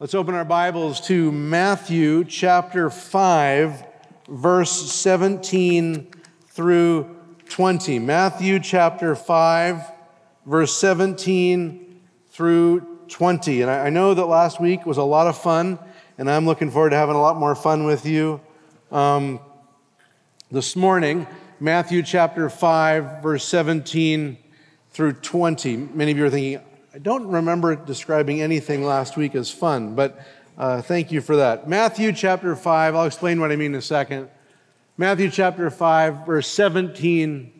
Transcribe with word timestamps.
Let's 0.00 0.14
open 0.14 0.36
our 0.36 0.44
Bibles 0.44 1.00
to 1.08 1.32
Matthew 1.32 2.22
chapter 2.22 2.88
5, 2.88 3.84
verse 4.28 4.70
17 4.92 6.12
through 6.50 7.16
20. 7.48 7.98
Matthew 7.98 8.60
chapter 8.60 9.16
5, 9.16 9.82
verse 10.46 10.72
17 10.76 12.00
through 12.28 12.86
20. 13.08 13.62
And 13.62 13.70
I 13.72 13.90
know 13.90 14.14
that 14.14 14.26
last 14.26 14.60
week 14.60 14.86
was 14.86 14.98
a 14.98 15.02
lot 15.02 15.26
of 15.26 15.36
fun, 15.36 15.80
and 16.16 16.30
I'm 16.30 16.46
looking 16.46 16.70
forward 16.70 16.90
to 16.90 16.96
having 16.96 17.16
a 17.16 17.20
lot 17.20 17.36
more 17.36 17.56
fun 17.56 17.82
with 17.82 18.06
you 18.06 18.40
um, 18.92 19.40
this 20.48 20.76
morning. 20.76 21.26
Matthew 21.58 22.04
chapter 22.04 22.48
5, 22.48 23.20
verse 23.20 23.42
17 23.46 24.38
through 24.90 25.14
20. 25.14 25.76
Many 25.76 26.12
of 26.12 26.18
you 26.18 26.24
are 26.24 26.30
thinking, 26.30 26.67
I 26.98 27.00
don't 27.00 27.28
remember 27.28 27.76
describing 27.76 28.42
anything 28.42 28.82
last 28.82 29.16
week 29.16 29.36
as 29.36 29.52
fun, 29.52 29.94
but 29.94 30.20
uh, 30.58 30.82
thank 30.82 31.12
you 31.12 31.20
for 31.20 31.36
that. 31.36 31.68
Matthew 31.68 32.12
chapter 32.12 32.56
5, 32.56 32.96
I'll 32.96 33.04
explain 33.04 33.40
what 33.40 33.52
I 33.52 33.56
mean 33.56 33.70
in 33.70 33.78
a 33.78 33.80
second. 33.80 34.28
Matthew 34.96 35.30
chapter 35.30 35.70
5, 35.70 36.26
verse 36.26 36.48
17 36.48 37.52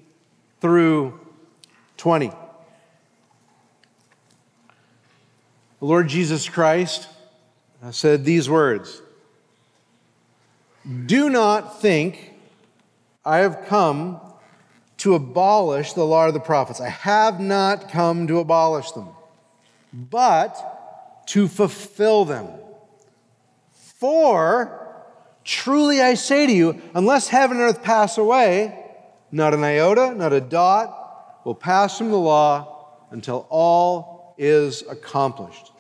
through 0.61 1.21
20. 1.99 2.27
The 2.31 2.37
Lord 5.79 6.09
Jesus 6.09 6.49
Christ 6.49 7.07
said 7.93 8.25
these 8.25 8.51
words 8.51 9.01
Do 11.07 11.31
not 11.31 11.81
think 11.81 12.35
I 13.25 13.37
have 13.37 13.67
come 13.69 14.21
to 14.97 15.15
abolish 15.15 15.93
the 15.93 16.05
law 16.05 16.27
of 16.27 16.35
the 16.35 16.41
prophets. 16.41 16.81
I 16.81 16.89
have 16.89 17.39
not 17.39 17.89
come 17.89 18.27
to 18.27 18.41
abolish 18.41 18.91
them 18.91 19.11
but 19.93 21.25
to 21.29 21.49
fulfill 21.49 22.25
them. 22.25 22.49
For 23.73 25.05
truly 25.45 26.01
I 26.01 26.15
say 26.15 26.47
to 26.47 26.53
you, 26.53 26.81
unless 26.95 27.29
heaven 27.29 27.59
and 27.59 27.67
earth 27.67 27.83
pass 27.83 28.19
away, 28.19 28.87
not 29.31 29.55
an 29.55 29.65
iota, 29.65 30.15
not 30.15 30.33
a 30.33 30.41
dot 30.41 31.41
will 31.45 31.55
pass 31.55 31.99
from 31.99 32.11
the 32.11 32.19
law 32.19 32.97
until 33.11 33.47
all 33.51 34.35
is 34.39 34.83
accomplished. 34.83 35.73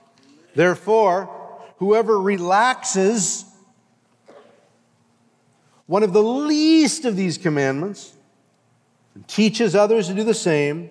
Therefore, 0.54 1.30
whoever 1.78 2.20
relaxes 2.20 3.44
one 5.86 6.02
of 6.02 6.12
the 6.12 6.22
least 6.22 7.06
of 7.06 7.16
these 7.16 7.38
commandments 7.38 8.12
and 9.14 9.26
teaches 9.26 9.74
others 9.74 10.08
to 10.08 10.14
do 10.14 10.22
the 10.22 10.34
same 10.34 10.90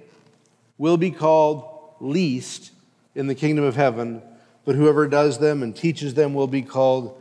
will 0.80 0.97
be 0.97 1.11
called 1.11 1.94
least 2.00 2.72
in 3.17 3.25
the 3.25 3.35
kingdom 3.35 3.65
of 3.65 3.75
heaven, 3.75 4.21
but 4.63 4.75
whoever 4.75 5.07
does 5.07 5.39
them 5.39 5.63
and 5.63 5.75
teaches 5.75 6.13
them 6.13 6.35
will 6.35 6.47
be 6.47 6.61
called 6.61 7.19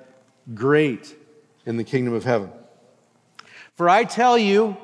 great 0.54 1.16
in 1.64 1.78
the 1.78 1.84
kingdom 1.84 2.12
of 2.12 2.22
heaven. 2.22 2.50
For 3.74 3.88
I 3.88 4.04
tell 4.04 4.36
you 4.36 4.76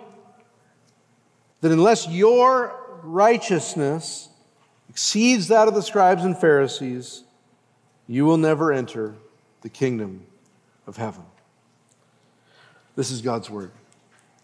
that 1.61 1.71
unless 1.71 2.09
your 2.09 3.01
righteousness 3.03 4.31
exceeds 4.89 5.49
that 5.49 5.69
of 5.69 5.75
the 5.75 5.83
scribes 5.83 6.25
and 6.25 6.37
Pharisees, 6.37 7.25
you 8.09 8.25
will 8.25 8.39
never 8.39 8.73
enter 8.73 9.15
the 9.61 9.69
kingdom 9.69 10.25
of 10.87 10.97
heaven. 10.97 11.25
This 12.97 13.11
is 13.11 13.21
God's 13.21 13.51
word. 13.51 13.71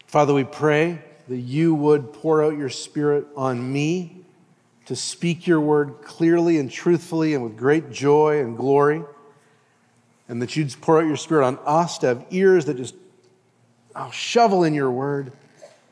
Father, 0.07 0.35
we 0.35 0.45
pray 0.45 1.03
that 1.29 1.37
you 1.37 1.75
would 1.75 2.13
pour 2.13 2.43
out 2.43 2.57
your 2.57 2.71
spirit 2.71 3.27
on 3.37 3.73
me 3.73 4.18
to 4.89 4.97
speak 4.97 5.47
your 5.47 5.61
word 5.61 5.97
clearly 6.03 6.57
and 6.57 6.71
truthfully 6.71 7.35
and 7.35 7.45
with 7.45 7.59
great 7.59 7.91
joy 7.91 8.41
and 8.41 8.57
glory, 8.57 9.03
and 10.31 10.41
that 10.41 10.57
you'd 10.57 10.75
pour 10.81 10.99
out 10.99 11.07
your 11.07 11.17
spirit 11.19 11.45
on 11.45 11.59
us 11.67 11.99
to 11.99 12.07
have 12.07 12.25
ears 12.31 12.65
that 12.65 12.79
just 12.79 12.95
oh, 13.95 14.11
shovel 14.11 14.65
in 14.65 14.73
your 14.73 14.91
word, 14.91 15.31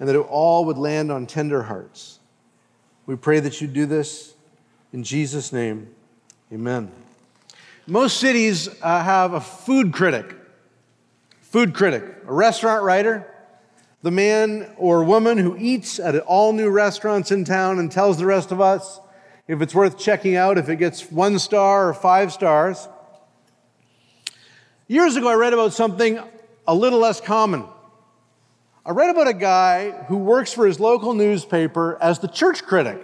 and 0.01 0.09
that 0.09 0.17
it 0.17 0.27
all 0.31 0.65
would 0.65 0.79
land 0.79 1.13
on 1.13 1.27
tender 1.27 1.65
hearts. 1.65 2.21
We 3.05 3.17
pray 3.17 3.39
that 3.41 3.61
you 3.61 3.67
do 3.67 3.85
this 3.85 4.33
in 4.95 5.05
Jesus' 5.05 5.53
name. 5.53 5.95
Amen. 6.51 6.91
Most 7.87 8.17
cities 8.17 8.67
uh, 8.81 9.03
have 9.03 9.35
a 9.35 9.43
food 9.43 9.93
critic. 9.93 10.35
Food 11.43 11.75
critic, 11.75 12.03
a 12.27 12.33
restaurant 12.33 12.83
writer 12.83 13.31
the 14.03 14.11
man 14.11 14.71
or 14.77 15.03
woman 15.05 15.39
who 15.39 15.57
eats 15.59 15.99
at 15.99 16.17
all 16.21 16.53
new 16.53 16.71
restaurants 16.71 17.31
in 17.31 17.45
town 17.45 17.79
and 17.79 17.91
tells 17.91 18.19
the 18.19 18.27
rest 18.27 18.53
of 18.53 18.61
us 18.61 19.01
if 19.49 19.63
it's 19.63 19.75
worth 19.75 19.99
checking 19.99 20.37
out, 20.37 20.59
if 20.59 20.69
it 20.69 20.77
gets 20.77 21.11
one 21.11 21.39
star 21.39 21.89
or 21.89 21.95
five 21.95 22.33
stars. 22.33 22.89
Years 24.89 25.17
ago, 25.17 25.29
I 25.29 25.35
read 25.35 25.53
about 25.53 25.73
something 25.73 26.21
a 26.67 26.75
little 26.75 26.99
less 26.99 27.21
common. 27.21 27.65
I 28.85 28.91
read 28.91 29.11
about 29.11 29.27
a 29.27 29.35
guy 29.35 29.91
who 29.91 30.17
works 30.17 30.53
for 30.53 30.67
his 30.67 30.79
local 30.79 31.15
newspaper 31.15 31.99
as 32.01 32.21
the 32.21 32.29
church 32.29 32.65
critic. 32.65 33.03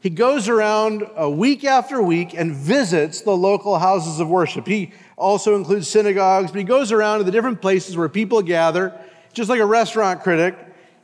He 0.00 0.10
goes 0.10 0.48
around 0.48 1.08
week 1.36 1.64
after 1.64 2.00
week 2.00 2.34
and 2.34 2.54
visits 2.54 3.20
the 3.20 3.36
local 3.36 3.78
houses 3.78 4.20
of 4.20 4.28
worship. 4.28 4.66
He 4.66 4.92
also 5.16 5.56
includes 5.56 5.88
synagogues, 5.88 6.50
but 6.52 6.58
he 6.58 6.64
goes 6.64 6.92
around 6.92 7.18
to 7.18 7.24
the 7.24 7.30
different 7.30 7.60
places 7.60 7.96
where 7.96 8.08
people 8.08 8.40
gather 8.40 8.98
just 9.32 9.50
like 9.50 9.60
a 9.60 9.66
restaurant 9.66 10.22
critic, 10.22 10.56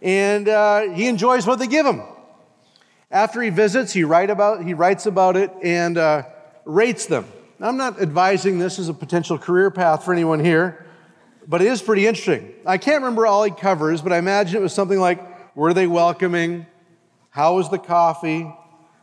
and 0.03 0.49
uh, 0.49 0.83
he 0.91 1.07
enjoys 1.07 1.47
what 1.47 1.59
they 1.59 1.67
give 1.67 1.87
him. 1.87 2.03
After 3.11 3.41
he 3.41 3.51
visits, 3.51 3.93
he, 3.93 4.05
write 4.05 4.31
about, 4.31 4.65
he 4.65 4.75
writes 4.75 5.07
about 5.07 5.37
it 5.37 5.51
and 5.63 5.97
uh, 5.97 6.25
rates 6.65 7.07
them. 7.07 7.27
Now, 7.59 7.69
I'm 7.69 7.77
not 7.77 8.01
advising 8.01 8.59
this 8.59 8.79
as 8.79 8.89
a 8.89 8.95
potential 8.95 9.39
career 9.39 9.71
path 9.71 10.05
for 10.05 10.13
anyone 10.13 10.45
here, 10.45 10.87
but 11.47 11.63
it 11.63 11.69
is 11.69 11.81
pretty 11.81 12.07
interesting. 12.07 12.53
I 12.67 12.79
can't 12.79 13.03
remember 13.03 13.27
all 13.27 13.45
he 13.45 13.51
covers, 13.51 14.03
but 14.03 14.13
I 14.13 14.19
imagine 14.19 14.57
it 14.57 14.63
was 14.63 14.75
something 14.75 14.99
like 14.99 15.55
were 15.57 15.73
they 15.73 15.87
welcoming? 15.87 16.67
How 17.31 17.57
was 17.57 17.71
the 17.71 17.79
coffee? 17.79 18.53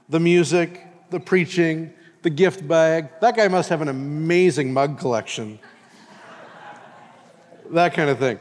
The 0.09 0.19
music? 0.19 0.85
The 1.09 1.19
preaching? 1.19 1.93
The 2.21 2.29
gift 2.29 2.67
bag? 2.67 3.09
That 3.21 3.35
guy 3.35 3.47
must 3.47 3.69
have 3.69 3.81
an 3.81 3.87
amazing 3.87 4.71
mug 4.71 4.99
collection. 4.99 5.57
that 7.71 7.93
kind 7.95 8.09
of 8.09 8.19
thing. 8.19 8.37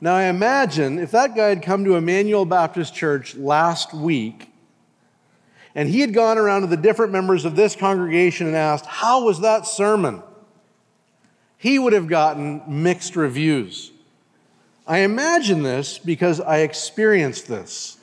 Now, 0.00 0.14
I 0.14 0.24
imagine 0.24 0.98
if 0.98 1.10
that 1.10 1.34
guy 1.34 1.48
had 1.48 1.62
come 1.62 1.84
to 1.84 1.96
Immanuel 1.96 2.44
Baptist 2.44 2.94
Church 2.94 3.34
last 3.34 3.92
week 3.92 4.48
and 5.74 5.88
he 5.88 6.00
had 6.00 6.14
gone 6.14 6.38
around 6.38 6.62
to 6.62 6.66
the 6.66 6.76
different 6.76 7.12
members 7.12 7.44
of 7.44 7.56
this 7.56 7.74
congregation 7.74 8.46
and 8.46 8.56
asked, 8.56 8.86
How 8.86 9.24
was 9.24 9.40
that 9.40 9.66
sermon? 9.66 10.22
He 11.56 11.78
would 11.78 11.92
have 11.92 12.06
gotten 12.06 12.62
mixed 12.66 13.16
reviews. 13.16 13.90
I 14.86 14.98
imagine 14.98 15.62
this 15.62 15.98
because 15.98 16.40
I 16.40 16.58
experienced 16.58 17.48
this. 17.48 17.96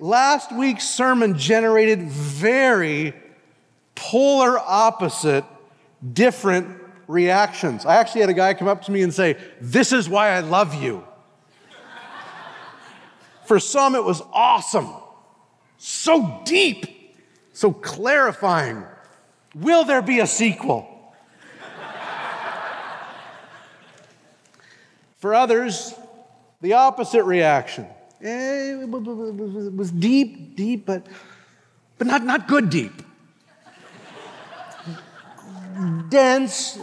Last 0.00 0.50
week's 0.50 0.88
sermon 0.88 1.38
generated 1.38 2.02
very 2.02 3.14
polar 3.94 4.58
opposite, 4.58 5.44
different 6.12 6.83
reactions. 7.06 7.84
I 7.86 7.96
actually 7.96 8.22
had 8.22 8.30
a 8.30 8.34
guy 8.34 8.54
come 8.54 8.68
up 8.68 8.82
to 8.86 8.92
me 8.92 9.02
and 9.02 9.12
say, 9.12 9.36
This 9.60 9.92
is 9.92 10.08
why 10.08 10.30
I 10.30 10.40
love 10.40 10.74
you. 10.74 11.04
For 13.44 13.60
some, 13.60 13.94
it 13.94 14.02
was 14.02 14.22
awesome, 14.32 14.90
so 15.76 16.40
deep, 16.44 17.14
so 17.52 17.72
clarifying. 17.72 18.84
Will 19.54 19.84
there 19.84 20.02
be 20.02 20.20
a 20.20 20.26
sequel? 20.26 20.88
For 25.18 25.34
others, 25.34 25.94
the 26.60 26.74
opposite 26.74 27.24
reaction. 27.24 27.86
Eh, 28.20 28.82
it 28.82 28.88
was 28.88 29.90
deep, 29.90 30.56
deep, 30.56 30.86
but, 30.86 31.06
but 31.98 32.06
not, 32.06 32.24
not 32.24 32.48
good 32.48 32.70
deep. 32.70 32.92
Dense, 36.08 36.78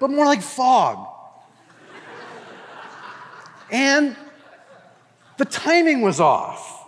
but 0.00 0.10
more 0.10 0.24
like 0.24 0.42
fog. 0.42 1.06
and 3.70 4.16
the 5.36 5.44
timing 5.44 6.00
was 6.00 6.20
off 6.20 6.86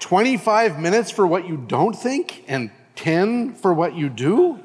25 0.00 0.80
minutes 0.80 1.10
for 1.10 1.26
what 1.26 1.46
you 1.46 1.56
don't 1.56 1.94
think, 1.94 2.44
and 2.48 2.70
10 2.96 3.54
for 3.54 3.72
what 3.72 3.94
you 3.94 4.08
do. 4.08 4.58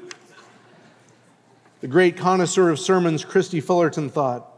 The 1.80 1.88
great 1.88 2.16
connoisseur 2.16 2.70
of 2.70 2.78
sermons, 2.78 3.24
Christy 3.24 3.60
Fullerton, 3.60 4.10
thought 4.10 4.52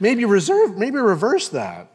maybe 0.00 0.24
reserve, 0.24 0.76
maybe 0.76 0.98
reverse 0.98 1.48
that. 1.50 1.88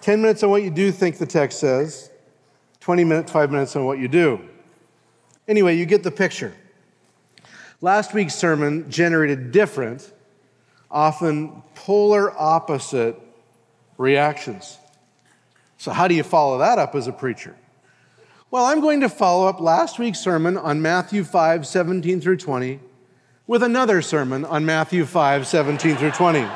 10 0.00 0.22
minutes 0.22 0.42
on 0.42 0.50
what 0.50 0.62
you 0.62 0.70
do 0.70 0.90
think 0.90 1.18
the 1.18 1.26
text 1.26 1.60
says, 1.60 2.10
20 2.80 3.04
minutes, 3.04 3.30
5 3.32 3.50
minutes 3.50 3.76
on 3.76 3.84
what 3.84 3.98
you 3.98 4.08
do. 4.08 4.40
Anyway, 5.46 5.76
you 5.76 5.86
get 5.86 6.02
the 6.02 6.10
picture. 6.10 6.54
Last 7.80 8.12
week's 8.12 8.34
sermon 8.34 8.90
generated 8.90 9.52
different, 9.52 10.12
often 10.90 11.62
polar 11.76 12.32
opposite 12.36 13.16
reactions. 13.98 14.78
So, 15.76 15.92
how 15.92 16.08
do 16.08 16.14
you 16.14 16.24
follow 16.24 16.58
that 16.58 16.78
up 16.78 16.96
as 16.96 17.06
a 17.06 17.12
preacher? 17.12 17.54
Well, 18.50 18.64
I'm 18.64 18.80
going 18.80 19.00
to 19.02 19.08
follow 19.08 19.46
up 19.46 19.60
last 19.60 20.00
week's 20.00 20.18
sermon 20.18 20.56
on 20.56 20.82
Matthew 20.82 21.22
5, 21.22 21.66
17 21.66 22.20
through 22.20 22.38
20, 22.38 22.80
with 23.46 23.62
another 23.62 24.02
sermon 24.02 24.44
on 24.44 24.66
Matthew 24.66 25.04
5, 25.04 25.46
17 25.46 25.96
through 25.96 26.10
20. 26.10 26.48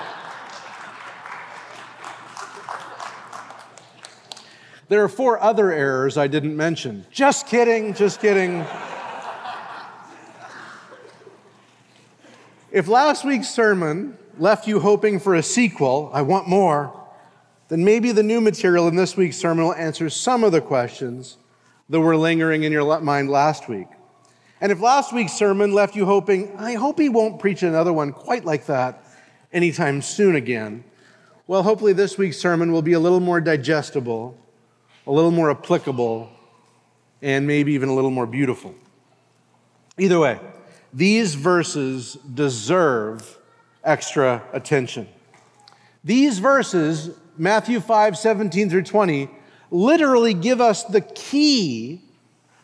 There 4.88 5.04
are 5.04 5.08
four 5.08 5.40
other 5.40 5.70
errors 5.70 6.18
I 6.18 6.26
didn't 6.26 6.56
mention. 6.56 7.06
Just 7.12 7.46
kidding, 7.46 7.94
just 7.94 8.20
kidding. 8.20 8.66
If 12.72 12.88
last 12.88 13.24
week's 13.24 13.50
sermon 13.50 14.16
left 14.38 14.66
you 14.66 14.80
hoping 14.80 15.20
for 15.20 15.34
a 15.34 15.42
sequel, 15.42 16.10
I 16.12 16.22
want 16.22 16.48
more, 16.48 16.98
then 17.68 17.84
maybe 17.84 18.12
the 18.12 18.22
new 18.22 18.40
material 18.40 18.88
in 18.88 18.96
this 18.96 19.16
week's 19.16 19.36
sermon 19.36 19.66
will 19.66 19.74
answer 19.74 20.08
some 20.08 20.42
of 20.42 20.52
the 20.52 20.60
questions 20.60 21.36
that 21.90 22.00
were 22.00 22.16
lingering 22.16 22.64
in 22.64 22.72
your 22.72 23.00
mind 23.00 23.28
last 23.28 23.68
week. 23.68 23.88
And 24.60 24.72
if 24.72 24.80
last 24.80 25.12
week's 25.12 25.34
sermon 25.34 25.72
left 25.72 25.94
you 25.94 26.06
hoping, 26.06 26.56
I 26.56 26.74
hope 26.74 26.98
he 26.98 27.08
won't 27.08 27.38
preach 27.38 27.62
another 27.62 27.92
one 27.92 28.12
quite 28.12 28.44
like 28.44 28.66
that 28.66 29.04
anytime 29.52 30.00
soon 30.00 30.34
again, 30.36 30.84
well, 31.46 31.62
hopefully 31.62 31.92
this 31.92 32.16
week's 32.16 32.38
sermon 32.38 32.72
will 32.72 32.82
be 32.82 32.94
a 32.94 33.00
little 33.00 33.20
more 33.20 33.40
digestible, 33.40 34.38
a 35.06 35.12
little 35.12 35.30
more 35.30 35.50
applicable, 35.50 36.30
and 37.20 37.46
maybe 37.46 37.72
even 37.74 37.88
a 37.88 37.94
little 37.94 38.10
more 38.10 38.26
beautiful. 38.26 38.74
Either 39.98 40.18
way, 40.18 40.38
these 40.92 41.34
verses 41.34 42.14
deserve 42.34 43.38
extra 43.82 44.42
attention. 44.52 45.08
These 46.04 46.38
verses, 46.38 47.10
Matthew 47.36 47.80
5 47.80 48.18
17 48.18 48.68
through 48.68 48.82
20, 48.82 49.28
literally 49.70 50.34
give 50.34 50.60
us 50.60 50.84
the 50.84 51.00
key 51.00 52.02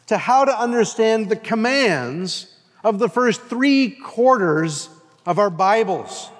to 0.06 0.18
how 0.18 0.44
to 0.44 0.58
understand 0.58 1.28
the 1.28 1.36
commands 1.36 2.54
of 2.84 2.98
the 2.98 3.08
first 3.08 3.42
three 3.42 3.90
quarters 3.90 4.88
of 5.26 5.38
our 5.38 5.50
Bibles. 5.50 6.30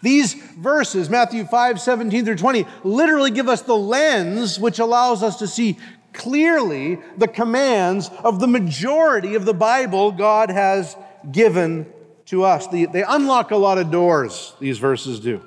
These 0.00 0.34
verses, 0.34 1.10
Matthew 1.10 1.44
5, 1.44 1.80
17 1.80 2.24
through 2.24 2.36
20, 2.36 2.66
literally 2.84 3.32
give 3.32 3.48
us 3.48 3.62
the 3.62 3.76
lens 3.76 4.58
which 4.58 4.78
allows 4.78 5.24
us 5.24 5.38
to 5.40 5.48
see 5.48 5.76
clearly 6.12 6.98
the 7.16 7.28
commands 7.28 8.10
of 8.24 8.40
the 8.40 8.46
majority 8.46 9.34
of 9.34 9.44
the 9.44 9.54
Bible 9.54 10.12
God 10.12 10.50
has 10.50 10.96
given 11.30 11.86
to 12.26 12.44
us. 12.44 12.66
They, 12.66 12.84
they 12.86 13.02
unlock 13.02 13.50
a 13.50 13.56
lot 13.56 13.78
of 13.78 13.90
doors, 13.90 14.54
these 14.60 14.78
verses 14.78 15.20
do. 15.20 15.42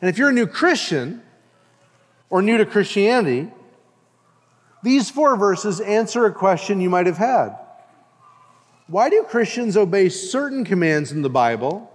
And 0.00 0.10
if 0.10 0.18
you're 0.18 0.30
a 0.30 0.32
new 0.32 0.46
Christian, 0.46 1.22
or 2.34 2.42
new 2.42 2.58
to 2.58 2.66
Christianity, 2.66 3.48
these 4.82 5.08
four 5.08 5.36
verses 5.36 5.80
answer 5.80 6.26
a 6.26 6.32
question 6.32 6.80
you 6.80 6.90
might 6.90 7.06
have 7.06 7.16
had. 7.16 7.56
Why 8.88 9.08
do 9.08 9.22
Christians 9.22 9.76
obey 9.76 10.08
certain 10.08 10.64
commands 10.64 11.12
in 11.12 11.22
the 11.22 11.30
Bible, 11.30 11.90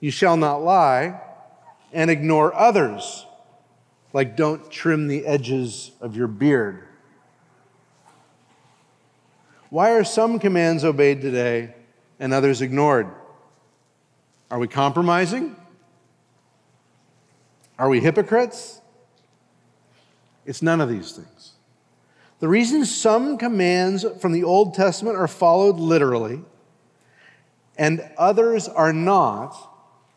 you 0.00 0.10
shall 0.10 0.36
not 0.36 0.62
lie, 0.62 1.20
and 1.92 2.10
ignore 2.10 2.54
others, 2.54 3.26
like 4.12 4.36
don't 4.36 4.70
trim 4.70 5.08
the 5.08 5.26
edges 5.26 5.92
of 6.00 6.16
your 6.16 6.26
beard? 6.26 6.84
Why 9.70 9.92
are 9.92 10.04
some 10.04 10.38
commands 10.38 10.84
obeyed 10.84 11.20
today 11.20 11.74
and 12.18 12.32
others 12.34 12.60
ignored? 12.60 13.08
Are 14.50 14.58
we 14.58 14.66
compromising? 14.66 15.54
Are 17.78 17.88
we 17.88 18.00
hypocrites? 18.00 18.80
It's 20.44 20.60
none 20.60 20.80
of 20.80 20.88
these 20.88 21.12
things. 21.12 21.52
The 22.40 22.48
reason 22.48 22.84
some 22.84 23.38
commands 23.38 24.04
from 24.20 24.32
the 24.32 24.44
Old 24.44 24.74
Testament 24.74 25.16
are 25.16 25.28
followed 25.28 25.76
literally 25.76 26.42
and 27.80 28.06
others 28.18 28.68
are 28.68 28.92
not 28.92 29.56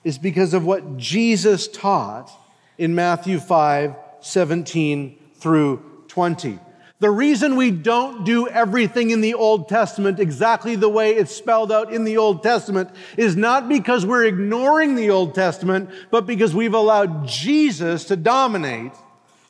is 0.04 0.18
because 0.18 0.54
of 0.54 0.66
what 0.66 0.98
Jesus 0.98 1.66
taught 1.70 2.30
in 2.78 2.96
Matthew 2.96 3.40
5 3.40 3.96
17 4.22 5.18
through 5.36 5.84
20. 6.08 6.60
The 7.00 7.12
reason 7.12 7.58
we 7.58 7.70
don't 7.70 8.24
do 8.24 8.48
everything 8.48 9.10
in 9.10 9.20
the 9.20 9.34
Old 9.34 9.68
Testament 9.68 10.22
exactly 10.22 10.78
the 10.78 10.88
way 10.88 11.12
it's 11.12 11.36
spelled 11.36 11.70
out 11.70 11.94
in 11.94 12.06
the 12.06 12.16
Old 12.16 12.42
Testament 12.42 12.90
is 13.18 13.36
not 13.36 13.68
because 13.68 14.06
we're 14.06 14.24
ignoring 14.24 14.96
the 14.96 15.10
Old 15.10 15.36
Testament, 15.36 15.90
but 16.12 16.26
because 16.26 16.56
we've 16.56 16.74
allowed 16.74 17.28
Jesus 17.28 18.06
to 18.06 18.16
dominate 18.16 18.94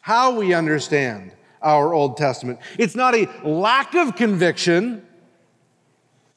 how 0.01 0.31
we 0.31 0.55
understand 0.55 1.31
our 1.61 1.93
Old 1.93 2.17
Testament. 2.17 2.59
It's 2.79 2.95
not 2.95 3.13
a 3.13 3.29
lack 3.43 3.93
of 3.93 4.15
conviction, 4.15 5.05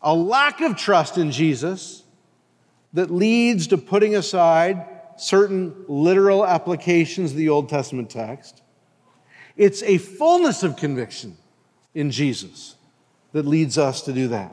a 0.03 0.15
lack 0.15 0.61
of 0.61 0.77
trust 0.77 1.17
in 1.17 1.31
Jesus 1.31 2.03
that 2.93 3.11
leads 3.11 3.69
to 3.69 3.79
putting 3.79 4.15
aside 4.15 4.96
certain 5.17 5.85
literal 5.89 6.47
applications 6.47 7.33
of 7.33 7.37
the 7.37 7.49
Old 7.49 7.69
Testament 7.69 8.11
text. 8.11 8.63
It's 9.57 9.83
a 9.83 9.99
fullness 9.99 10.63
of 10.63 10.77
conviction 10.77 11.37
in 11.95 12.11
Jesus 12.11 12.77
that 13.33 13.47
leads 13.47 13.79
us 13.79 14.03
to 14.03 14.13
do 14.13 14.29
that. 14.29 14.53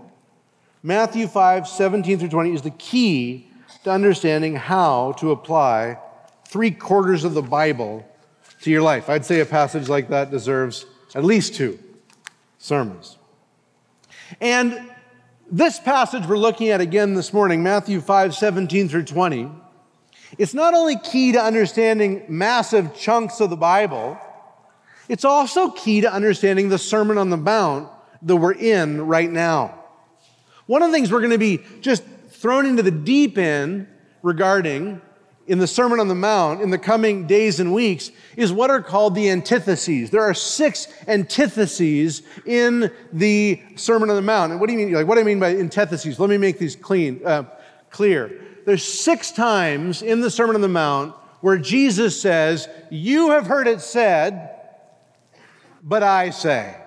Matthew 0.82 1.28
5, 1.28 1.68
17 1.68 2.20
through 2.20 2.30
20 2.30 2.54
is 2.54 2.62
the 2.62 2.72
key 2.72 3.48
to 3.84 3.92
understanding 3.92 4.56
how 4.56 5.14
to 5.14 5.32
apply 5.32 5.98
three 6.48 6.72
quarters 6.72 7.24
of 7.24 7.34
the 7.34 7.42
Bible 7.42 8.06
to 8.62 8.72
your 8.72 8.82
life. 8.82 9.10
I'd 9.10 9.26
say 9.26 9.40
a 9.40 9.46
passage 9.46 9.90
like 9.90 10.10
that 10.10 10.32
deserves 10.32 10.86
at 11.16 11.24
least 11.24 11.56
two 11.56 11.80
sermons. 12.58 13.18
And 14.40 14.90
this 15.52 15.80
passage 15.80 16.26
we're 16.26 16.38
looking 16.38 16.70
at 16.70 16.82
again 16.82 17.14
this 17.14 17.34
morning, 17.34 17.62
Matthew 17.62 18.02
5 18.02 18.34
17 18.34 18.90
through 18.90 19.04
20, 19.04 19.50
it's 20.38 20.54
not 20.54 20.74
only 20.74 20.98
key 20.98 21.32
to 21.34 21.42
understanding 21.42 22.24
massive 22.28 22.96
chunks 22.96 23.40
of 23.40 23.50
the 23.50 23.58
Bible, 23.58 24.18
it's 25.10 25.26
also 25.26 25.70
key 25.70 26.02
to 26.02 26.12
understanding 26.12 26.70
the 26.70 26.78
Sermon 26.78 27.18
on 27.18 27.30
the 27.30 27.38
Mount 27.38 27.90
that 28.24 28.36
we're 28.36 28.54
in 28.54 29.06
right 29.06 29.30
now. 29.30 29.84
One 30.66 30.82
of 30.82 30.90
the 30.90 30.94
things 30.94 31.12
we're 31.12 31.20
going 31.20 31.32
to 31.32 31.38
be 31.38 31.60
just 31.82 32.04
thrown 32.30 32.66
into 32.66 32.84
the 32.84 32.92
deep 32.92 33.38
end 33.38 33.88
regarding 34.22 35.02
in 35.46 35.60
the 35.60 35.68
Sermon 35.68 36.00
on 36.00 36.08
the 36.08 36.16
Mount 36.16 36.62
in 36.62 36.70
the 36.70 36.78
coming 36.78 37.28
days 37.28 37.60
and 37.60 37.74
weeks 37.74 38.12
is 38.38 38.54
what 38.54 38.70
are 38.70 38.82
called 38.82 39.14
the 39.14 39.30
antitheses. 39.30 40.10
There 40.10 40.22
are 40.22 40.34
six 40.34 40.88
antitheses 41.06 42.22
in 42.46 42.90
the 43.12 43.62
Sermon 43.76 44.10
on 44.10 44.16
the 44.16 44.22
Mount. 44.22 44.54
And 44.54 44.62
what 44.62 44.68
do 44.68 44.74
you 44.74 44.86
mean? 44.86 44.94
Like, 44.94 45.06
what 45.06 45.16
do 45.16 45.22
I 45.22 45.26
mean 45.26 45.40
by 45.40 45.56
antitheses? 45.56 46.18
Let 46.18 46.30
me 46.30 46.38
make 46.38 46.60
these 46.60 46.78
clean, 46.78 47.22
uh, 47.26 47.44
clear. 47.90 48.43
There's 48.66 48.84
six 48.84 49.32
times 49.32 50.02
in 50.02 50.22
the 50.22 50.30
Sermon 50.30 50.56
on 50.56 50.62
the 50.62 50.68
Mount 50.68 51.16
where 51.42 51.58
Jesus 51.58 52.20
says, 52.20 52.68
You 52.90 53.32
have 53.32 53.48
heard 53.48 53.68
it 53.68 53.82
said, 53.82 54.52
but 55.84 56.04
I 56.04 56.30
say. 56.30 56.78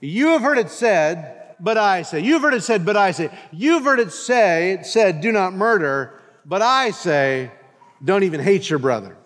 You 0.00 0.28
have 0.28 0.42
heard 0.42 0.58
it 0.58 0.70
said, 0.70 1.54
but 1.58 1.76
I 1.76 2.02
say. 2.02 2.20
You've 2.20 2.42
heard 2.42 2.54
it 2.54 2.62
said, 2.62 2.84
but 2.84 2.96
I 2.96 3.10
say. 3.10 3.30
You've 3.52 3.84
heard 3.84 3.98
it 3.98 4.12
say, 4.12 4.72
it 4.72 4.86
said, 4.86 5.20
do 5.20 5.32
not 5.32 5.52
murder, 5.54 6.20
but 6.44 6.62
I 6.62 6.90
say, 6.90 7.50
don't 8.04 8.22
even 8.22 8.40
hate 8.40 8.68
your 8.68 8.78
brother. 8.78 9.16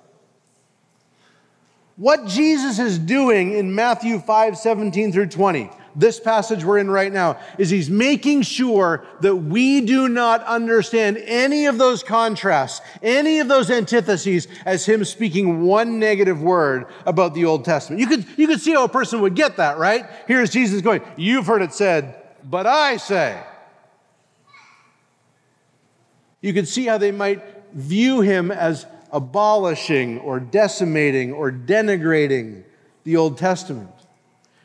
What 1.97 2.27
Jesus 2.27 2.79
is 2.79 2.99
doing 2.99 3.53
in 3.53 3.75
Matthew 3.75 4.21
5 4.21 4.57
17 4.57 5.13
through 5.13 5.27
20, 5.27 5.71
this 5.95 6.21
passage 6.21 6.65
we're 6.65 6.79
in 6.79 6.91
right 6.91 7.13
now, 7.13 7.39
is 7.59 7.71
he's 7.71 7.91
making 7.91 8.43
sure 8.43 9.05
that 9.21 9.37
we 9.37 9.81
do 9.81 10.09
not 10.09 10.45
understand 10.45 11.19
any 11.19 11.67
of 11.67 11.79
those 11.79 12.03
contrasts, 12.03 12.81
any 13.03 13.41
of 13.41 13.49
those 13.49 13.71
antitheses 13.71 14.49
as 14.65 14.87
him 14.87 15.05
speaking 15.05 15.63
one 15.63 15.99
negative 15.99 16.43
word 16.43 16.87
about 17.07 17.35
the 17.35 17.45
Old 17.45 17.65
Testament. 17.65 18.01
You 18.01 18.07
could, 18.07 18.27
you 18.37 18.47
could 18.47 18.61
see 18.61 18.73
how 18.73 18.85
a 18.85 18.89
person 18.89 19.21
would 19.21 19.35
get 19.35 19.57
that, 19.57 19.79
right? 19.79 20.07
Here's 20.27 20.51
Jesus 20.51 20.81
going, 20.81 21.03
You've 21.17 21.47
heard 21.47 21.63
it 21.63 21.73
said, 21.73 22.17
but 22.45 22.67
I 22.67 22.97
say. 22.97 23.43
You 26.41 26.55
could 26.55 26.69
see 26.69 26.87
how 26.87 26.99
they 26.99 27.11
might 27.11 27.43
view 27.73 28.21
him 28.21 28.51
as 28.51 28.87
abolishing 29.13 30.19
or 30.21 30.41
decimating 30.41 31.33
or 31.33 31.51
denigrating 31.51 32.65
the 33.05 33.17
Old 33.17 33.39
Testament. 33.39 33.91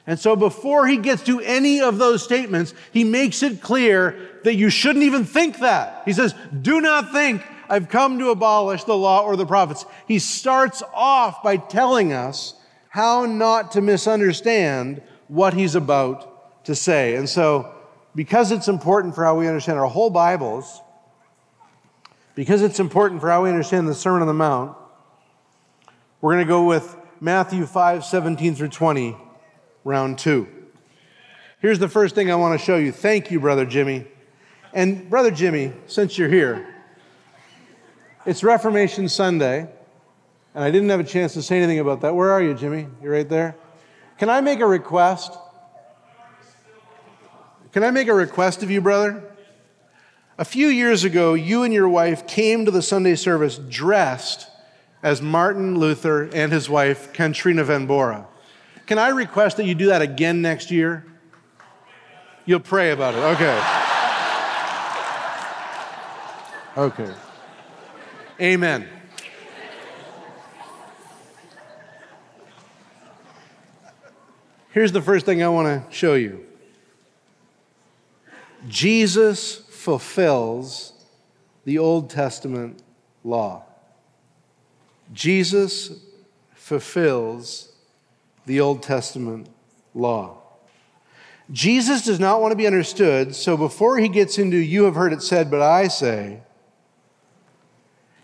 And 0.07 0.19
so 0.19 0.35
before 0.35 0.85
he 0.87 0.97
gets 0.97 1.23
to 1.23 1.39
any 1.39 1.81
of 1.81 1.97
those 1.97 2.23
statements, 2.23 2.73
he 2.91 3.03
makes 3.03 3.41
it 3.41 3.61
clear 3.61 4.15
that 4.43 4.55
you 4.55 4.69
shouldn't 4.69 5.03
even 5.03 5.25
think 5.25 5.59
that. 5.59 6.03
He 6.05 6.13
says, 6.13 6.35
Do 6.61 6.79
not 6.79 7.11
think 7.11 7.41
I've 7.69 7.89
come 7.89 8.19
to 8.19 8.29
abolish 8.29 8.83
the 8.83 8.95
law 8.95 9.23
or 9.23 9.35
the 9.35 9.47
prophets. 9.47 9.85
He 10.07 10.19
starts 10.19 10.83
off 10.93 11.41
by 11.41 11.57
telling 11.57 12.13
us 12.13 12.53
how 12.89 13.25
not 13.25 13.71
to 13.71 13.81
misunderstand 13.81 15.01
what 15.27 15.55
he's 15.55 15.73
about 15.73 16.63
to 16.65 16.75
say. 16.75 17.15
And 17.15 17.27
so, 17.27 17.73
because 18.13 18.51
it's 18.51 18.67
important 18.67 19.15
for 19.15 19.23
how 19.23 19.37
we 19.37 19.47
understand 19.47 19.79
our 19.79 19.87
whole 19.87 20.11
Bibles, 20.11 20.81
because 22.35 22.61
it's 22.61 22.79
important 22.79 23.21
for 23.21 23.29
how 23.29 23.43
we 23.43 23.49
understand 23.49 23.87
the 23.87 23.95
Sermon 23.95 24.21
on 24.21 24.27
the 24.27 24.33
Mount, 24.33 24.77
we're 26.21 26.33
going 26.33 26.45
to 26.45 26.47
go 26.47 26.63
with 26.63 26.95
Matthew 27.19 27.65
5 27.65 28.05
17 28.05 28.55
through 28.55 28.69
20 28.69 29.17
round 29.85 30.17
two. 30.17 30.47
Here's 31.59 31.79
the 31.79 31.87
first 31.87 32.13
thing 32.13 32.29
I 32.29 32.35
want 32.35 32.59
to 32.59 32.65
show 32.65 32.75
you. 32.75 32.91
Thank 32.91 33.31
you, 33.31 33.39
Brother 33.39 33.65
Jimmy. 33.65 34.05
And, 34.73 35.09
Brother 35.09 35.31
Jimmy, 35.31 35.71
since 35.87 36.17
you're 36.17 36.27
here, 36.27 36.75
it's 38.25 38.43
Reformation 38.43 39.07
Sunday, 39.07 39.69
and 40.53 40.63
I 40.63 40.71
didn't 40.71 40.89
have 40.89 40.99
a 40.99 41.05
chance 41.05 41.33
to 41.35 41.41
say 41.41 41.57
anything 41.57 41.79
about 41.79 42.01
that. 42.01 42.13
Where 42.13 42.31
are 42.31 42.41
you, 42.41 42.53
Jimmy? 42.55 42.87
You're 43.01 43.13
right 43.13 43.29
there. 43.29 43.55
Can 44.17 44.29
I 44.29 44.41
make 44.41 44.59
a 44.59 44.65
request? 44.65 45.37
Can 47.71 47.83
I 47.83 47.91
make 47.91 48.07
a 48.07 48.13
request 48.13 48.63
of 48.63 48.71
you, 48.71 48.81
brother? 48.81 49.23
A 50.37 50.45
few 50.45 50.67
years 50.67 51.03
ago, 51.03 51.33
you 51.33 51.63
and 51.63 51.73
your 51.73 51.87
wife 51.87 52.27
came 52.27 52.65
to 52.65 52.71
the 52.71 52.81
Sunday 52.81 53.15
service 53.15 53.57
dressed 53.57 54.49
as 55.03 55.21
Martin 55.21 55.77
Luther 55.77 56.23
and 56.23 56.51
his 56.51 56.69
wife, 56.69 57.13
Katrina 57.13 57.63
von 57.63 57.85
Bora. 57.85 58.27
Can 58.85 58.99
I 58.99 59.09
request 59.09 59.57
that 59.57 59.65
you 59.65 59.75
do 59.75 59.87
that 59.87 60.01
again 60.01 60.41
next 60.41 60.69
year? 60.69 61.05
You'll 62.45 62.59
pray 62.59 62.91
about 62.91 63.15
it. 63.15 63.19
Okay. 63.35 63.81
Okay. 66.77 67.13
Amen. 68.39 68.87
Here's 74.71 74.91
the 74.91 75.01
first 75.01 75.25
thing 75.25 75.41
I 75.41 75.47
want 75.47 75.67
to 75.67 75.95
show 75.95 76.15
you 76.15 76.45
Jesus 78.67 79.55
fulfills 79.69 80.93
the 81.63 81.77
Old 81.77 82.09
Testament 82.09 82.83
law. 83.23 83.63
Jesus 85.13 86.03
fulfills 86.53 87.74
the 88.45 88.59
Old 88.61 88.83
Testament 88.83 89.49
law. 89.93 90.37
Jesus 91.51 92.03
does 92.05 92.19
not 92.19 92.41
want 92.41 92.51
to 92.51 92.55
be 92.55 92.67
understood, 92.67 93.35
so 93.35 93.55
before 93.55 93.99
he 93.99 94.09
gets 94.09 94.37
into, 94.37 94.57
you 94.57 94.85
have 94.85 94.95
heard 94.95 95.13
it 95.13 95.21
said, 95.21 95.51
but 95.51 95.61
I 95.61 95.87
say, 95.87 96.41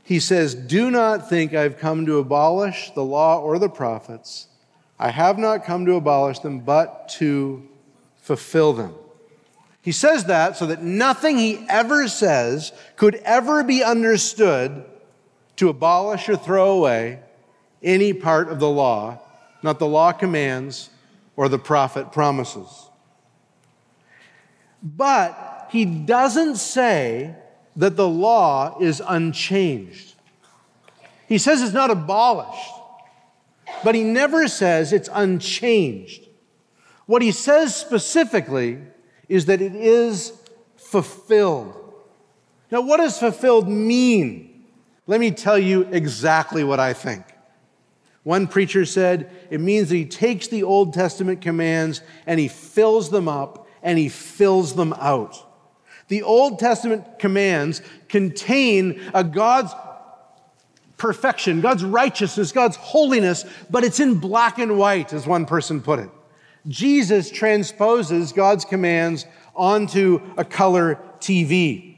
he 0.03 0.19
says, 0.19 0.55
Do 0.55 0.89
not 0.89 1.29
think 1.29 1.53
I've 1.53 1.77
come 1.77 2.05
to 2.07 2.17
abolish 2.17 2.91
the 2.91 3.03
law 3.03 3.39
or 3.39 3.59
the 3.59 3.69
prophets. 3.69 4.47
I 4.99 5.09
have 5.09 5.37
not 5.37 5.63
come 5.63 5.85
to 5.85 5.95
abolish 5.95 6.39
them, 6.39 6.59
but 6.59 7.09
to 7.19 7.67
fulfill 8.17 8.73
them. 8.73 8.93
He 9.81 9.91
says 9.91 10.25
that 10.25 10.57
so 10.57 10.67
that 10.67 10.83
nothing 10.83 11.37
he 11.37 11.65
ever 11.69 12.07
says 12.07 12.71
could 12.95 13.15
ever 13.15 13.63
be 13.63 13.83
understood 13.83 14.85
to 15.55 15.69
abolish 15.69 16.29
or 16.29 16.35
throw 16.35 16.71
away 16.71 17.19
any 17.81 18.13
part 18.13 18.49
of 18.49 18.59
the 18.59 18.69
law, 18.69 19.19
not 19.63 19.79
the 19.79 19.87
law 19.87 20.11
commands 20.11 20.89
or 21.35 21.49
the 21.49 21.59
prophet 21.59 22.11
promises. 22.11 22.89
But 24.83 25.67
he 25.69 25.85
doesn't 25.85 26.57
say 26.57 27.35
that 27.75 27.95
the 27.95 28.07
law 28.07 28.77
is 28.79 29.01
unchanged. 29.05 30.15
He 31.27 31.37
says 31.37 31.61
it's 31.61 31.73
not 31.73 31.91
abolished, 31.91 32.73
but 33.83 33.95
he 33.95 34.03
never 34.03 34.47
says 34.47 34.91
it's 34.91 35.09
unchanged. 35.13 36.27
What 37.05 37.21
he 37.21 37.31
says 37.31 37.75
specifically 37.75 38.79
is 39.29 39.45
that 39.45 39.61
it 39.61 39.75
is 39.75 40.33
fulfilled. 40.75 41.77
Now, 42.69 42.81
what 42.81 42.97
does 42.97 43.17
fulfilled 43.17 43.69
mean? 43.69 44.65
Let 45.07 45.19
me 45.19 45.31
tell 45.31 45.57
you 45.57 45.83
exactly 45.91 46.63
what 46.63 46.79
I 46.79 46.93
think. 46.93 47.23
One 48.23 48.47
preacher 48.47 48.85
said 48.85 49.31
it 49.49 49.59
means 49.59 49.89
that 49.89 49.95
he 49.95 50.05
takes 50.05 50.47
the 50.47 50.63
Old 50.63 50.93
Testament 50.93 51.41
commands 51.41 52.01
and 52.25 52.39
he 52.39 52.47
fills 52.47 53.09
them 53.09 53.27
up 53.27 53.67
and 53.81 53.97
he 53.97 54.09
fills 54.09 54.75
them 54.75 54.93
out. 54.93 55.47
The 56.07 56.23
Old 56.23 56.59
Testament 56.59 57.19
commands 57.19 57.81
contain 58.09 59.01
a 59.13 59.23
God's 59.23 59.73
perfection, 60.97 61.61
God's 61.61 61.83
righteousness, 61.83 62.51
God's 62.51 62.75
holiness, 62.75 63.45
but 63.71 63.83
it's 63.83 63.99
in 63.99 64.15
black 64.15 64.59
and 64.59 64.77
white, 64.77 65.13
as 65.13 65.25
one 65.25 65.47
person 65.47 65.81
put 65.81 65.99
it. 65.99 66.09
Jesus 66.67 67.31
transposes 67.31 68.33
God's 68.33 68.65
commands 68.65 69.25
onto 69.55 70.21
a 70.37 70.45
color 70.45 70.99
TV. 71.19 71.97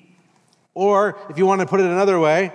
Or, 0.73 1.17
if 1.29 1.37
you 1.37 1.45
want 1.45 1.59
to 1.61 1.67
put 1.67 1.81
it 1.81 1.85
another 1.85 2.17
way, 2.17 2.53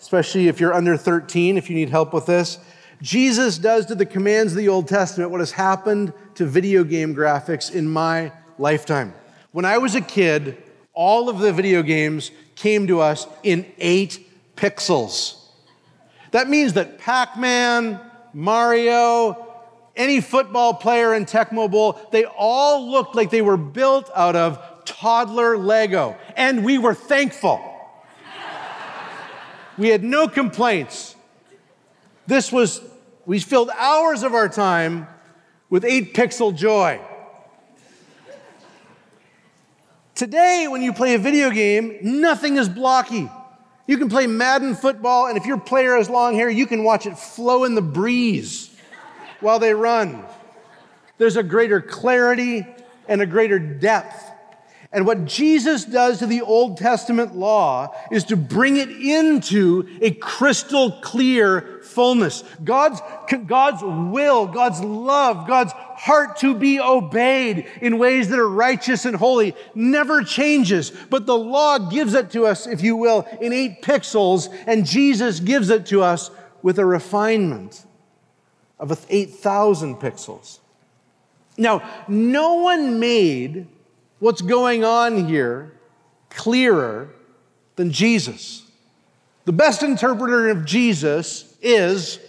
especially 0.00 0.48
if 0.48 0.60
you're 0.60 0.72
under 0.72 0.96
13, 0.96 1.58
if 1.58 1.68
you 1.68 1.76
need 1.76 1.90
help 1.90 2.14
with 2.14 2.26
this, 2.26 2.58
Jesus 3.02 3.58
does 3.58 3.86
to 3.86 3.96
the 3.96 4.06
commands 4.06 4.52
of 4.52 4.58
the 4.58 4.68
Old 4.68 4.86
Testament 4.86 5.32
what 5.32 5.40
has 5.40 5.50
happened 5.50 6.12
to 6.36 6.46
video 6.46 6.84
game 6.84 7.14
graphics 7.14 7.74
in 7.74 7.88
my 7.88 8.32
lifetime. 8.58 9.12
When 9.50 9.64
I 9.64 9.78
was 9.78 9.96
a 9.96 10.00
kid, 10.00 10.62
all 10.94 11.28
of 11.28 11.40
the 11.40 11.52
video 11.52 11.82
games 11.82 12.30
came 12.54 12.86
to 12.86 13.00
us 13.00 13.26
in 13.42 13.66
eight 13.78 14.24
pixels. 14.56 15.36
That 16.30 16.48
means 16.48 16.74
that 16.74 16.98
Pac 16.98 17.36
Man, 17.36 18.00
Mario, 18.32 19.52
any 19.96 20.20
football 20.20 20.72
player 20.72 21.12
in 21.12 21.26
Tecmo 21.26 21.68
Bowl, 21.68 21.98
they 22.12 22.24
all 22.24 22.88
looked 22.88 23.16
like 23.16 23.30
they 23.30 23.42
were 23.42 23.56
built 23.56 24.10
out 24.14 24.36
of 24.36 24.84
toddler 24.84 25.58
Lego. 25.58 26.16
And 26.36 26.64
we 26.64 26.78
were 26.78 26.94
thankful. 26.94 27.60
we 29.76 29.88
had 29.88 30.04
no 30.04 30.28
complaints. 30.28 31.16
This 32.26 32.52
was, 32.52 32.80
we 33.26 33.38
filled 33.38 33.70
hours 33.70 34.22
of 34.22 34.34
our 34.34 34.48
time 34.48 35.06
with 35.70 35.84
eight 35.84 36.14
pixel 36.14 36.54
joy. 36.54 37.00
Today, 40.14 40.66
when 40.68 40.82
you 40.82 40.92
play 40.92 41.14
a 41.14 41.18
video 41.18 41.50
game, 41.50 41.98
nothing 42.02 42.56
is 42.56 42.68
blocky. 42.68 43.30
You 43.86 43.98
can 43.98 44.08
play 44.08 44.26
Madden 44.26 44.74
football, 44.74 45.26
and 45.26 45.36
if 45.36 45.46
your 45.46 45.58
player 45.58 45.96
has 45.96 46.08
long 46.08 46.34
hair, 46.34 46.50
you 46.50 46.66
can 46.66 46.84
watch 46.84 47.06
it 47.06 47.18
flow 47.18 47.64
in 47.64 47.74
the 47.74 47.82
breeze 47.82 48.70
while 49.40 49.58
they 49.58 49.74
run. 49.74 50.24
There's 51.18 51.36
a 51.36 51.42
greater 51.42 51.80
clarity 51.80 52.66
and 53.08 53.20
a 53.20 53.26
greater 53.26 53.58
depth. 53.58 54.31
And 54.94 55.06
what 55.06 55.24
Jesus 55.24 55.86
does 55.86 56.18
to 56.18 56.26
the 56.26 56.42
Old 56.42 56.76
Testament 56.76 57.34
law 57.34 57.94
is 58.10 58.24
to 58.24 58.36
bring 58.36 58.76
it 58.76 58.90
into 58.90 59.88
a 60.02 60.10
crystal 60.10 60.92
clear 61.00 61.80
fullness. 61.82 62.44
God's, 62.62 63.00
God's 63.46 63.82
will, 63.82 64.46
God's 64.46 64.80
love, 64.80 65.46
God's 65.46 65.72
heart 65.72 66.36
to 66.40 66.54
be 66.54 66.78
obeyed 66.78 67.66
in 67.80 67.96
ways 67.96 68.28
that 68.28 68.38
are 68.38 68.48
righteous 68.48 69.06
and 69.06 69.16
holy 69.16 69.56
never 69.74 70.22
changes. 70.22 70.90
But 71.08 71.24
the 71.24 71.38
law 71.38 71.78
gives 71.78 72.12
it 72.12 72.30
to 72.32 72.44
us, 72.44 72.66
if 72.66 72.82
you 72.82 72.94
will, 72.94 73.26
in 73.40 73.54
eight 73.54 73.80
pixels, 73.80 74.54
and 74.66 74.84
Jesus 74.84 75.40
gives 75.40 75.70
it 75.70 75.86
to 75.86 76.02
us 76.02 76.30
with 76.60 76.78
a 76.78 76.84
refinement 76.84 77.86
of 78.78 79.06
8,000 79.08 79.96
pixels. 79.96 80.58
Now, 81.56 81.82
no 82.08 82.56
one 82.56 83.00
made 83.00 83.68
what's 84.22 84.40
going 84.40 84.84
on 84.84 85.26
here 85.26 85.72
clearer 86.30 87.08
than 87.74 87.90
Jesus. 87.90 88.62
The 89.46 89.52
best 89.52 89.82
interpreter 89.82 90.48
of 90.50 90.64
Jesus 90.64 91.56
is 91.60 92.20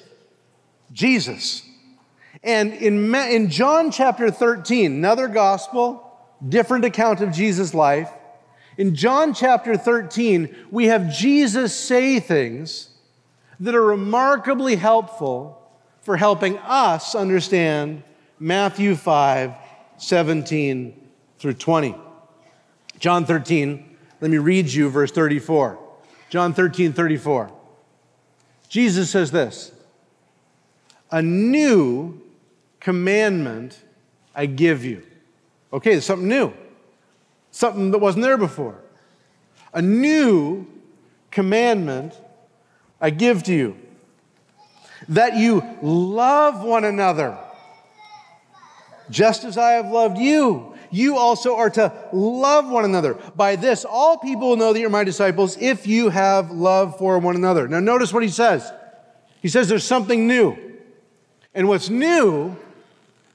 Jesus. 0.91 1.61
And 2.41 2.73
in, 2.73 3.13
in 3.13 3.47
John 3.51 3.91
chapter 3.91 4.31
13, 4.31 4.91
another 4.91 5.27
gospel, 5.27 6.19
different 6.49 6.83
account 6.83 7.21
of 7.21 7.31
Jesus' 7.31 7.75
life, 7.75 8.09
in 8.75 8.95
John 8.95 9.35
chapter 9.35 9.77
13, 9.77 10.55
we 10.71 10.85
have 10.85 11.13
Jesus 11.13 11.77
say 11.77 12.19
things 12.19 12.89
that 13.59 13.75
are 13.75 13.85
remarkably 13.85 14.77
helpful 14.77 15.61
for 16.01 16.17
helping 16.17 16.57
us 16.57 17.13
understand 17.13 18.01
Matthew 18.39 18.95
5 18.95 19.53
17 19.99 21.02
through 21.43 21.53
20. 21.53 21.93
John 22.99 23.25
13, 23.25 23.97
let 24.21 24.31
me 24.31 24.37
read 24.37 24.69
you 24.69 24.89
verse 24.89 25.11
34. 25.11 25.77
John 26.29 26.53
13, 26.53 26.93
34. 26.93 27.51
Jesus 28.69 29.09
says 29.09 29.29
this 29.29 29.73
A 31.11 31.21
new 31.21 32.21
commandment 32.79 33.77
I 34.33 34.45
give 34.45 34.85
you. 34.85 35.03
Okay, 35.73 35.99
something 35.99 36.29
new, 36.29 36.53
something 37.51 37.91
that 37.91 37.97
wasn't 37.97 38.23
there 38.23 38.37
before. 38.37 38.79
A 39.73 39.81
new 39.81 40.65
commandment 41.29 42.17
I 43.01 43.09
give 43.09 43.43
to 43.43 43.53
you 43.53 43.75
that 45.09 45.35
you 45.35 45.61
love 45.81 46.63
one 46.63 46.85
another 46.85 47.37
just 49.09 49.43
as 49.43 49.57
I 49.57 49.71
have 49.71 49.91
loved 49.91 50.17
you 50.17 50.72
you 50.93 51.17
also 51.17 51.55
are 51.55 51.69
to 51.71 51.91
love 52.11 52.69
one 52.69 52.85
another. 52.85 53.15
By 53.35 53.55
this, 53.55 53.85
all 53.85 54.17
people 54.17 54.49
will 54.49 54.57
know 54.57 54.73
that 54.73 54.79
you're 54.79 54.89
my 54.89 55.03
disciples 55.03 55.57
if 55.59 55.87
you 55.87 56.09
have 56.09 56.51
love 56.51 56.97
for 56.97 57.19
one 57.19 57.35
another. 57.35 57.67
Now, 57.67 57.79
notice 57.79 58.13
what 58.13 58.23
he 58.23 58.29
says. 58.29 58.71
He 59.41 59.49
says 59.49 59.67
there's 59.67 59.83
something 59.83 60.27
new. 60.27 60.57
And 61.53 61.67
what's 61.67 61.89
new 61.89 62.55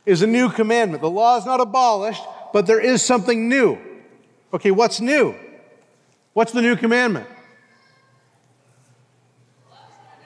is 0.06 0.22
a 0.22 0.26
new 0.26 0.48
commandment. 0.48 1.02
The 1.02 1.10
law 1.10 1.36
is 1.36 1.46
not 1.46 1.60
abolished, 1.60 2.22
but 2.52 2.66
there 2.66 2.80
is 2.80 3.02
something 3.02 3.48
new. 3.48 3.78
Okay, 4.52 4.70
what's 4.70 5.00
new? 5.00 5.34
What's 6.32 6.52
the 6.52 6.62
new 6.62 6.76
commandment? 6.76 7.26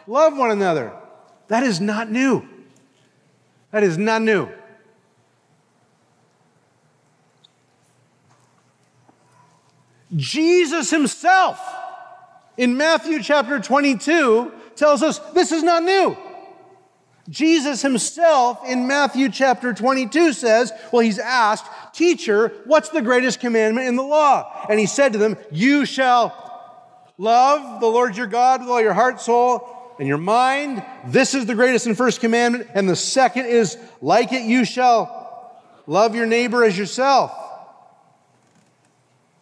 Love 0.06 0.36
one 0.36 0.50
another. 0.50 0.92
That 1.48 1.62
is 1.62 1.80
not 1.80 2.10
new. 2.10 2.48
That 3.70 3.82
is 3.82 3.98
not 3.98 4.22
new. 4.22 4.48
Jesus 10.14 10.90
himself 10.90 11.58
in 12.56 12.76
Matthew 12.76 13.22
chapter 13.22 13.58
22 13.58 14.52
tells 14.76 15.02
us 15.02 15.18
this 15.32 15.52
is 15.52 15.62
not 15.62 15.82
new. 15.82 16.16
Jesus 17.28 17.82
himself 17.82 18.58
in 18.66 18.86
Matthew 18.86 19.28
chapter 19.28 19.72
22 19.72 20.32
says, 20.32 20.72
well, 20.92 21.02
he's 21.02 21.20
asked, 21.20 21.66
Teacher, 21.94 22.52
what's 22.64 22.88
the 22.88 23.00
greatest 23.00 23.38
commandment 23.38 23.86
in 23.86 23.96
the 23.96 24.02
law? 24.02 24.66
And 24.68 24.78
he 24.80 24.86
said 24.86 25.12
to 25.12 25.18
them, 25.18 25.36
You 25.50 25.86
shall 25.86 26.36
love 27.18 27.80
the 27.80 27.86
Lord 27.86 28.16
your 28.16 28.26
God 28.26 28.60
with 28.60 28.70
all 28.70 28.80
your 28.80 28.92
heart, 28.94 29.20
soul, 29.20 29.94
and 29.98 30.08
your 30.08 30.18
mind. 30.18 30.84
This 31.06 31.34
is 31.34 31.46
the 31.46 31.54
greatest 31.54 31.86
and 31.86 31.96
first 31.96 32.20
commandment. 32.20 32.68
And 32.74 32.88
the 32.88 32.96
second 32.96 33.46
is, 33.46 33.78
like 34.00 34.32
it, 34.32 34.42
you 34.42 34.64
shall 34.64 35.62
love 35.86 36.16
your 36.16 36.26
neighbor 36.26 36.64
as 36.64 36.76
yourself. 36.76 37.32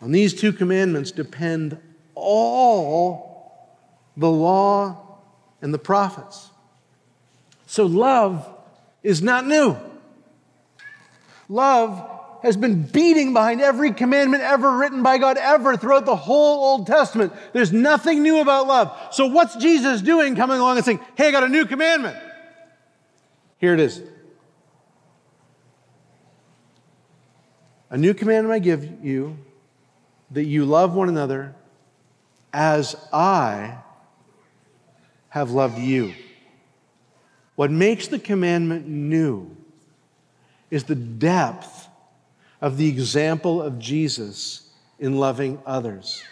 On 0.03 0.13
these 0.13 0.35
two 0.35 0.53
commandments 0.53 1.11
depend 1.11 1.79
all 2.15 3.69
the 4.17 4.31
law 4.31 5.19
and 5.61 5.73
the 5.75 5.79
prophets. 5.79 6.51
So 7.67 7.87
love 7.87 8.49
is 9.03 9.23
not 9.23 9.47
new. 9.47 9.77
Love 11.49 12.09
has 12.43 12.57
been 12.57 12.83
beating 12.83 13.35
behind 13.35 13.61
every 13.61 13.93
commandment 13.93 14.43
ever 14.43 14.79
written 14.79 15.03
by 15.03 15.19
God 15.19 15.37
ever 15.37 15.77
throughout 15.77 16.07
the 16.07 16.17
whole 16.17 16.65
Old 16.65 16.87
Testament. 16.87 17.33
There's 17.53 17.73
nothing 17.73 18.23
new 18.23 18.41
about 18.41 18.67
love. 18.67 18.97
So 19.13 19.27
what's 19.27 19.57
Jesus 19.57 20.01
doing 20.01 20.37
coming 20.37 20.59
along 20.59 20.77
and 20.77 20.85
saying, 20.85 21.01
hey, 21.17 21.29
I 21.29 21.31
got 21.31 21.45
a 21.45 21.49
new 21.49 21.67
commandment? 21.67 22.17
Here 23.59 23.75
it 23.75 23.81
is. 23.81 24.03
A 27.91 27.99
new 27.99 28.15
commandment 28.15 28.55
I 28.55 28.59
give 28.59 29.05
you 29.05 29.37
that 30.31 30.45
you 30.45 30.65
love 30.65 30.95
one 30.95 31.09
another 31.09 31.55
as 32.53 32.97
I 33.13 33.79
have 35.29 35.51
loved 35.51 35.79
you. 35.79 36.15
What 37.57 37.71
makes 37.71 38.09
the 38.09 38.19
commandment 38.19 38.87
new 38.87 39.57
is 40.71 40.85
the 40.85 40.95
depth 40.95 41.89
of 42.61 42.77
the 42.77 42.89
example 42.89 43.63
of 43.63 43.79
Jesus 43.79 44.71
in 44.99 45.17
loving 45.19 45.61
others. 45.67 46.23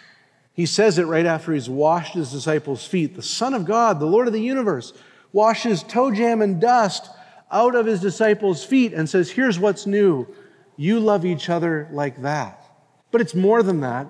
He 0.52 0.66
says 0.66 0.98
it 0.98 1.04
right 1.04 1.26
after 1.26 1.52
he's 1.52 1.70
washed 1.70 2.14
his 2.14 2.32
disciples' 2.32 2.86
feet. 2.86 3.14
The 3.14 3.22
Son 3.22 3.54
of 3.54 3.64
God, 3.64 4.00
the 4.00 4.06
Lord 4.06 4.26
of 4.26 4.32
the 4.32 4.40
universe, 4.40 4.92
washes 5.32 5.82
toe 5.82 6.10
jam 6.10 6.42
and 6.42 6.60
dust 6.60 7.08
out 7.50 7.74
of 7.74 7.86
his 7.86 8.00
disciples' 8.00 8.64
feet 8.64 8.92
and 8.92 9.08
says, 9.08 9.30
Here's 9.30 9.58
what's 9.58 9.86
new. 9.86 10.26
You 10.76 11.00
love 11.00 11.24
each 11.24 11.48
other 11.48 11.88
like 11.92 12.22
that. 12.22 12.57
But 13.10 13.20
it's 13.20 13.34
more 13.34 13.62
than 13.62 13.80
that. 13.80 14.06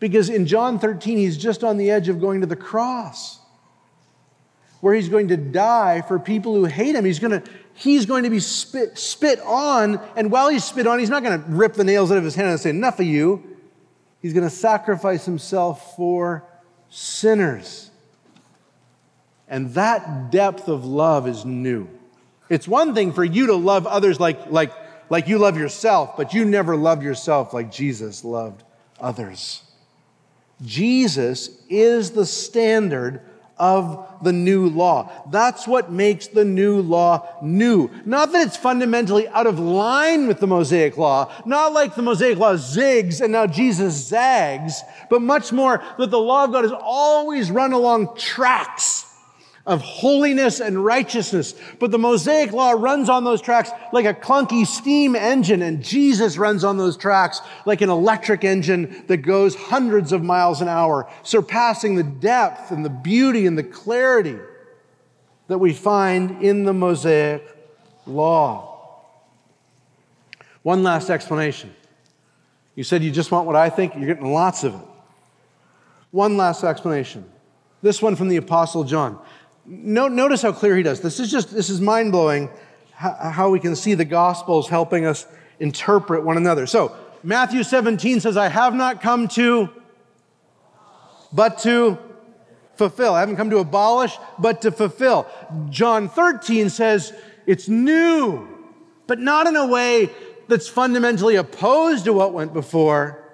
Because 0.00 0.28
in 0.28 0.46
John 0.46 0.78
13, 0.78 1.18
he's 1.18 1.36
just 1.38 1.64
on 1.64 1.76
the 1.76 1.90
edge 1.90 2.08
of 2.08 2.20
going 2.20 2.40
to 2.40 2.46
the 2.46 2.56
cross, 2.56 3.38
where 4.80 4.94
he's 4.94 5.08
going 5.08 5.28
to 5.28 5.36
die 5.36 6.02
for 6.02 6.18
people 6.18 6.54
who 6.54 6.64
hate 6.64 6.94
him. 6.94 7.04
He's 7.04 7.20
going 7.20 7.40
to, 7.40 7.50
he's 7.72 8.04
going 8.04 8.24
to 8.24 8.30
be 8.30 8.40
spit, 8.40 8.98
spit 8.98 9.40
on, 9.40 10.00
and 10.16 10.30
while 10.30 10.48
he's 10.48 10.64
spit 10.64 10.86
on, 10.86 10.98
he's 10.98 11.10
not 11.10 11.22
going 11.22 11.40
to 11.40 11.48
rip 11.48 11.74
the 11.74 11.84
nails 11.84 12.10
out 12.10 12.18
of 12.18 12.24
his 12.24 12.34
hand 12.34 12.50
and 12.50 12.60
say, 12.60 12.70
Enough 12.70 13.00
of 13.00 13.06
you. 13.06 13.42
He's 14.20 14.32
going 14.32 14.48
to 14.48 14.54
sacrifice 14.54 15.26
himself 15.26 15.96
for 15.96 16.44
sinners. 16.88 17.90
And 19.48 19.74
that 19.74 20.30
depth 20.30 20.68
of 20.68 20.84
love 20.84 21.28
is 21.28 21.44
new. 21.44 21.88
It's 22.48 22.66
one 22.66 22.94
thing 22.94 23.12
for 23.12 23.24
you 23.24 23.48
to 23.48 23.54
love 23.54 23.86
others 23.86 24.18
like, 24.20 24.50
like, 24.50 24.72
like 25.10 25.28
you 25.28 25.38
love 25.38 25.58
yourself, 25.58 26.16
but 26.16 26.34
you 26.34 26.44
never 26.44 26.76
loved 26.76 27.02
yourself 27.02 27.52
like 27.52 27.70
Jesus 27.70 28.24
loved 28.24 28.62
others. 29.00 29.62
Jesus 30.62 31.50
is 31.68 32.12
the 32.12 32.26
standard 32.26 33.20
of 33.56 34.06
the 34.22 34.32
new 34.32 34.68
law. 34.68 35.10
That's 35.30 35.66
what 35.68 35.90
makes 35.90 36.26
the 36.26 36.44
new 36.44 36.80
law 36.80 37.28
new. 37.42 37.90
Not 38.04 38.32
that 38.32 38.46
it's 38.46 38.56
fundamentally 38.56 39.28
out 39.28 39.46
of 39.46 39.58
line 39.58 40.26
with 40.26 40.40
the 40.40 40.46
Mosaic 40.46 40.96
law, 40.96 41.30
not 41.46 41.72
like 41.72 41.94
the 41.94 42.02
Mosaic 42.02 42.38
law 42.38 42.54
zigs 42.54 43.20
and 43.20 43.32
now 43.32 43.46
Jesus 43.46 43.94
zags, 43.94 44.82
but 45.08 45.22
much 45.22 45.52
more 45.52 45.82
that 45.98 46.10
the 46.10 46.18
law 46.18 46.44
of 46.44 46.52
God 46.52 46.64
has 46.64 46.72
always 46.72 47.50
run 47.50 47.72
along 47.72 48.16
tracks 48.16 49.03
of 49.66 49.80
holiness 49.80 50.60
and 50.60 50.84
righteousness. 50.84 51.54
But 51.78 51.90
the 51.90 51.98
Mosaic 51.98 52.52
law 52.52 52.72
runs 52.72 53.08
on 53.08 53.24
those 53.24 53.40
tracks 53.40 53.70
like 53.92 54.04
a 54.04 54.12
clunky 54.12 54.66
steam 54.66 55.16
engine, 55.16 55.62
and 55.62 55.82
Jesus 55.82 56.36
runs 56.36 56.64
on 56.64 56.76
those 56.76 56.96
tracks 56.96 57.40
like 57.64 57.80
an 57.80 57.88
electric 57.88 58.44
engine 58.44 59.04
that 59.06 59.18
goes 59.18 59.54
hundreds 59.54 60.12
of 60.12 60.22
miles 60.22 60.60
an 60.60 60.68
hour, 60.68 61.08
surpassing 61.22 61.94
the 61.94 62.02
depth 62.02 62.70
and 62.70 62.84
the 62.84 62.90
beauty 62.90 63.46
and 63.46 63.56
the 63.56 63.62
clarity 63.62 64.38
that 65.48 65.58
we 65.58 65.72
find 65.72 66.42
in 66.42 66.64
the 66.64 66.74
Mosaic 66.74 67.42
law. 68.06 68.70
One 70.62 70.82
last 70.82 71.10
explanation. 71.10 71.74
You 72.74 72.84
said 72.84 73.02
you 73.02 73.10
just 73.10 73.30
want 73.30 73.46
what 73.46 73.56
I 73.56 73.70
think, 73.70 73.94
you're 73.94 74.06
getting 74.06 74.32
lots 74.32 74.64
of 74.64 74.74
it. 74.74 74.80
One 76.10 76.36
last 76.36 76.64
explanation. 76.64 77.24
This 77.82 78.00
one 78.00 78.16
from 78.16 78.28
the 78.28 78.36
Apostle 78.36 78.84
John. 78.84 79.18
Notice 79.66 80.42
how 80.42 80.52
clear 80.52 80.76
he 80.76 80.82
does. 80.82 81.00
This 81.00 81.18
is 81.20 81.30
just, 81.30 81.50
this 81.52 81.70
is 81.70 81.80
mind 81.80 82.12
blowing 82.12 82.50
how 82.92 83.50
we 83.50 83.58
can 83.60 83.74
see 83.74 83.94
the 83.94 84.04
Gospels 84.04 84.68
helping 84.68 85.04
us 85.04 85.26
interpret 85.58 86.24
one 86.24 86.36
another. 86.36 86.66
So, 86.66 86.94
Matthew 87.22 87.62
17 87.62 88.20
says, 88.20 88.36
I 88.36 88.48
have 88.48 88.74
not 88.74 89.00
come 89.00 89.28
to, 89.28 89.70
but 91.32 91.58
to 91.60 91.98
fulfill. 92.76 93.14
I 93.14 93.20
haven't 93.20 93.36
come 93.36 93.50
to 93.50 93.58
abolish, 93.58 94.16
but 94.38 94.62
to 94.62 94.70
fulfill. 94.70 95.26
John 95.70 96.08
13 96.08 96.68
says, 96.68 97.14
it's 97.46 97.68
new, 97.68 98.46
but 99.06 99.18
not 99.18 99.46
in 99.46 99.56
a 99.56 99.66
way 99.66 100.10
that's 100.48 100.68
fundamentally 100.68 101.36
opposed 101.36 102.04
to 102.04 102.12
what 102.12 102.34
went 102.34 102.52
before, 102.52 103.24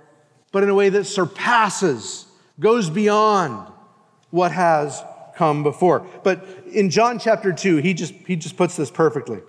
but 0.53 0.63
in 0.63 0.69
a 0.69 0.75
way 0.75 0.89
that 0.91 1.05
surpasses, 1.05 2.27
goes 2.61 2.89
beyond 2.91 3.73
what 4.31 4.53
has 4.53 5.03
come 5.41 5.63
before. 5.63 6.07
But 6.23 6.47
in 6.71 6.91
John 6.91 7.19
chapter 7.19 7.51
2, 7.51 7.79
he 7.79 7.95
just, 7.95 8.13
he 8.27 8.37
just 8.37 8.59
puts 8.59 8.77
this 8.77 8.91
perfectly. 8.91 9.41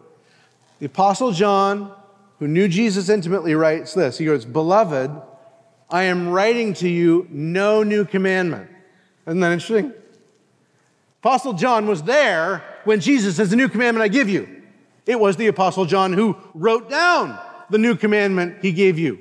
The 0.80 0.86
Apostle 0.86 1.34
John, 1.34 1.94
who 2.40 2.48
knew 2.48 2.70
Jesus 2.70 3.10
intimately, 3.10 3.56
writes 3.56 3.94
this 3.94 4.18
He 4.18 4.24
goes, 4.24 4.46
Beloved, 4.46 5.12
I 5.90 6.04
am 6.04 6.30
writing 6.30 6.74
to 6.76 6.88
you 6.88 7.28
no 7.30 7.84
new 7.84 8.06
commandment. 8.06 8.72
Isn't 9.28 9.42
that 9.42 9.52
interesting? 9.52 9.92
Apostle 11.20 11.54
John 11.54 11.88
was 11.88 12.04
there 12.04 12.64
when 12.86 13.02
Jesus 13.02 13.36
says, 13.36 13.50
The 13.50 13.58
new 13.58 13.68
commandment 13.68 14.02
I 14.02 14.08
give 14.08 14.30
you. 14.30 14.64
It 15.06 15.20
was 15.20 15.36
the 15.36 15.48
Apostle 15.48 15.84
John 15.84 16.14
who 16.14 16.38
wrote 16.54 16.90
down 16.90 17.38
the 17.70 17.78
new 17.78 17.98
commandment 17.98 18.60
he 18.62 18.72
gave 18.72 18.98
you. 18.98 19.20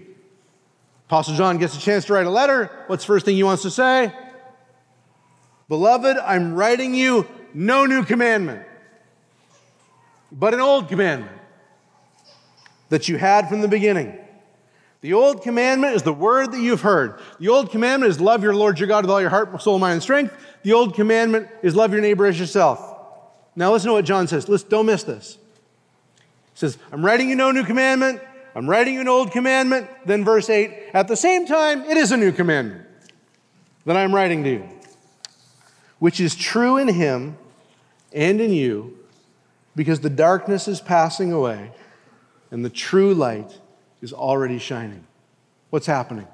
Apostle 1.09 1.35
John 1.35 1.59
gets 1.59 1.77
a 1.77 1.81
chance 1.81 2.05
to 2.05 2.13
write 2.13 2.27
a 2.27 2.31
letter. 2.31 2.71
What's 2.87 3.03
the 3.03 3.09
first 3.09 3.25
thing 3.25 3.35
he 3.35 3.43
wants 3.43 3.65
to 3.65 3.71
say? 3.73 4.13
Beloved, 5.71 6.19
I'm 6.19 6.55
writing 6.55 6.97
you 6.97 7.29
no 7.55 7.87
new 7.87 8.05
commandment, 8.05 8.67
but 10.33 10.53
an 10.53 10.59
old 10.59 10.89
commandment 10.89 11.31
that 12.89 13.09
you 13.09 13.17
had 13.17 13.49
from 13.49 13.61
the 13.61 13.69
beginning. 13.69 14.19
The 15.01 15.13
old 15.13 15.45
commandment 15.45 15.95
is 15.95 16.03
the 16.03 16.13
word 16.13 16.51
that 16.51 16.61
you've 16.61 16.81
heard. 16.81 17.21
The 17.39 17.51
old 17.51 17.71
commandment 17.71 18.11
is 18.11 18.21
love 18.21 18.43
your 18.43 18.53
Lord 18.53 18.81
your 18.81 18.89
God 18.89 19.05
with 19.05 19.13
all 19.13 19.21
your 19.21 19.31
heart, 19.31 19.63
soul, 19.63 19.79
mind, 19.79 19.93
and 19.93 20.03
strength. 20.03 20.35
The 20.65 20.73
old 20.73 20.97
commandment 20.97 21.47
is 21.63 21.77
love 21.77 21.93
your 21.93 22.03
neighbor 22.03 22.27
as 22.27 22.39
yourself. 22.39 22.81
Now 23.55 23.71
listen 23.71 23.91
to 23.91 23.93
what 23.93 24.05
John 24.05 24.27
says. 24.27 24.49
Listen, 24.49 24.69
don't 24.71 24.87
miss 24.87 25.05
this. 25.05 25.39
He 26.17 26.23
says, 26.55 26.79
I'm 26.91 27.07
writing 27.07 27.29
you 27.29 27.37
no 27.37 27.53
new 27.53 27.63
commandment. 27.63 28.21
I'm 28.57 28.69
writing 28.69 28.95
you 28.95 29.03
an 29.03 29.09
old 29.09 29.31
commandment. 29.31 29.89
Then 30.05 30.25
verse 30.25 30.51
8, 30.51 30.91
at 30.95 31.07
the 31.07 31.17
same 31.17 31.47
time, 31.47 31.85
it 31.85 31.97
is 31.97 32.11
a 32.11 32.17
new 32.17 32.33
commandment 32.33 32.89
that 33.87 33.97
I'm 33.97 34.13
writing 34.13 34.43
to 34.43 34.51
you 34.51 34.80
which 36.01 36.19
is 36.19 36.35
true 36.35 36.77
in 36.77 36.89
him 36.89 37.39
and 38.13 38.41
in 38.41 38.53
you, 38.53 38.99
because 39.77 40.01
the 40.01 40.11
darkness 40.11 40.67
is 40.67 40.81
passing 40.81 41.31
away 41.33 41.71
and 42.51 42.65
the 42.65 42.71
true 42.71 43.15
light 43.15 43.61
is 44.03 44.13
already 44.13 44.59
shining. 44.59 45.07
What's 45.71 45.87
happening? 45.87 46.27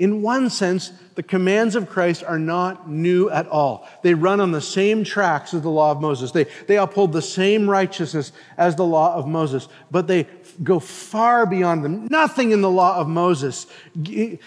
In 0.00 0.22
one 0.22 0.48
sense, 0.48 0.92
the 1.14 1.22
commands 1.22 1.76
of 1.76 1.86
Christ 1.86 2.24
are 2.24 2.38
not 2.38 2.88
new 2.88 3.28
at 3.28 3.46
all. 3.48 3.86
They 4.00 4.14
run 4.14 4.40
on 4.40 4.50
the 4.50 4.60
same 4.62 5.04
tracks 5.04 5.52
as 5.52 5.60
the 5.60 5.68
law 5.68 5.90
of 5.90 6.00
Moses. 6.00 6.32
They, 6.32 6.46
they 6.66 6.78
uphold 6.78 7.12
the 7.12 7.20
same 7.20 7.68
righteousness 7.68 8.32
as 8.56 8.74
the 8.74 8.86
law 8.86 9.14
of 9.14 9.28
Moses, 9.28 9.68
but 9.90 10.06
they 10.06 10.26
go 10.62 10.78
far 10.78 11.44
beyond 11.44 11.84
them. 11.84 12.06
Nothing 12.06 12.52
in 12.52 12.62
the 12.62 12.70
law 12.70 12.96
of 12.96 13.08
Moses, 13.08 13.66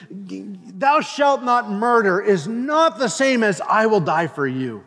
thou 0.09 1.01
shalt 1.01 1.43
not 1.43 1.69
murder, 1.69 2.19
is 2.19 2.47
not 2.47 2.97
the 2.97 3.07
same 3.07 3.43
as 3.43 3.61
I 3.61 3.85
will 3.85 3.99
die 3.99 4.25
for 4.25 4.47
you. 4.47 4.83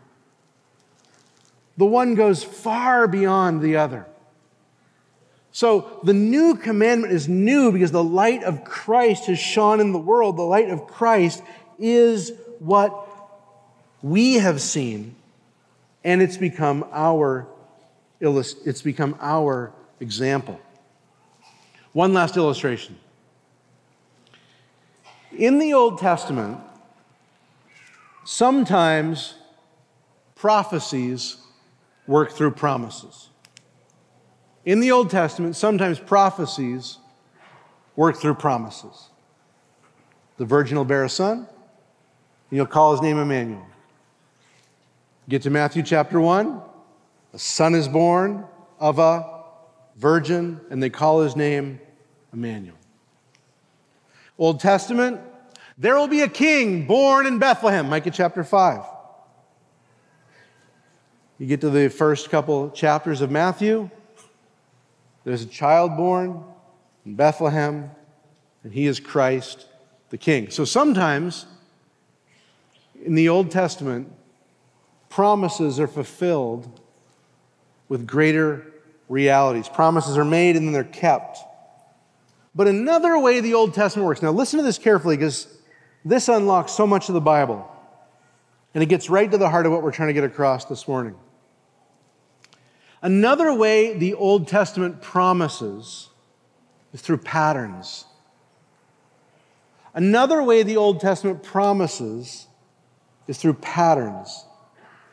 The 1.76 1.86
one 1.86 2.16
goes 2.16 2.42
far 2.42 3.06
beyond 3.06 3.60
the 3.60 3.76
other. 3.76 4.04
So 5.56 6.00
the 6.02 6.12
new 6.12 6.54
commandment 6.54 7.14
is 7.14 7.30
new 7.30 7.72
because 7.72 7.90
the 7.90 8.04
light 8.04 8.42
of 8.42 8.62
Christ 8.62 9.24
has 9.24 9.38
shone 9.38 9.80
in 9.80 9.92
the 9.92 9.98
world. 9.98 10.36
The 10.36 10.42
light 10.42 10.68
of 10.68 10.86
Christ 10.86 11.42
is 11.78 12.30
what 12.58 13.08
we 14.02 14.34
have 14.34 14.60
seen, 14.60 15.14
and 16.04 16.20
it's 16.20 16.36
become 16.36 16.84
our 16.92 17.48
it's 18.20 18.82
become 18.82 19.16
our 19.18 19.72
example. 19.98 20.60
One 21.94 22.12
last 22.12 22.36
illustration. 22.36 22.98
In 25.38 25.58
the 25.58 25.72
Old 25.72 25.98
Testament, 25.98 26.60
sometimes 28.26 29.36
prophecies 30.34 31.38
work 32.06 32.32
through 32.32 32.50
promises. 32.50 33.30
In 34.66 34.80
the 34.80 34.90
Old 34.90 35.10
Testament, 35.10 35.54
sometimes 35.54 36.00
prophecies 36.00 36.98
work 37.94 38.16
through 38.16 38.34
promises. 38.34 39.10
The 40.38 40.44
virgin 40.44 40.76
will 40.76 40.84
bear 40.84 41.04
a 41.04 41.08
son, 41.08 41.38
and 41.38 41.46
you'll 42.50 42.66
call 42.66 42.90
his 42.90 43.00
name 43.00 43.16
Emmanuel. 43.16 43.64
Get 45.28 45.42
to 45.42 45.50
Matthew 45.50 45.84
chapter 45.84 46.20
1. 46.20 46.60
A 47.32 47.38
son 47.38 47.76
is 47.76 47.86
born 47.86 48.44
of 48.80 48.98
a 48.98 49.44
virgin, 49.96 50.60
and 50.68 50.82
they 50.82 50.90
call 50.90 51.20
his 51.20 51.36
name 51.36 51.80
Emmanuel. 52.32 52.76
Old 54.36 54.58
Testament, 54.58 55.20
there 55.78 55.96
will 55.96 56.08
be 56.08 56.22
a 56.22 56.28
king 56.28 56.88
born 56.88 57.26
in 57.26 57.38
Bethlehem, 57.38 57.88
Micah 57.88 58.10
chapter 58.10 58.42
5. 58.42 58.80
You 61.38 61.46
get 61.46 61.60
to 61.60 61.70
the 61.70 61.88
first 61.88 62.30
couple 62.30 62.70
chapters 62.70 63.20
of 63.20 63.30
Matthew, 63.30 63.90
there's 65.26 65.42
a 65.42 65.46
child 65.46 65.96
born 65.96 66.44
in 67.04 67.16
Bethlehem, 67.16 67.90
and 68.62 68.72
he 68.72 68.86
is 68.86 69.00
Christ 69.00 69.66
the 70.10 70.16
King. 70.16 70.50
So 70.50 70.64
sometimes 70.64 71.46
in 73.04 73.16
the 73.16 73.28
Old 73.28 73.50
Testament, 73.50 74.12
promises 75.08 75.80
are 75.80 75.88
fulfilled 75.88 76.80
with 77.88 78.06
greater 78.06 78.72
realities. 79.08 79.68
Promises 79.68 80.16
are 80.16 80.24
made 80.24 80.54
and 80.54 80.64
then 80.64 80.72
they're 80.72 80.84
kept. 80.84 81.38
But 82.54 82.68
another 82.68 83.18
way 83.18 83.40
the 83.40 83.54
Old 83.54 83.74
Testament 83.74 84.06
works, 84.06 84.22
now 84.22 84.30
listen 84.30 84.58
to 84.58 84.64
this 84.64 84.78
carefully 84.78 85.16
because 85.16 85.48
this 86.04 86.28
unlocks 86.28 86.70
so 86.70 86.86
much 86.86 87.08
of 87.08 87.14
the 87.14 87.20
Bible. 87.20 87.68
And 88.74 88.82
it 88.82 88.86
gets 88.86 89.10
right 89.10 89.28
to 89.28 89.38
the 89.38 89.50
heart 89.50 89.66
of 89.66 89.72
what 89.72 89.82
we're 89.82 89.90
trying 89.90 90.08
to 90.08 90.14
get 90.14 90.22
across 90.22 90.66
this 90.66 90.86
morning. 90.86 91.16
Another 93.06 93.54
way 93.54 93.96
the 93.96 94.14
Old 94.14 94.48
Testament 94.48 95.00
promises 95.00 96.08
is 96.92 97.00
through 97.00 97.18
patterns. 97.18 98.04
Another 99.94 100.42
way 100.42 100.64
the 100.64 100.76
Old 100.76 100.98
Testament 100.98 101.44
promises 101.44 102.48
is 103.28 103.38
through 103.38 103.54
patterns. 103.54 104.44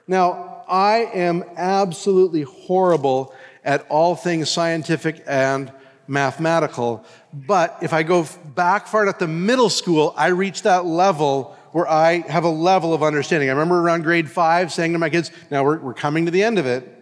Now, 0.08 0.64
I 0.68 1.08
am 1.14 1.44
absolutely 1.56 2.42
horrible 2.42 3.32
at 3.64 3.86
all 3.90 4.16
things 4.16 4.50
scientific 4.50 5.24
and 5.28 5.72
mathematical, 6.08 7.06
but 7.32 7.78
if 7.84 7.94
I 7.94 8.02
go 8.02 8.26
back 8.56 8.88
far 8.88 9.08
at 9.08 9.20
the 9.20 9.28
middle 9.28 9.70
school, 9.70 10.16
I 10.18 10.30
reach 10.30 10.64
that 10.64 10.84
level 10.84 11.56
where 11.74 11.88
I 11.88 12.28
have 12.28 12.44
a 12.44 12.50
level 12.50 12.96
of 12.96 13.04
understanding. 13.04 13.50
I 13.50 13.52
remember 13.52 13.80
around 13.80 14.02
grade 14.02 14.32
five 14.32 14.74
saying 14.74 14.94
to 14.94 14.98
my 14.98 15.12
kids, 15.12 15.30
now 15.52 15.64
we're, 15.64 15.78
we're 15.78 15.94
coming 15.94 16.26
to 16.26 16.32
the 16.32 16.42
end 16.42 16.58
of 16.58 16.66
it. 16.66 16.93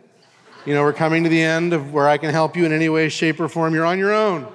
You 0.65 0.75
know, 0.75 0.83
we're 0.83 0.93
coming 0.93 1.23
to 1.23 1.29
the 1.29 1.41
end 1.41 1.73
of 1.73 1.91
where 1.91 2.07
I 2.07 2.17
can 2.17 2.29
help 2.29 2.55
you 2.55 2.65
in 2.65 2.71
any 2.71 2.87
way, 2.87 3.09
shape, 3.09 3.39
or 3.39 3.49
form. 3.49 3.73
You're 3.73 3.85
on 3.85 3.97
your 3.97 4.13
own. 4.13 4.47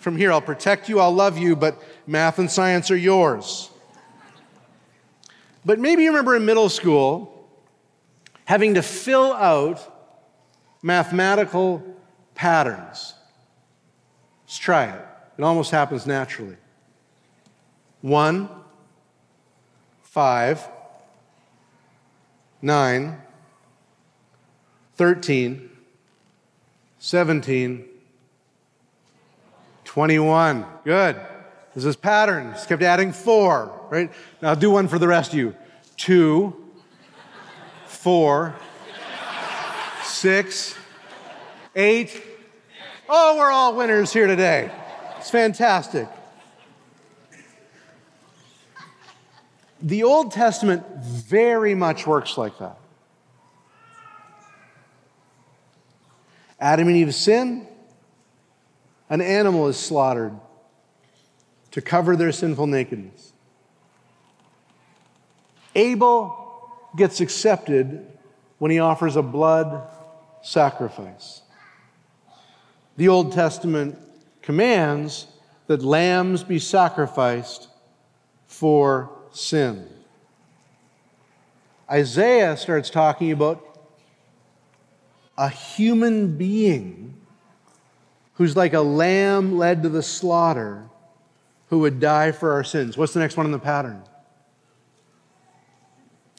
From 0.00 0.16
here, 0.16 0.32
I'll 0.32 0.40
protect 0.40 0.88
you, 0.88 0.98
I'll 0.98 1.14
love 1.14 1.38
you, 1.38 1.54
but 1.54 1.80
math 2.06 2.38
and 2.38 2.50
science 2.50 2.90
are 2.90 2.96
yours. 2.96 3.70
But 5.64 5.78
maybe 5.78 6.02
you 6.02 6.10
remember 6.10 6.34
in 6.34 6.44
middle 6.44 6.68
school 6.68 7.48
having 8.44 8.74
to 8.74 8.82
fill 8.82 9.32
out 9.32 9.80
mathematical 10.82 11.82
patterns. 12.34 13.14
Let's 14.44 14.58
try 14.58 14.86
it. 14.86 15.06
It 15.38 15.42
almost 15.42 15.70
happens 15.70 16.06
naturally. 16.06 16.56
One, 18.02 18.48
five, 20.02 20.68
nine, 22.60 23.22
13, 24.96 25.70
17, 26.98 27.84
21. 29.84 30.66
Good. 30.84 31.20
This 31.74 31.84
is 31.84 31.96
patterns. 31.96 32.64
Kept 32.66 32.82
adding 32.82 33.12
four, 33.12 33.86
right? 33.90 34.10
Now 34.40 34.50
I'll 34.50 34.56
do 34.56 34.70
one 34.70 34.86
for 34.86 34.98
the 34.98 35.08
rest 35.08 35.32
of 35.32 35.38
you. 35.38 35.54
Two, 35.96 36.54
four, 37.86 38.54
six, 40.04 40.76
eight. 41.74 42.22
Oh, 43.08 43.36
we're 43.36 43.50
all 43.50 43.76
winners 43.76 44.12
here 44.12 44.26
today. 44.26 44.70
It's 45.18 45.30
fantastic. 45.30 46.08
The 49.82 50.02
Old 50.02 50.32
Testament 50.32 50.84
very 51.02 51.74
much 51.74 52.06
works 52.06 52.38
like 52.38 52.58
that. 52.58 52.78
Adam 56.60 56.88
and 56.88 56.96
Eve 56.96 57.14
sin, 57.14 57.66
an 59.10 59.20
animal 59.20 59.68
is 59.68 59.76
slaughtered 59.76 60.32
to 61.70 61.80
cover 61.82 62.16
their 62.16 62.32
sinful 62.32 62.66
nakedness. 62.66 63.32
Abel 65.74 66.70
gets 66.96 67.20
accepted 67.20 68.06
when 68.58 68.70
he 68.70 68.78
offers 68.78 69.16
a 69.16 69.22
blood 69.22 69.88
sacrifice. 70.42 71.42
The 72.96 73.08
Old 73.08 73.32
Testament 73.32 73.98
commands 74.40 75.26
that 75.66 75.82
lambs 75.82 76.44
be 76.44 76.58
sacrificed 76.58 77.68
for 78.46 79.10
sin. 79.32 79.88
Isaiah 81.90 82.56
starts 82.56 82.88
talking 82.88 83.32
about 83.32 83.73
a 85.36 85.48
human 85.48 86.36
being 86.36 87.14
who's 88.34 88.56
like 88.56 88.74
a 88.74 88.80
lamb 88.80 89.56
led 89.56 89.82
to 89.82 89.88
the 89.88 90.02
slaughter 90.02 90.88
who 91.68 91.80
would 91.80 92.00
die 92.00 92.32
for 92.32 92.52
our 92.52 92.64
sins. 92.64 92.96
What's 92.96 93.12
the 93.12 93.20
next 93.20 93.36
one 93.36 93.46
in 93.46 93.52
the 93.52 93.58
pattern? 93.58 94.02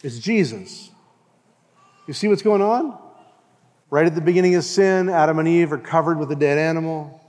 It's 0.03 0.19
Jesus. 0.19 0.91
You 2.08 2.13
see 2.13 2.27
what's 2.27 2.41
going 2.41 2.62
on? 2.62 2.97
Right 3.89 4.05
at 4.05 4.15
the 4.15 4.21
beginning 4.21 4.55
of 4.55 4.63
sin, 4.63 5.10
Adam 5.10 5.39
and 5.39 5.47
Eve 5.47 5.71
are 5.71 5.77
covered 5.77 6.19
with 6.19 6.31
a 6.31 6.36
dead 6.36 6.58
animal. 6.58 7.21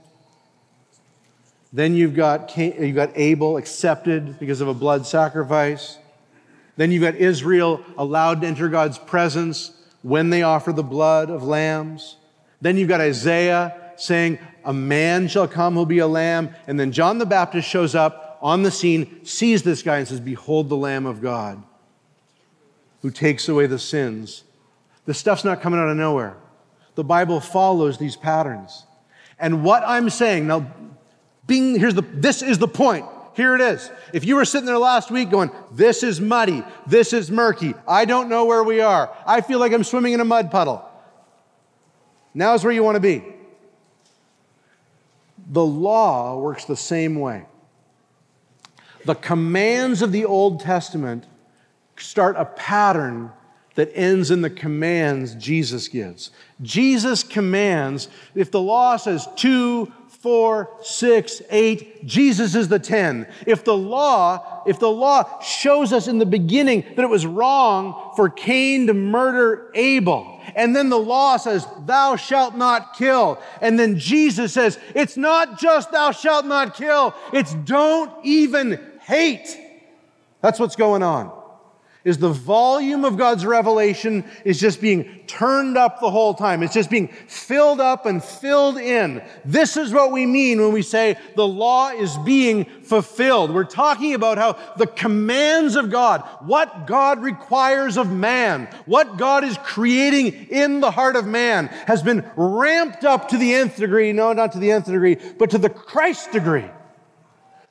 Then 1.73 1.95
you've 1.95 2.15
got, 2.15 2.55
you've 2.57 2.95
got 2.95 3.11
Abel 3.15 3.57
accepted 3.57 4.39
because 4.39 4.61
of 4.61 4.67
a 4.67 4.73
blood 4.73 5.05
sacrifice. 5.05 5.97
Then 6.75 6.91
you've 6.91 7.01
got 7.03 7.15
Israel 7.15 7.83
allowed 7.97 8.41
to 8.41 8.47
enter 8.47 8.69
God's 8.69 8.97
presence 8.97 9.71
when 10.07 10.29
they 10.29 10.41
offer 10.41 10.71
the 10.71 10.83
blood 10.83 11.29
of 11.29 11.43
lambs. 11.43 12.15
Then 12.61 12.77
you've 12.77 12.87
got 12.87 13.01
Isaiah 13.01 13.91
saying, 13.97 14.39
A 14.63 14.71
man 14.71 15.27
shall 15.27 15.49
come 15.49 15.73
who'll 15.73 15.85
be 15.85 15.99
a 15.99 16.07
lamb. 16.07 16.55
And 16.65 16.79
then 16.79 16.93
John 16.93 17.17
the 17.17 17.25
Baptist 17.25 17.67
shows 17.67 17.93
up 17.93 18.39
on 18.41 18.63
the 18.63 18.71
scene, 18.71 19.25
sees 19.25 19.63
this 19.63 19.83
guy, 19.83 19.97
and 19.97 20.07
says, 20.07 20.21
Behold 20.21 20.69
the 20.69 20.77
Lamb 20.77 21.05
of 21.05 21.21
God 21.21 21.61
who 23.01 23.11
takes 23.11 23.49
away 23.49 23.67
the 23.67 23.77
sins. 23.77 24.45
The 25.03 25.13
stuff's 25.13 25.43
not 25.43 25.61
coming 25.61 25.77
out 25.79 25.89
of 25.89 25.97
nowhere. 25.97 26.37
The 26.95 27.03
Bible 27.03 27.41
follows 27.41 27.97
these 27.97 28.15
patterns. 28.15 28.85
And 29.37 29.61
what 29.61 29.83
I'm 29.85 30.09
saying, 30.09 30.47
now, 30.47 30.71
being, 31.45 31.77
here's 31.77 31.95
the, 31.95 32.01
this 32.01 32.41
is 32.41 32.59
the 32.59 32.67
point. 32.67 33.05
Here 33.37 33.53
it 33.53 33.61
is. 33.61 33.91
If 34.13 34.25
you 34.25 34.35
were 34.35 34.45
sitting 34.45 34.65
there 34.65 34.79
last 34.79 35.11
week 35.11 35.29
going, 35.29 35.51
This 35.71 36.01
is 36.01 36.19
muddy, 36.19 36.63
this 36.87 37.13
is 37.13 37.29
murky, 37.29 37.75
I 37.87 38.05
don't 38.05 38.29
know 38.29 38.45
where 38.45 38.63
we 38.63 38.81
are, 38.81 39.15
I 39.27 39.41
feel 39.41 39.59
like 39.59 39.71
I'm 39.73 39.83
swimming 39.83 40.13
in 40.13 40.19
a 40.19 40.25
mud 40.25 40.49
puddle. 40.49 40.83
Now's 42.33 42.63
where 42.63 42.73
you 42.73 42.81
want 42.83 42.95
to 42.95 42.99
be. 42.99 43.23
The 45.49 45.63
law 45.63 46.39
works 46.39 46.65
the 46.65 46.75
same 46.75 47.19
way. 47.19 47.45
the 49.05 49.13
commands 49.13 50.01
of 50.01 50.11
the 50.11 50.25
Old 50.25 50.59
Testament 50.59 51.27
start 51.95 52.35
a 52.37 52.45
pattern 52.45 53.31
that 53.75 53.91
ends 53.93 54.31
in 54.31 54.41
the 54.41 54.49
commands 54.49 55.35
Jesus 55.35 55.87
gives. 55.87 56.31
Jesus 56.63 57.21
commands, 57.21 58.09
if 58.33 58.49
the 58.49 58.59
law 58.59 58.97
says 58.97 59.27
two, 59.35 59.93
four, 60.21 60.71
six, 60.81 61.41
eight, 61.49 62.05
Jesus 62.05 62.55
is 62.55 62.67
the 62.67 62.79
10. 62.79 63.27
If 63.45 63.63
the 63.63 63.77
law, 63.77 64.63
if 64.65 64.79
the 64.79 64.89
law 64.89 65.39
shows 65.41 65.93
us 65.93 66.07
in 66.07 66.17
the 66.17 66.25
beginning 66.25 66.85
that 66.95 67.03
it 67.03 67.09
was 67.09 67.25
wrong 67.25 68.13
for 68.15 68.29
Cain 68.29 68.87
to 68.87 68.93
murder 68.93 69.71
Abel, 69.75 70.41
and 70.55 70.75
then 70.75 70.89
the 70.89 70.97
law 70.97 71.37
says, 71.37 71.67
thou 71.85 72.15
shalt 72.15 72.55
not 72.55 72.95
kill. 72.95 73.39
And 73.61 73.79
then 73.79 73.99
Jesus 73.99 74.53
says, 74.53 74.79
it's 74.95 75.17
not 75.17 75.59
just 75.59 75.91
thou 75.91 76.11
shalt 76.11 76.45
not 76.45 76.75
kill, 76.75 77.13
it's 77.31 77.53
don't 77.53 78.11
even 78.23 78.79
hate. 79.01 79.57
That's 80.41 80.59
what's 80.59 80.75
going 80.75 81.03
on 81.03 81.31
is 82.07 82.17
the 82.17 82.29
volume 82.29 83.03
of 83.03 83.17
God's 83.17 83.45
revelation 83.45 84.23
is 84.45 84.61
just 84.61 84.79
being 84.79 85.19
turned 85.27 85.77
up 85.77 85.99
the 85.99 86.09
whole 86.09 86.33
time. 86.33 86.63
It's 86.63 86.73
just 86.73 86.89
being 86.89 87.09
filled 87.09 87.81
up 87.81 88.05
and 88.05 88.23
filled 88.23 88.77
in. 88.77 89.21
This 89.43 89.75
is 89.75 89.91
what 89.91 90.13
we 90.13 90.25
mean 90.25 90.61
when 90.61 90.71
we 90.71 90.83
say 90.83 91.17
the 91.35 91.45
law 91.45 91.89
is 91.89 92.17
being 92.19 92.63
fulfilled. 92.63 93.53
We're 93.53 93.65
talking 93.65 94.13
about 94.13 94.37
how 94.37 94.53
the 94.77 94.87
commands 94.87 95.75
of 95.75 95.91
God, 95.91 96.21
what 96.43 96.87
God 96.87 97.21
requires 97.21 97.97
of 97.97 98.09
man, 98.09 98.69
what 98.85 99.17
God 99.17 99.43
is 99.43 99.57
creating 99.57 100.47
in 100.49 100.79
the 100.79 100.91
heart 100.91 101.17
of 101.17 101.27
man 101.27 101.67
has 101.87 102.01
been 102.01 102.25
ramped 102.37 103.03
up 103.03 103.27
to 103.31 103.37
the 103.37 103.53
nth 103.53 103.75
degree. 103.75 104.13
No, 104.13 104.31
not 104.31 104.53
to 104.53 104.59
the 104.59 104.71
nth 104.71 104.85
degree, 104.85 105.17
but 105.37 105.49
to 105.49 105.57
the 105.57 105.69
Christ 105.69 106.31
degree, 106.31 106.71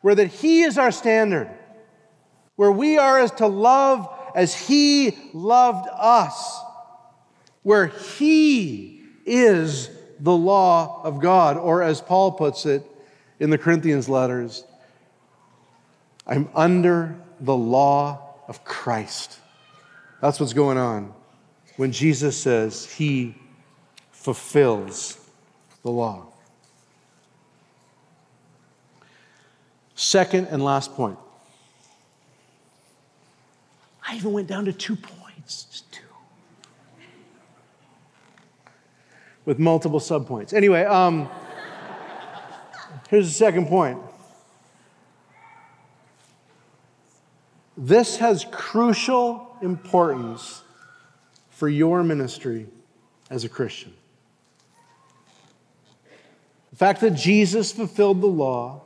where 0.03 0.15
that 0.15 0.27
He 0.27 0.61
is 0.61 0.77
our 0.77 0.91
standard 0.91 1.49
where 2.57 2.73
we 2.73 2.99
are 2.99 3.19
as 3.19 3.31
to 3.33 3.47
love 3.47 4.09
as 4.37 4.55
he 4.55 5.17
loved 5.33 5.89
us, 5.91 6.61
where 7.63 7.87
he 7.87 9.03
is 9.25 9.89
the 10.21 10.37
law 10.37 11.01
of 11.03 11.21
God, 11.21 11.57
or 11.57 11.83
as 11.83 12.03
Paul 12.03 12.33
puts 12.33 12.67
it 12.67 12.85
in 13.41 13.49
the 13.49 13.57
Corinthians 13.57 14.11
letters, 14.11 14.65
I'm 16.27 16.51
under 16.55 17.17
the 17.41 17.57
law 17.57 18.35
of 18.47 18.63
Christ. 18.63 19.39
That's 20.21 20.39
what's 20.39 20.53
going 20.53 20.77
on 20.77 21.15
when 21.79 21.91
Jesus 21.91 22.37
says 22.37 22.93
he 22.93 23.35
fulfills 24.11 25.19
the 25.83 25.91
law. 25.91 26.27
Second 29.95 30.49
and 30.51 30.63
last 30.63 30.93
point 30.93 31.19
I 34.09 34.15
even 34.15 34.33
went 34.33 34.47
down 34.47 34.65
to 34.67 34.73
two 34.73 34.95
points, 34.97 35.65
just 35.65 35.91
two. 35.93 36.03
With 39.45 39.59
multiple 39.59 40.01
subpoints. 40.01 40.53
Anyway, 40.53 40.85
um, 40.85 41.29
here's 43.09 43.27
the 43.27 43.35
second 43.35 43.67
point. 43.67 43.99
This 47.77 48.17
has 48.19 48.47
crucial 48.51 49.57
importance 49.61 50.63
for 51.51 51.69
your 51.69 52.03
ministry 52.03 52.67
as 53.29 53.45
a 53.45 53.49
Christian. 53.49 53.93
The 56.71 56.77
fact 56.77 57.01
that 57.01 57.13
Jesus 57.13 57.73
fulfilled 57.73 58.21
the 58.21 58.27
law 58.29 58.83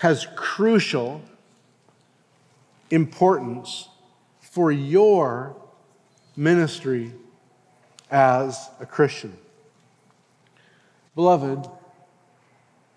has 0.00 0.26
crucial 0.36 1.22
importance 2.90 3.88
for 4.54 4.70
your 4.70 5.56
ministry 6.36 7.12
as 8.08 8.70
a 8.78 8.86
Christian. 8.86 9.36
Beloved, 11.16 11.68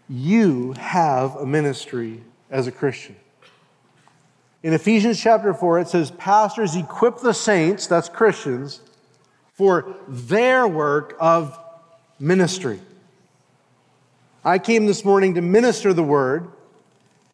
you 0.08 0.74
have 0.74 1.36
a 1.36 1.48
ministry 1.48 2.22
as 2.52 2.68
a 2.68 2.72
Christian. 2.72 3.16
In 4.62 4.74
Ephesians 4.74 5.20
chapter 5.20 5.52
4, 5.52 5.80
it 5.80 5.88
says, 5.88 6.12
Pastors 6.12 6.76
equip 6.76 7.18
the 7.22 7.34
saints, 7.34 7.88
that's 7.88 8.08
Christians, 8.08 8.82
for 9.52 9.96
their 10.08 10.68
work 10.68 11.18
of 11.20 11.58
ministry. 12.20 12.80
I 14.46 14.60
came 14.60 14.86
this 14.86 15.04
morning 15.04 15.34
to 15.34 15.42
minister 15.42 15.92
the 15.92 16.04
word, 16.04 16.50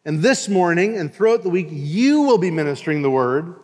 and 0.05 0.21
this 0.21 0.47
morning 0.47 0.95
and 0.95 1.13
throughout 1.13 1.43
the 1.43 1.49
week, 1.49 1.67
you 1.69 2.21
will 2.21 2.37
be 2.37 2.51
ministering 2.51 3.01
the 3.01 3.11
word 3.11 3.55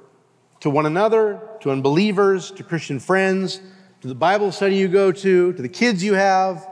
to 0.62 0.70
one 0.70 0.86
another, 0.86 1.42
to 1.62 1.72
unbelievers, 1.72 2.52
to 2.52 2.64
Christian 2.64 3.00
friends, 3.00 3.62
to 4.02 4.08
the 4.08 4.16
Bible 4.16 4.52
study 4.52 4.76
you 4.76 4.88
go 4.88 5.12
to, 5.12 5.54
to 5.54 5.62
the 5.62 5.70
kids 5.70 6.04
you 6.04 6.14
have, 6.14 6.66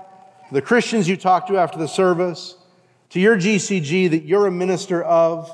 to 0.48 0.54
the 0.54 0.62
Christians 0.62 1.08
you 1.08 1.18
talk 1.18 1.48
to 1.48 1.58
after 1.58 1.78
the 1.78 1.88
service, 1.88 2.56
to 3.10 3.20
your 3.20 3.38
GCG 3.38 4.10
that 4.12 4.24
you're 4.24 4.48
a 4.48 4.52
minister 4.52 5.04
of. 5.04 5.54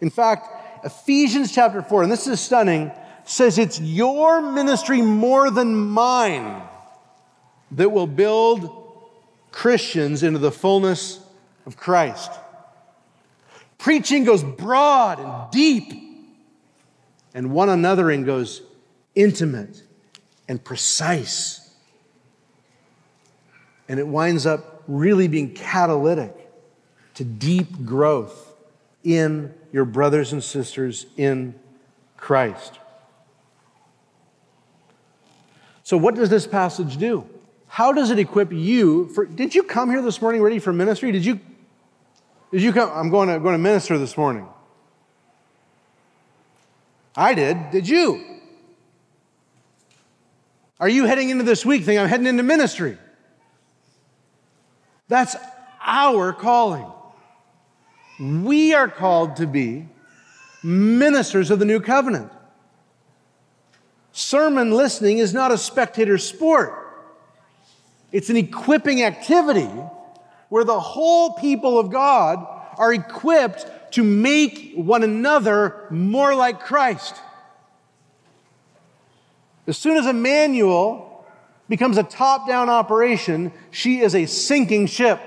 In 0.00 0.10
fact, 0.10 0.84
Ephesians 0.84 1.52
chapter 1.52 1.82
4, 1.82 2.02
and 2.02 2.12
this 2.12 2.26
is 2.26 2.40
stunning, 2.40 2.90
says 3.24 3.58
it's 3.58 3.80
your 3.80 4.40
ministry 4.40 5.00
more 5.00 5.50
than 5.50 5.74
mine 5.74 6.62
that 7.72 7.90
will 7.90 8.06
build 8.06 8.78
Christians 9.52 10.22
into 10.22 10.38
the 10.38 10.50
fullness 10.50 11.20
of 11.66 11.76
Christ. 11.76 12.30
Preaching 13.78 14.24
goes 14.24 14.42
broad 14.42 15.18
and 15.18 15.50
deep 15.50 16.01
and 17.34 17.52
one 17.52 17.68
anothering 17.68 18.24
goes 18.24 18.62
intimate 19.14 19.82
and 20.48 20.62
precise. 20.62 21.74
And 23.88 23.98
it 23.98 24.06
winds 24.06 24.46
up 24.46 24.82
really 24.86 25.28
being 25.28 25.54
catalytic 25.54 26.34
to 27.14 27.24
deep 27.24 27.84
growth 27.84 28.54
in 29.04 29.52
your 29.72 29.84
brothers 29.84 30.32
and 30.32 30.42
sisters 30.42 31.06
in 31.16 31.54
Christ. 32.16 32.78
So, 35.82 35.96
what 35.96 36.14
does 36.14 36.30
this 36.30 36.46
passage 36.46 36.96
do? 36.96 37.28
How 37.66 37.92
does 37.92 38.10
it 38.10 38.18
equip 38.18 38.52
you 38.52 39.08
for? 39.08 39.26
Did 39.26 39.54
you 39.54 39.62
come 39.62 39.90
here 39.90 40.02
this 40.02 40.22
morning 40.22 40.42
ready 40.42 40.58
for 40.58 40.72
ministry? 40.72 41.10
Did 41.10 41.24
you? 41.24 41.40
Did 42.52 42.62
you 42.62 42.72
come? 42.72 42.90
I'm 42.92 43.10
going 43.10 43.28
to, 43.28 43.40
going 43.40 43.54
to 43.54 43.58
minister 43.58 43.98
this 43.98 44.16
morning. 44.16 44.46
I 47.16 47.34
did. 47.34 47.70
Did 47.70 47.88
you? 47.88 48.24
Are 50.80 50.88
you 50.88 51.04
heading 51.04 51.30
into 51.30 51.44
this 51.44 51.64
week 51.64 51.84
thinking, 51.84 52.00
I'm 52.00 52.08
heading 52.08 52.26
into 52.26 52.42
ministry? 52.42 52.98
That's 55.08 55.36
our 55.80 56.32
calling. 56.32 56.86
We 58.20 58.74
are 58.74 58.88
called 58.88 59.36
to 59.36 59.46
be 59.46 59.88
ministers 60.62 61.50
of 61.50 61.58
the 61.58 61.64
new 61.64 61.80
covenant. 61.80 62.32
Sermon 64.12 64.72
listening 64.72 65.18
is 65.18 65.32
not 65.32 65.50
a 65.52 65.58
spectator 65.58 66.18
sport, 66.18 66.78
it's 68.10 68.28
an 68.28 68.36
equipping 68.36 69.02
activity 69.02 69.70
where 70.50 70.64
the 70.64 70.78
whole 70.78 71.32
people 71.34 71.78
of 71.78 71.90
God 71.90 72.46
are 72.76 72.92
equipped 72.92 73.66
to 73.92 74.02
make 74.02 74.72
one 74.74 75.02
another 75.02 75.86
more 75.90 76.34
like 76.34 76.60
Christ. 76.60 77.14
As 79.66 79.78
soon 79.78 79.96
as 79.96 80.06
Immanuel 80.06 81.24
becomes 81.68 81.96
a 81.96 82.02
top 82.02 82.48
down 82.48 82.68
operation, 82.68 83.52
she 83.70 84.00
is 84.00 84.14
a 84.14 84.26
sinking 84.26 84.86
ship. 84.86 85.20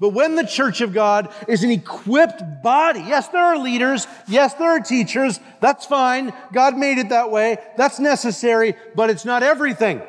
But 0.00 0.10
when 0.10 0.34
the 0.34 0.46
church 0.46 0.80
of 0.80 0.94
God 0.94 1.32
is 1.46 1.62
an 1.62 1.70
equipped 1.70 2.62
body, 2.62 3.00
yes, 3.00 3.28
there 3.28 3.44
are 3.44 3.58
leaders, 3.58 4.06
yes, 4.26 4.54
there 4.54 4.70
are 4.70 4.80
teachers, 4.80 5.38
that's 5.60 5.84
fine. 5.84 6.32
God 6.52 6.76
made 6.78 6.96
it 6.96 7.10
that 7.10 7.30
way, 7.30 7.58
that's 7.76 8.00
necessary, 8.00 8.74
but 8.94 9.10
it's 9.10 9.26
not 9.26 9.42
everything. 9.42 10.00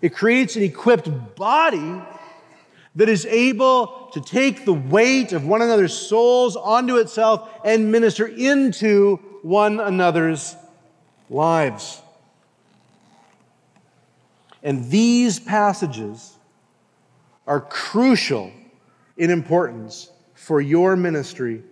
It 0.00 0.14
creates 0.14 0.56
an 0.56 0.62
equipped 0.62 1.36
body 1.36 2.02
that 2.98 3.08
is 3.08 3.24
able 3.26 4.10
to 4.12 4.20
take 4.20 4.64
the 4.64 4.72
weight 4.72 5.32
of 5.32 5.46
one 5.46 5.62
another's 5.62 5.94
souls 5.94 6.56
onto 6.56 6.96
itself 6.96 7.48
and 7.64 7.92
minister 7.92 8.26
into 8.26 9.16
one 9.42 9.78
another's 9.78 10.56
lives. 11.30 12.02
And 14.64 14.90
these 14.90 15.38
passages 15.38 16.36
are 17.46 17.60
crucial 17.60 18.50
in 19.16 19.30
importance 19.30 20.10
for 20.34 20.60
your 20.60 20.96
ministry 20.96 21.62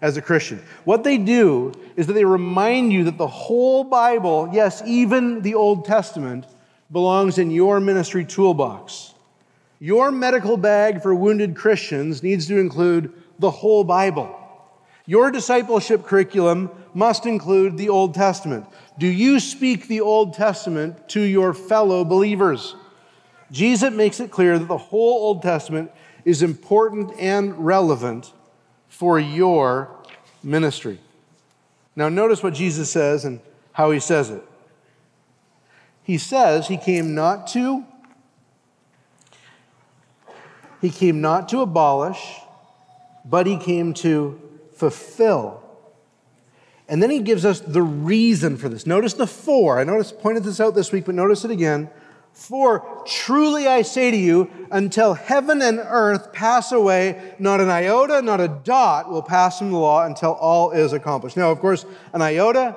as 0.00 0.16
a 0.16 0.22
Christian. 0.22 0.60
What 0.82 1.04
they 1.04 1.16
do 1.16 1.72
is 1.94 2.08
that 2.08 2.14
they 2.14 2.24
remind 2.24 2.92
you 2.92 3.04
that 3.04 3.18
the 3.18 3.28
whole 3.28 3.84
Bible, 3.84 4.50
yes, 4.52 4.82
even 4.84 5.42
the 5.42 5.54
Old 5.54 5.84
Testament, 5.84 6.44
belongs 6.90 7.38
in 7.38 7.52
your 7.52 7.78
ministry 7.78 8.24
toolbox. 8.24 9.11
Your 9.82 10.12
medical 10.12 10.56
bag 10.56 11.02
for 11.02 11.12
wounded 11.12 11.56
Christians 11.56 12.22
needs 12.22 12.46
to 12.46 12.56
include 12.56 13.12
the 13.40 13.50
whole 13.50 13.82
Bible. 13.82 14.32
Your 15.06 15.32
discipleship 15.32 16.04
curriculum 16.06 16.70
must 16.94 17.26
include 17.26 17.76
the 17.76 17.88
Old 17.88 18.14
Testament. 18.14 18.64
Do 18.96 19.08
you 19.08 19.40
speak 19.40 19.88
the 19.88 20.00
Old 20.00 20.34
Testament 20.34 21.08
to 21.08 21.20
your 21.20 21.52
fellow 21.52 22.04
believers? 22.04 22.76
Jesus 23.50 23.92
makes 23.92 24.20
it 24.20 24.30
clear 24.30 24.56
that 24.56 24.68
the 24.68 24.78
whole 24.78 25.24
Old 25.24 25.42
Testament 25.42 25.90
is 26.24 26.44
important 26.44 27.18
and 27.18 27.66
relevant 27.66 28.32
for 28.88 29.18
your 29.18 29.90
ministry. 30.44 31.00
Now, 31.96 32.08
notice 32.08 32.40
what 32.40 32.54
Jesus 32.54 32.88
says 32.88 33.24
and 33.24 33.40
how 33.72 33.90
he 33.90 33.98
says 33.98 34.30
it. 34.30 34.44
He 36.04 36.18
says 36.18 36.68
he 36.68 36.76
came 36.76 37.16
not 37.16 37.48
to 37.48 37.84
he 40.82 40.90
came 40.90 41.20
not 41.20 41.48
to 41.50 41.60
abolish, 41.60 42.20
but 43.24 43.46
he 43.46 43.56
came 43.56 43.94
to 43.94 44.38
fulfill. 44.74 45.62
And 46.88 47.00
then 47.00 47.08
he 47.08 47.20
gives 47.20 47.44
us 47.44 47.60
the 47.60 47.80
reason 47.80 48.56
for 48.56 48.68
this. 48.68 48.84
Notice 48.84 49.14
the 49.14 49.28
for. 49.28 49.78
I 49.78 49.84
noticed 49.84 50.18
pointed 50.18 50.42
this 50.42 50.60
out 50.60 50.74
this 50.74 50.90
week, 50.90 51.06
but 51.06 51.14
notice 51.14 51.44
it 51.44 51.52
again. 51.52 51.88
For 52.32 53.04
truly 53.06 53.68
I 53.68 53.82
say 53.82 54.10
to 54.10 54.16
you, 54.16 54.50
until 54.72 55.14
heaven 55.14 55.62
and 55.62 55.78
earth 55.78 56.32
pass 56.32 56.72
away, 56.72 57.34
not 57.38 57.60
an 57.60 57.70
iota, 57.70 58.20
not 58.20 58.40
a 58.40 58.48
dot 58.48 59.08
will 59.08 59.22
pass 59.22 59.58
from 59.58 59.70
the 59.70 59.78
law 59.78 60.04
until 60.04 60.32
all 60.32 60.72
is 60.72 60.92
accomplished. 60.92 61.36
Now, 61.36 61.52
of 61.52 61.60
course, 61.60 61.86
an 62.12 62.22
iota 62.22 62.74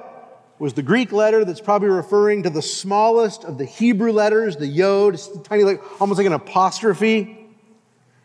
was 0.59 0.73
the 0.73 0.83
Greek 0.83 1.11
letter 1.11 1.43
that's 1.43 1.59
probably 1.59 1.89
referring 1.89 2.43
to 2.43 2.49
the 2.49 2.61
smallest 2.61 3.43
of 3.45 3.57
the 3.57 3.65
Hebrew 3.65 4.11
letters, 4.11 4.57
the 4.57 4.67
yod, 4.67 5.19
tiny, 5.43 5.63
like 5.63 5.81
almost 5.99 6.19
like 6.19 6.27
an 6.27 6.33
apostrophe. 6.33 7.44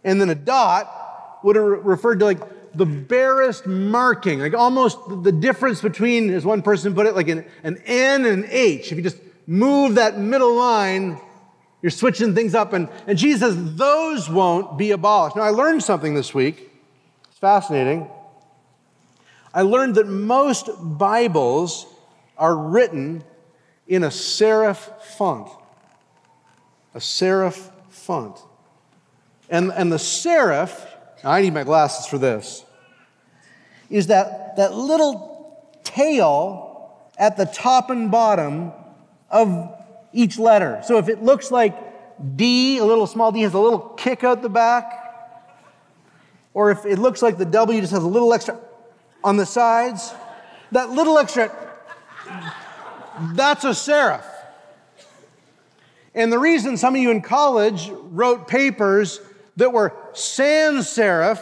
And 0.04 0.20
then 0.20 0.30
a 0.30 0.34
dot 0.34 1.40
would 1.42 1.56
have 1.56 1.64
referred 1.64 2.20
to 2.20 2.24
like 2.24 2.40
the 2.74 2.86
barest 2.86 3.66
marking, 3.66 4.40
like 4.40 4.54
almost 4.54 4.98
the 5.22 5.32
difference 5.32 5.80
between, 5.80 6.30
as 6.30 6.44
one 6.44 6.62
person 6.62 6.94
put 6.94 7.06
it, 7.06 7.16
like 7.16 7.28
an, 7.28 7.44
an 7.64 7.82
N 7.84 8.24
and 8.24 8.44
an 8.44 8.50
H. 8.50 8.92
If 8.92 8.96
you 8.96 9.02
just 9.02 9.18
move 9.46 9.96
that 9.96 10.18
middle 10.18 10.54
line, 10.54 11.18
you're 11.82 11.90
switching 11.90 12.34
things 12.34 12.54
up. 12.54 12.72
And, 12.72 12.88
and 13.06 13.18
Jesus 13.18 13.54
says, 13.54 13.74
those 13.74 14.28
won't 14.28 14.78
be 14.78 14.92
abolished. 14.92 15.36
Now, 15.36 15.42
I 15.42 15.50
learned 15.50 15.82
something 15.82 16.14
this 16.14 16.32
week. 16.32 16.70
It's 17.28 17.38
fascinating. 17.38 18.08
I 19.52 19.62
learned 19.62 19.96
that 19.96 20.06
most 20.06 20.68
Bibles 20.80 21.86
are 22.38 22.56
written 22.56 23.24
in 23.88 24.04
a 24.04 24.08
serif 24.08 24.76
font. 25.02 25.48
A 26.94 26.98
serif 26.98 27.70
font. 27.88 28.38
And, 29.50 29.72
and 29.72 29.92
the 29.92 29.96
serif, 29.96 30.86
I 31.24 31.42
need 31.42 31.52
my 31.52 31.64
glasses 31.64 32.06
for 32.06 32.18
this, 32.18 32.64
is 33.90 34.06
that, 34.06 34.56
that 34.56 34.72
little 34.74 35.68
tail 35.82 36.96
at 37.18 37.36
the 37.36 37.46
top 37.46 37.90
and 37.90 38.10
bottom 38.10 38.72
of 39.28 39.74
each 40.12 40.38
letter. 40.38 40.80
So 40.84 40.98
if 40.98 41.08
it 41.08 41.22
looks 41.22 41.50
like 41.50 41.76
D, 42.36 42.78
a 42.78 42.84
little 42.84 43.06
small 43.06 43.32
d 43.32 43.42
has 43.42 43.54
a 43.54 43.58
little 43.58 43.80
kick 43.80 44.22
out 44.22 44.40
the 44.40 44.48
back, 44.48 44.96
or 46.54 46.70
if 46.70 46.86
it 46.86 46.98
looks 46.98 47.20
like 47.20 47.36
the 47.36 47.44
W 47.44 47.80
just 47.80 47.92
has 47.92 48.02
a 48.02 48.08
little 48.08 48.32
extra 48.32 48.58
on 49.24 49.36
the 49.36 49.46
sides, 49.46 50.12
that 50.72 50.90
little 50.90 51.18
extra, 51.18 51.50
that's 53.34 53.64
a 53.64 53.70
serif. 53.70 54.24
And 56.14 56.32
the 56.32 56.38
reason 56.38 56.76
some 56.76 56.94
of 56.94 57.00
you 57.00 57.10
in 57.10 57.22
college 57.22 57.90
wrote 57.90 58.48
papers 58.48 59.20
that 59.56 59.72
were 59.72 59.92
sans 60.12 60.86
serif, 60.86 61.38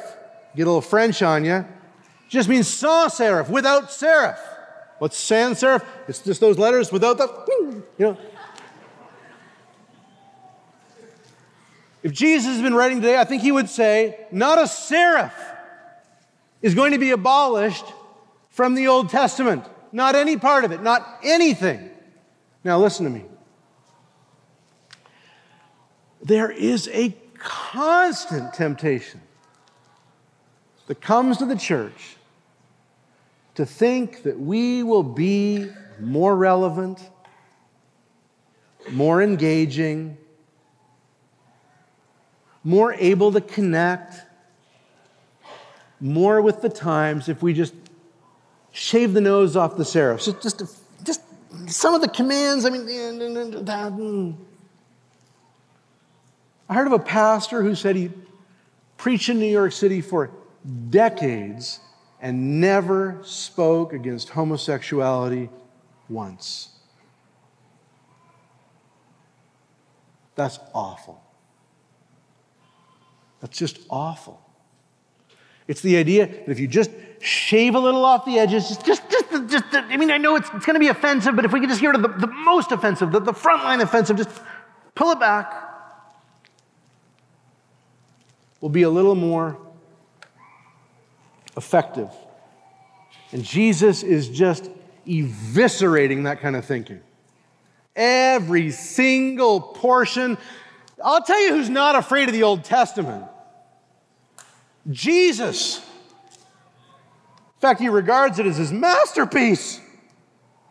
get 0.57 0.63
a 0.63 0.71
little 0.71 0.81
French 0.81 1.23
on 1.23 1.45
you, 1.45 1.65
just 2.29 2.49
means 2.49 2.69
sans 2.69 3.15
serif, 3.15 3.49
without 3.49 3.89
serif. 3.89 4.39
What's 4.99 5.17
sans 5.17 5.61
serif? 5.61 5.85
It's 6.09 6.21
just 6.21 6.41
those 6.41 6.59
letters 6.59 6.91
without 6.91 7.19
the, 7.19 7.83
you 7.99 8.07
know. 8.07 8.17
If 12.03 12.13
Jesus 12.13 12.55
has 12.55 12.63
been 12.63 12.75
writing 12.75 13.01
today, 13.01 13.19
I 13.19 13.25
think 13.25 13.43
he 13.43 13.53
would 13.53 13.69
say, 13.69 14.27
not 14.31 14.59
a 14.59 14.63
serif 14.63 15.33
is 16.63 16.75
going 16.75 16.93
to 16.93 16.99
be 16.99 17.11
abolished 17.11 17.85
from 18.51 18.75
the 18.75 18.89
Old 18.89 19.11
Testament. 19.11 19.65
Not 19.93 20.15
any 20.15 20.37
part 20.37 20.65
of 20.65 20.73
it, 20.73 20.83
not 20.83 21.21
anything. 21.23 21.91
Now, 22.65 22.79
listen 22.79 23.05
to 23.05 23.11
me. 23.11 23.25
There 26.23 26.51
is 26.51 26.89
a 26.89 27.17
constant 27.39 28.53
temptation 28.55 29.21
that 30.87 31.01
comes 31.01 31.39
to 31.39 31.47
the 31.47 31.57
church 31.57 32.17
to 33.55 33.67
think 33.67 34.23
that 34.23 34.39
we 34.39 34.83
will 34.83 35.03
be 35.03 35.71
more 36.01 36.37
relevant, 36.37 37.01
more 38.91 39.23
engaging, 39.23 40.17
more 42.65 42.95
able 42.95 43.33
to 43.33 43.41
connect, 43.41 44.23
more 46.01 46.41
with 46.41 46.63
the 46.63 46.69
times 46.69 47.29
if 47.29 47.43
we 47.43 47.53
just 47.53 47.75
shave 48.71 49.13
the 49.13 49.21
nose 49.21 49.57
off 49.57 49.77
the 49.77 49.83
serifs. 49.83 50.25
Just, 50.25 50.43
just, 50.43 50.79
just 51.05 51.23
some 51.67 51.95
of 51.95 52.01
the 52.01 52.09
commands, 52.09 52.65
I 52.65 52.71
mean. 52.71 54.39
I 56.69 56.75
heard 56.75 56.87
of 56.87 56.93
a 56.93 56.99
pastor 56.99 57.63
who 57.63 57.75
said 57.75 57.97
he 57.97 58.11
preached 58.97 59.29
in 59.29 59.39
New 59.39 59.47
York 59.47 59.73
City 59.73 60.01
for 60.01 60.31
decades 60.91 61.81
and 62.21 62.61
never 62.61 63.19
spoke 63.23 63.93
against 63.93 64.29
homosexuality 64.31 65.49
once. 66.09 66.71
That's 70.35 70.59
awful. 70.75 71.23
That's 73.41 73.57
just 73.57 73.81
awful. 73.89 74.43
It's 75.69 75.81
the 75.81 75.97
idea 75.97 76.27
that 76.27 76.49
if 76.49 76.59
you 76.59 76.67
just 76.67 76.91
shave 77.21 77.75
a 77.75 77.79
little 77.79 78.05
off 78.05 78.25
the 78.25 78.39
edges, 78.39 78.69
just, 78.69 78.85
just, 78.85 79.03
just, 79.11 79.49
just 79.49 79.65
I 79.73 79.97
mean, 79.97 80.11
I 80.11 80.19
know 80.19 80.37
it's, 80.37 80.49
it's 80.55 80.67
going 80.67 80.75
to 80.75 80.81
be 80.81 80.89
offensive, 80.89 81.37
but 81.37 81.45
if 81.45 81.53
we 81.53 81.61
could 81.61 81.69
just 81.69 81.81
hear 81.81 81.93
the, 81.93 82.09
the 82.09 82.27
most 82.27 82.73
offensive, 82.73 83.13
the, 83.13 83.21
the 83.21 83.33
front 83.33 83.65
line 83.65 83.81
offensive, 83.81 84.17
just 84.17 84.31
pull 84.95 85.11
it 85.11 85.21
back 85.21 85.68
will 88.61 88.69
be 88.69 88.83
a 88.83 88.91
little 88.91 89.15
more 89.15 89.59
effective. 91.57 92.11
And 93.33 93.45
Jesus 93.45 94.03
is 94.03 94.29
just 94.29 94.71
eviscerating 95.07 96.25
that 96.25 96.41
kind 96.41 96.57
of 96.57 96.65
thinking. 96.65 97.01
Every 97.95 98.71
single 98.71 99.61
portion. 99.61 100.39
I'll 101.03 101.23
tell 101.23 101.41
you 101.41 101.55
who's 101.55 101.71
not 101.71 101.95
afraid 101.97 102.29
of 102.29 102.35
the 102.35 102.43
Old 102.43 102.65
Testament 102.65 103.25
Jesus. 104.91 105.79
In 105.79 107.61
fact, 107.61 107.81
he 107.81 107.89
regards 107.89 108.39
it 108.39 108.47
as 108.47 108.57
his 108.57 108.73
masterpiece. 108.73 109.81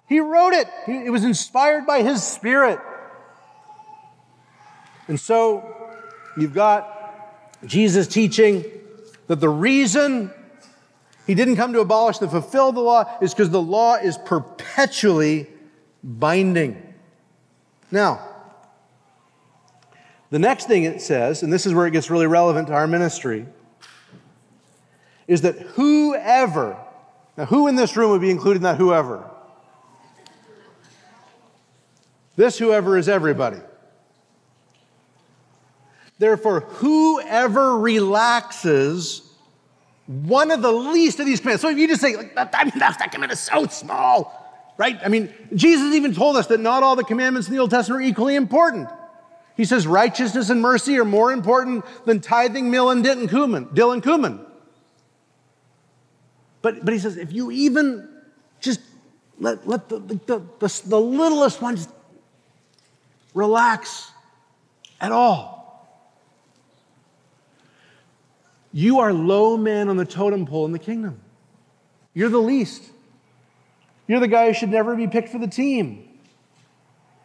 He 0.08 0.20
wrote 0.22 0.54
it, 0.54 0.68
it 0.88 1.12
was 1.12 1.24
inspired 1.24 1.86
by 1.86 2.02
his 2.02 2.24
spirit. 2.24 2.80
And 5.08 5.20
so 5.20 5.92
you've 6.38 6.54
got 6.54 6.97
Jesus 7.66 8.08
teaching 8.08 8.64
that 9.28 9.40
the 9.40 9.50
reason 9.50 10.32
he 11.26 11.36
didn't 11.36 11.58
come 11.58 11.74
to 11.74 11.82
abolish 11.82 12.20
to 12.20 12.28
fulfill 12.28 12.72
the 12.72 12.80
law 12.80 13.18
is 13.22 13.34
because 13.34 13.50
the 13.50 13.62
law 13.62 13.96
is 13.96 14.18
perpetually 14.18 15.48
binding. 16.04 16.94
Now, 17.92 18.22
the 20.30 20.40
next 20.40 20.68
thing 20.68 20.84
it 20.84 21.02
says, 21.02 21.44
and 21.44 21.52
this 21.52 21.66
is 21.66 21.74
where 21.74 21.88
it 21.88 21.92
gets 21.92 22.10
really 22.10 22.28
relevant 22.28 22.68
to 22.68 22.74
our 22.74 22.88
ministry, 22.88 23.46
is 25.28 25.42
that 25.42 25.56
whoever, 25.60 26.78
now 27.36 27.46
who 27.46 27.68
in 27.68 27.76
this 27.76 27.98
room 27.98 28.12
would 28.12 28.22
be 28.22 28.32
included 28.32 28.58
in 28.58 28.64
that 28.64 28.78
whoever? 28.78 29.30
This 32.38 32.58
whoever 32.58 32.98
is 32.98 33.10
everybody. 33.10 33.58
Therefore, 36.20 36.62
whoever 36.62 37.78
relaxes 37.78 39.22
one 40.08 40.52
of 40.52 40.62
the 40.62 40.72
least 40.72 41.20
of 41.20 41.26
these 41.26 41.40
commands. 41.40 41.62
So 41.62 41.70
if 41.70 41.78
you 41.78 41.88
just 41.88 42.02
say, 42.02 42.16
like, 42.16 42.34
that, 42.36 42.54
mean, 42.64 42.80
that 42.80 43.12
command 43.12 43.32
is 43.32 43.40
so 43.40 43.68
small, 43.68 44.74
right? 44.78 44.98
I 45.04 45.10
mean, 45.10 45.32
Jesus 45.54 45.94
even 45.94 46.14
told 46.14 46.38
us 46.38 46.48
that 46.48 46.60
not 46.60 46.82
all 46.82 46.96
the 46.96 47.04
commandments 47.04 47.48
in 47.48 47.54
the 47.54 47.60
Old 47.60 47.72
Testament 47.72 48.04
are 48.04 48.06
equally 48.08 48.36
important. 48.36 48.90
He 49.58 49.66
says 49.66 49.86
righteousness 49.86 50.50
and 50.50 50.62
mercy 50.62 50.98
are 50.98 51.06
more 51.06 51.32
important 51.32 51.84
than 52.06 52.22
tithing, 52.22 52.72
mill, 52.72 52.90
and 52.90 53.06
and 53.06 53.30
cumin. 53.30 53.68
Dill 53.74 53.92
and 53.92 54.02
cumin. 54.02 54.40
But, 56.62 56.86
but 56.86 56.94
he 56.94 57.00
says, 57.00 57.18
if 57.18 57.34
you 57.34 57.52
even 57.52 58.08
just 58.62 58.80
let, 59.40 59.68
let 59.68 59.90
the, 59.90 60.00
the, 60.00 60.42
the, 60.60 60.82
the 60.86 61.00
littlest 61.00 61.62
one 61.62 61.76
just 61.76 61.90
relax 63.34 64.12
at 65.02 65.12
all, 65.12 65.57
You 68.78 69.00
are 69.00 69.12
low 69.12 69.58
man 69.58 69.90
on 69.90 69.98
the 69.98 70.06
totem 70.06 70.46
pole 70.46 70.68
in 70.68 70.72
the 70.72 70.78
kingdom. 70.78 71.20
You're 72.14 72.30
the 72.30 72.38
least. 72.38 72.84
You're 74.06 74.20
the 74.20 74.28
guy 74.28 74.46
who 74.46 74.54
should 74.54 74.70
never 74.70 74.96
be 74.96 75.08
picked 75.08 75.30
for 75.30 75.40
the 75.40 75.48
team. 75.48 76.08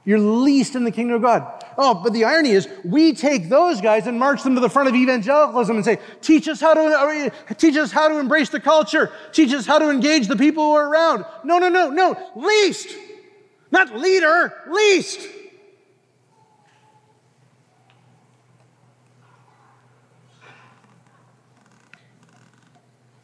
You're 0.06 0.18
least 0.18 0.76
in 0.76 0.84
the 0.84 0.90
kingdom 0.90 1.16
of 1.16 1.20
God. 1.20 1.62
Oh, 1.76 1.92
but 1.92 2.14
the 2.14 2.24
irony 2.24 2.52
is, 2.52 2.66
we 2.86 3.12
take 3.12 3.50
those 3.50 3.82
guys 3.82 4.06
and 4.06 4.18
march 4.18 4.42
them 4.42 4.54
to 4.54 4.62
the 4.62 4.70
front 4.70 4.88
of 4.88 4.94
evangelicalism 4.94 5.76
and 5.76 5.84
say, 5.84 5.98
teach 6.22 6.48
us 6.48 6.58
how 6.58 6.72
to, 6.72 6.80
uh, 6.80 7.54
teach 7.56 7.76
us 7.76 7.92
how 7.92 8.08
to 8.08 8.18
embrace 8.18 8.48
the 8.48 8.58
culture. 8.58 9.12
Teach 9.32 9.52
us 9.52 9.66
how 9.66 9.78
to 9.78 9.90
engage 9.90 10.28
the 10.28 10.36
people 10.36 10.64
who 10.64 10.72
are 10.72 10.88
around. 10.88 11.26
No, 11.44 11.58
no, 11.58 11.68
no, 11.68 11.90
no. 11.90 12.16
Least. 12.34 12.96
Not 13.70 13.94
leader, 13.94 14.54
least. 14.70 15.20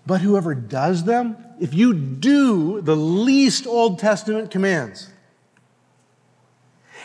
But 0.09 0.23
whoever 0.23 0.55
does 0.55 1.05
them, 1.05 1.37
if 1.61 1.75
you 1.75 1.93
do 1.93 2.81
the 2.81 2.97
least 2.97 3.67
Old 3.67 3.99
Testament 3.99 4.51
commands 4.51 5.11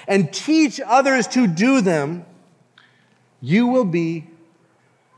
and 0.07 0.31
teach 0.31 0.79
others 0.79 1.27
to 1.27 1.45
do 1.45 1.81
them, 1.81 2.25
you 3.41 3.67
will 3.67 3.83
be 3.83 4.29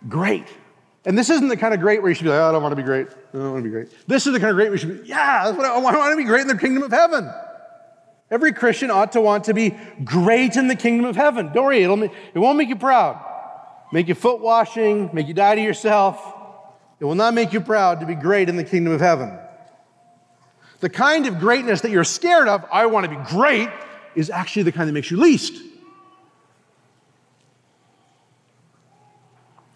great. 0.09 0.47
And 1.05 1.15
this 1.15 1.29
isn't 1.29 1.47
the 1.47 1.57
kind 1.57 1.75
of 1.75 1.79
great 1.79 2.01
where 2.01 2.09
you 2.09 2.15
should 2.15 2.23
be 2.23 2.31
like, 2.31 2.39
oh, 2.39 2.49
I 2.49 2.51
don't 2.51 2.63
want 2.63 2.71
to 2.71 2.75
be 2.75 2.81
great. 2.81 3.07
I 3.07 3.37
don't 3.37 3.51
want 3.51 3.63
to 3.63 3.69
be 3.69 3.69
great. 3.69 3.89
This 4.07 4.25
is 4.25 4.33
the 4.33 4.39
kind 4.39 4.49
of 4.49 4.55
great 4.55 4.69
where 4.69 4.73
you 4.73 4.77
should 4.79 5.03
be, 5.03 5.07
yeah, 5.07 5.43
that's 5.45 5.55
what 5.55 5.67
I, 5.67 5.75
I 5.75 5.77
want 5.77 6.11
to 6.11 6.17
be 6.17 6.23
great 6.23 6.41
in 6.41 6.47
the 6.47 6.57
kingdom 6.57 6.81
of 6.81 6.91
heaven. 6.91 7.31
Every 8.31 8.51
Christian 8.51 8.89
ought 8.89 9.11
to 9.11 9.21
want 9.21 9.43
to 9.43 9.53
be 9.53 9.77
great 10.03 10.55
in 10.55 10.67
the 10.67 10.75
kingdom 10.75 11.05
of 11.05 11.15
heaven. 11.15 11.51
Don't 11.53 11.65
worry, 11.65 11.83
it'll, 11.83 12.01
it 12.01 12.11
won't 12.33 12.57
make 12.57 12.69
you 12.69 12.77
proud. 12.77 13.23
Make 13.91 14.07
you 14.07 14.15
foot 14.15 14.41
washing, 14.41 15.11
make 15.13 15.27
you 15.27 15.35
die 15.35 15.53
to 15.53 15.61
yourself. 15.61 16.34
It 16.99 17.05
will 17.05 17.15
not 17.15 17.33
make 17.33 17.53
you 17.53 17.61
proud 17.61 17.99
to 17.99 18.05
be 18.05 18.15
great 18.15 18.49
in 18.49 18.55
the 18.55 18.63
kingdom 18.63 18.93
of 18.93 19.01
heaven. 19.01 19.37
The 20.79 20.89
kind 20.89 21.27
of 21.27 21.39
greatness 21.39 21.81
that 21.81 21.91
you're 21.91 22.03
scared 22.03 22.47
of, 22.47 22.65
I 22.71 22.85
want 22.85 23.05
to 23.05 23.09
be 23.09 23.23
great, 23.29 23.69
is 24.15 24.29
actually 24.29 24.63
the 24.63 24.71
kind 24.71 24.87
that 24.87 24.93
makes 24.93 25.11
you 25.11 25.17
least. 25.17 25.61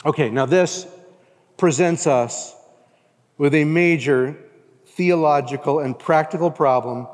Okay, 0.05 0.30
now 0.30 0.45
this 0.45 0.88
presents 1.57 2.07
us 2.07 2.55
with 3.38 3.53
a 3.53 3.65
major 3.65 4.38
theological 4.86 5.80
and 5.80 5.97
practical 5.97 6.49
problem 6.49 7.07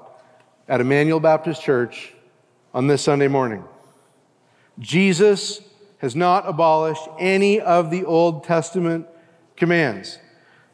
at 0.67 0.81
Immanuel 0.81 1.19
Baptist 1.19 1.63
Church 1.63 2.13
on 2.73 2.87
this 2.87 3.01
Sunday 3.01 3.27
morning. 3.27 3.63
Jesus 4.79 5.61
has 5.99 6.15
not 6.15 6.47
abolished 6.47 7.07
any 7.17 7.59
of 7.59 7.89
the 7.89 8.05
Old 8.05 8.43
Testament 8.43 9.07
commands. 9.57 10.19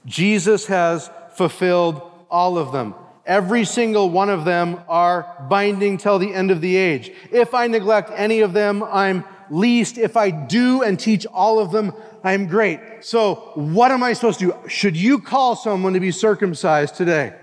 Jesus 0.05 0.65
has 0.67 1.09
fulfilled 1.35 2.01
all 2.29 2.57
of 2.57 2.71
them. 2.71 2.95
Every 3.25 3.65
single 3.65 4.09
one 4.09 4.29
of 4.29 4.45
them 4.45 4.81
are 4.89 5.45
binding 5.49 5.97
till 5.97 6.17
the 6.17 6.33
end 6.33 6.49
of 6.49 6.59
the 6.59 6.75
age. 6.75 7.11
If 7.31 7.53
I 7.53 7.67
neglect 7.67 8.11
any 8.15 8.41
of 8.41 8.53
them, 8.53 8.83
I'm 8.83 9.23
least. 9.49 9.97
If 9.97 10.17
I 10.17 10.31
do 10.31 10.81
and 10.81 10.99
teach 10.99 11.27
all 11.27 11.59
of 11.59 11.71
them, 11.71 11.93
I'm 12.23 12.47
great. 12.47 12.79
So, 13.01 13.51
what 13.55 13.91
am 13.91 14.01
I 14.01 14.13
supposed 14.13 14.39
to 14.39 14.47
do? 14.47 14.69
Should 14.69 14.97
you 14.97 15.19
call 15.19 15.55
someone 15.55 15.93
to 15.93 15.99
be 15.99 16.11
circumcised 16.11 16.95
today? 16.95 17.35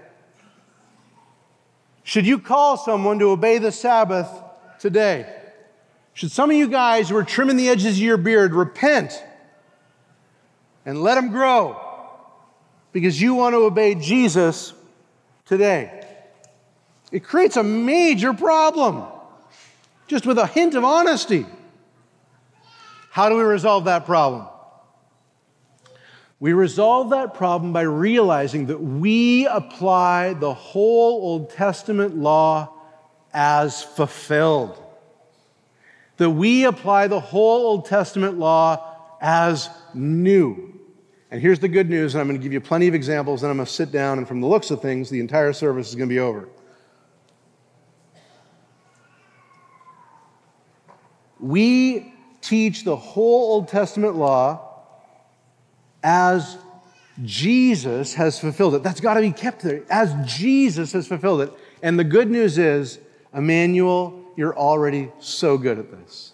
Should 2.02 2.26
you 2.26 2.38
call 2.38 2.76
someone 2.76 3.18
to 3.18 3.30
obey 3.30 3.58
the 3.58 3.70
Sabbath 3.70 4.28
today? 4.80 5.32
Should 6.14 6.32
some 6.32 6.50
of 6.50 6.56
you 6.56 6.66
guys 6.66 7.10
who 7.10 7.16
are 7.16 7.24
trimming 7.24 7.56
the 7.56 7.68
edges 7.68 7.96
of 7.96 8.02
your 8.02 8.16
beard 8.16 8.54
repent 8.54 9.22
and 10.88 11.02
let 11.02 11.16
them 11.16 11.28
grow 11.28 11.78
because 12.92 13.20
you 13.20 13.34
want 13.34 13.52
to 13.52 13.58
obey 13.58 13.94
Jesus 13.94 14.72
today. 15.44 16.02
It 17.12 17.24
creates 17.24 17.58
a 17.58 17.62
major 17.62 18.32
problem 18.32 19.04
just 20.06 20.24
with 20.24 20.38
a 20.38 20.46
hint 20.46 20.74
of 20.74 20.84
honesty. 20.84 21.44
How 23.10 23.28
do 23.28 23.36
we 23.36 23.42
resolve 23.42 23.84
that 23.84 24.06
problem? 24.06 24.46
We 26.40 26.54
resolve 26.54 27.10
that 27.10 27.34
problem 27.34 27.74
by 27.74 27.82
realizing 27.82 28.68
that 28.68 28.80
we 28.80 29.46
apply 29.46 30.32
the 30.32 30.54
whole 30.54 31.20
Old 31.20 31.50
Testament 31.50 32.16
law 32.16 32.72
as 33.34 33.82
fulfilled. 33.82 34.82
That 36.16 36.30
we 36.30 36.64
apply 36.64 37.08
the 37.08 37.20
whole 37.20 37.66
Old 37.66 37.84
Testament 37.84 38.38
law 38.38 38.96
as 39.20 39.68
new. 39.92 40.77
And 41.30 41.42
here's 41.42 41.58
the 41.58 41.68
good 41.68 41.90
news, 41.90 42.14
and 42.14 42.22
I'm 42.22 42.26
going 42.26 42.38
to 42.38 42.42
give 42.42 42.54
you 42.54 42.60
plenty 42.60 42.88
of 42.88 42.94
examples, 42.94 43.42
and 43.42 43.50
I'm 43.50 43.58
going 43.58 43.66
to 43.66 43.72
sit 43.72 43.92
down, 43.92 44.16
and 44.18 44.26
from 44.26 44.40
the 44.40 44.46
looks 44.46 44.70
of 44.70 44.80
things, 44.80 45.10
the 45.10 45.20
entire 45.20 45.52
service 45.52 45.88
is 45.88 45.94
going 45.94 46.08
to 46.08 46.14
be 46.14 46.20
over. 46.20 46.48
We 51.38 52.14
teach 52.40 52.84
the 52.84 52.96
whole 52.96 53.52
Old 53.52 53.68
Testament 53.68 54.16
law 54.16 54.84
as 56.02 56.56
Jesus 57.24 58.14
has 58.14 58.38
fulfilled 58.38 58.76
it. 58.76 58.82
That's 58.82 59.00
got 59.00 59.14
to 59.14 59.20
be 59.20 59.32
kept 59.32 59.62
there, 59.62 59.82
as 59.90 60.14
Jesus 60.24 60.92
has 60.92 61.06
fulfilled 61.06 61.42
it. 61.42 61.52
And 61.82 61.98
the 61.98 62.04
good 62.04 62.30
news 62.30 62.56
is, 62.56 63.00
Immanuel, 63.34 64.24
you're 64.34 64.56
already 64.56 65.12
so 65.18 65.58
good 65.58 65.78
at 65.78 65.90
this. 65.90 66.32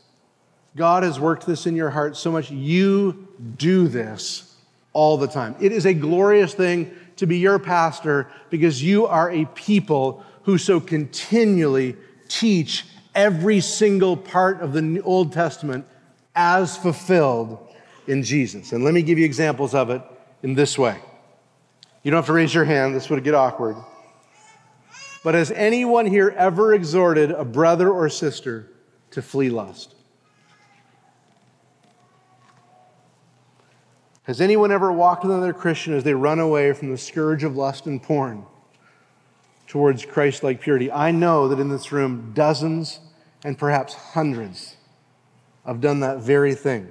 God 0.76 1.02
has 1.02 1.18
worked 1.18 1.46
this 1.46 1.66
in 1.66 1.74
your 1.74 1.90
heart 1.90 2.16
so 2.16 2.30
much, 2.30 2.50
you 2.50 3.28
do 3.56 3.88
this 3.88 4.53
all 4.94 5.18
the 5.18 5.28
time. 5.28 5.54
It 5.60 5.72
is 5.72 5.84
a 5.84 5.92
glorious 5.92 6.54
thing 6.54 6.90
to 7.16 7.26
be 7.26 7.38
your 7.38 7.58
pastor 7.58 8.28
because 8.48 8.82
you 8.82 9.06
are 9.06 9.30
a 9.30 9.44
people 9.44 10.24
who 10.44 10.56
so 10.56 10.80
continually 10.80 11.96
teach 12.28 12.86
every 13.14 13.60
single 13.60 14.16
part 14.16 14.60
of 14.60 14.72
the 14.72 15.00
Old 15.02 15.32
Testament 15.32 15.86
as 16.34 16.76
fulfilled 16.76 17.58
in 18.06 18.22
Jesus. 18.22 18.72
And 18.72 18.82
let 18.82 18.94
me 18.94 19.02
give 19.02 19.18
you 19.18 19.24
examples 19.24 19.74
of 19.74 19.90
it 19.90 20.02
in 20.42 20.54
this 20.54 20.78
way. 20.78 20.98
You 22.02 22.10
don't 22.10 22.18
have 22.18 22.26
to 22.26 22.32
raise 22.32 22.52
your 22.52 22.64
hand, 22.64 22.94
this 22.94 23.08
would 23.10 23.22
get 23.24 23.34
awkward. 23.34 23.76
But 25.22 25.34
has 25.34 25.50
anyone 25.50 26.04
here 26.04 26.34
ever 26.36 26.74
exhorted 26.74 27.30
a 27.30 27.44
brother 27.44 27.90
or 27.90 28.10
sister 28.10 28.70
to 29.12 29.22
flee 29.22 29.48
lust? 29.48 29.94
Has 34.24 34.40
anyone 34.40 34.72
ever 34.72 34.90
walked 34.90 35.22
with 35.22 35.32
another 35.32 35.52
Christian 35.52 35.92
as 35.92 36.02
they 36.02 36.14
run 36.14 36.38
away 36.38 36.72
from 36.72 36.90
the 36.90 36.96
scourge 36.98 37.44
of 37.44 37.56
lust 37.56 37.86
and 37.86 38.02
porn 38.02 38.44
towards 39.66 40.06
Christ 40.06 40.42
like 40.42 40.62
purity? 40.62 40.90
I 40.90 41.10
know 41.10 41.48
that 41.48 41.60
in 41.60 41.68
this 41.68 41.92
room, 41.92 42.32
dozens 42.34 43.00
and 43.44 43.58
perhaps 43.58 43.92
hundreds 43.92 44.76
have 45.66 45.82
done 45.82 46.00
that 46.00 46.20
very 46.20 46.54
thing. 46.54 46.90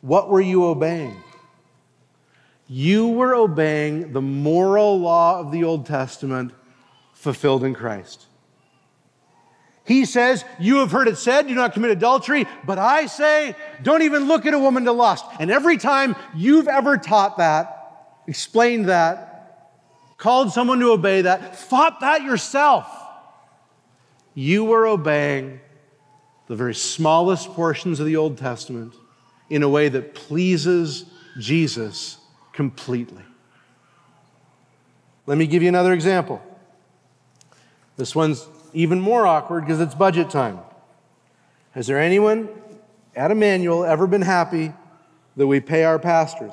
What 0.00 0.30
were 0.30 0.40
you 0.40 0.64
obeying? 0.64 1.22
You 2.68 3.08
were 3.08 3.34
obeying 3.34 4.12
the 4.12 4.22
moral 4.22 4.98
law 4.98 5.40
of 5.40 5.52
the 5.52 5.62
Old 5.64 5.84
Testament 5.84 6.52
fulfilled 7.12 7.64
in 7.64 7.74
Christ. 7.74 8.26
He 9.86 10.04
says, 10.04 10.44
You 10.58 10.78
have 10.78 10.90
heard 10.90 11.06
it 11.06 11.16
said, 11.16 11.46
do 11.46 11.54
not 11.54 11.72
commit 11.72 11.92
adultery, 11.92 12.46
but 12.64 12.78
I 12.78 13.06
say, 13.06 13.54
don't 13.82 14.02
even 14.02 14.26
look 14.26 14.44
at 14.44 14.52
a 14.52 14.58
woman 14.58 14.84
to 14.84 14.92
lust. 14.92 15.24
And 15.38 15.50
every 15.50 15.78
time 15.78 16.16
you've 16.34 16.66
ever 16.66 16.96
taught 16.96 17.38
that, 17.38 18.18
explained 18.26 18.88
that, 18.88 19.78
called 20.18 20.52
someone 20.52 20.80
to 20.80 20.90
obey 20.90 21.22
that, 21.22 21.56
fought 21.56 22.00
that 22.00 22.22
yourself, 22.22 22.88
you 24.34 24.64
were 24.64 24.86
obeying 24.88 25.60
the 26.48 26.56
very 26.56 26.74
smallest 26.74 27.48
portions 27.50 28.00
of 28.00 28.06
the 28.06 28.16
Old 28.16 28.38
Testament 28.38 28.92
in 29.50 29.62
a 29.62 29.68
way 29.68 29.88
that 29.88 30.14
pleases 30.16 31.04
Jesus 31.38 32.18
completely. 32.52 33.22
Let 35.26 35.38
me 35.38 35.46
give 35.46 35.62
you 35.62 35.68
another 35.68 35.92
example. 35.92 36.42
This 37.96 38.14
one's 38.14 38.46
even 38.76 39.00
more 39.00 39.26
awkward 39.26 39.62
because 39.62 39.80
it's 39.80 39.94
budget 39.94 40.28
time. 40.28 40.58
Has 41.72 41.86
there 41.86 41.98
anyone 41.98 42.48
at 43.16 43.30
Immanuel 43.30 43.84
ever 43.84 44.06
been 44.06 44.20
happy 44.20 44.72
that 45.34 45.46
we 45.46 45.60
pay 45.60 45.84
our 45.84 45.98
pastors? 45.98 46.52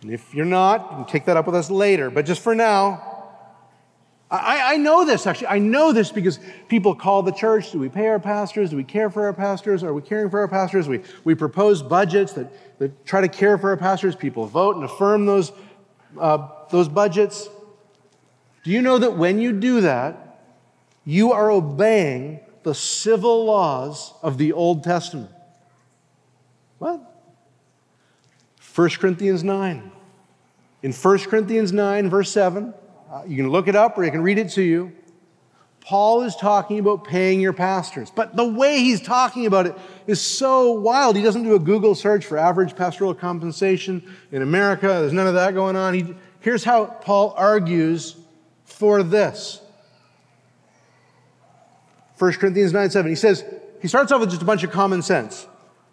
And 0.00 0.12
if 0.12 0.32
you're 0.32 0.44
not, 0.44 0.90
you 0.90 0.96
can 0.98 1.06
take 1.06 1.24
that 1.24 1.36
up 1.36 1.46
with 1.46 1.56
us 1.56 1.70
later. 1.70 2.08
But 2.08 2.24
just 2.24 2.40
for 2.40 2.54
now, 2.54 3.10
I, 4.30 4.74
I, 4.74 4.76
know 4.76 5.04
this 5.04 5.26
actually. 5.26 5.48
I 5.48 5.58
know 5.58 5.92
this 5.92 6.12
because 6.12 6.38
people 6.68 6.94
call 6.94 7.24
the 7.24 7.32
church. 7.32 7.72
Do 7.72 7.80
we 7.80 7.88
pay 7.88 8.06
our 8.06 8.20
pastors? 8.20 8.70
Do 8.70 8.76
we 8.76 8.84
care 8.84 9.10
for 9.10 9.24
our 9.24 9.32
pastors? 9.32 9.82
Are 9.82 9.92
we 9.92 10.02
caring 10.02 10.30
for 10.30 10.38
our 10.38 10.48
pastors? 10.48 10.88
We, 10.88 11.00
we 11.24 11.34
propose 11.34 11.82
budgets 11.82 12.32
that, 12.34 12.78
that 12.78 13.04
try 13.04 13.20
to 13.20 13.28
care 13.28 13.58
for 13.58 13.70
our 13.70 13.76
pastors. 13.76 14.14
People 14.14 14.46
vote 14.46 14.76
and 14.76 14.84
affirm 14.84 15.26
those, 15.26 15.50
uh, 16.18 16.48
those 16.70 16.88
budgets. 16.88 17.48
Do 18.62 18.70
you 18.70 18.82
know 18.82 18.98
that 18.98 19.16
when 19.16 19.40
you 19.40 19.52
do 19.52 19.80
that, 19.80 20.23
you 21.04 21.32
are 21.32 21.50
obeying 21.50 22.40
the 22.62 22.74
civil 22.74 23.44
laws 23.44 24.14
of 24.22 24.38
the 24.38 24.52
Old 24.52 24.82
Testament. 24.82 25.30
What? 26.78 27.00
1 28.74 28.90
Corinthians 28.90 29.44
9. 29.44 29.92
In 30.82 30.92
1 30.92 31.18
Corinthians 31.20 31.72
9, 31.72 32.10
verse 32.10 32.30
7, 32.30 32.74
uh, 33.10 33.22
you 33.26 33.36
can 33.36 33.50
look 33.50 33.68
it 33.68 33.76
up 33.76 33.96
or 33.96 34.04
you 34.04 34.10
can 34.10 34.22
read 34.22 34.38
it 34.38 34.50
to 34.50 34.62
you. 34.62 34.92
Paul 35.80 36.22
is 36.22 36.34
talking 36.34 36.78
about 36.78 37.04
paying 37.04 37.42
your 37.42 37.52
pastors, 37.52 38.10
but 38.10 38.34
the 38.34 38.44
way 38.44 38.78
he's 38.78 39.02
talking 39.02 39.44
about 39.44 39.66
it 39.66 39.76
is 40.06 40.18
so 40.18 40.72
wild. 40.72 41.14
He 41.14 41.22
doesn't 41.22 41.44
do 41.44 41.54
a 41.54 41.58
Google 41.58 41.94
search 41.94 42.24
for 42.24 42.38
average 42.38 42.74
pastoral 42.74 43.14
compensation 43.14 44.02
in 44.32 44.40
America. 44.40 44.86
There's 44.86 45.12
none 45.12 45.26
of 45.26 45.34
that 45.34 45.52
going 45.52 45.76
on. 45.76 45.92
He, 45.92 46.14
here's 46.40 46.64
how 46.64 46.86
Paul 46.86 47.34
argues 47.36 48.16
for 48.64 49.02
this 49.02 49.60
1 52.18 52.32
Corinthians 52.34 52.72
9 52.72 52.90
7. 52.90 53.10
He 53.10 53.16
says, 53.16 53.44
he 53.80 53.88
starts 53.88 54.12
off 54.12 54.20
with 54.20 54.30
just 54.30 54.42
a 54.42 54.46
bunch 54.46 54.62
of 54.62 54.70
common 54.70 55.02
sense. 55.02 55.46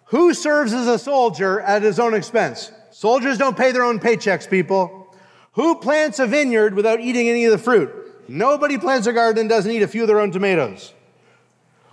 Who 0.05 0.33
serves 0.33 0.73
as 0.73 0.87
a 0.87 0.99
soldier 0.99 1.61
at 1.61 1.81
his 1.81 1.99
own 1.99 2.13
expense? 2.13 2.71
Soldiers 2.91 3.37
don't 3.37 3.57
pay 3.57 3.71
their 3.71 3.83
own 3.83 3.99
paychecks, 3.99 4.49
people. 4.49 5.13
Who 5.53 5.75
plants 5.75 6.19
a 6.19 6.27
vineyard 6.27 6.73
without 6.73 6.99
eating 6.99 7.27
any 7.27 7.45
of 7.45 7.51
the 7.51 7.57
fruit? 7.57 7.93
Nobody 8.27 8.77
plants 8.77 9.07
a 9.07 9.13
garden 9.13 9.41
and 9.41 9.49
doesn't 9.49 9.71
eat 9.71 9.81
a 9.81 9.87
few 9.87 10.03
of 10.03 10.07
their 10.07 10.19
own 10.19 10.31
tomatoes. 10.31 10.93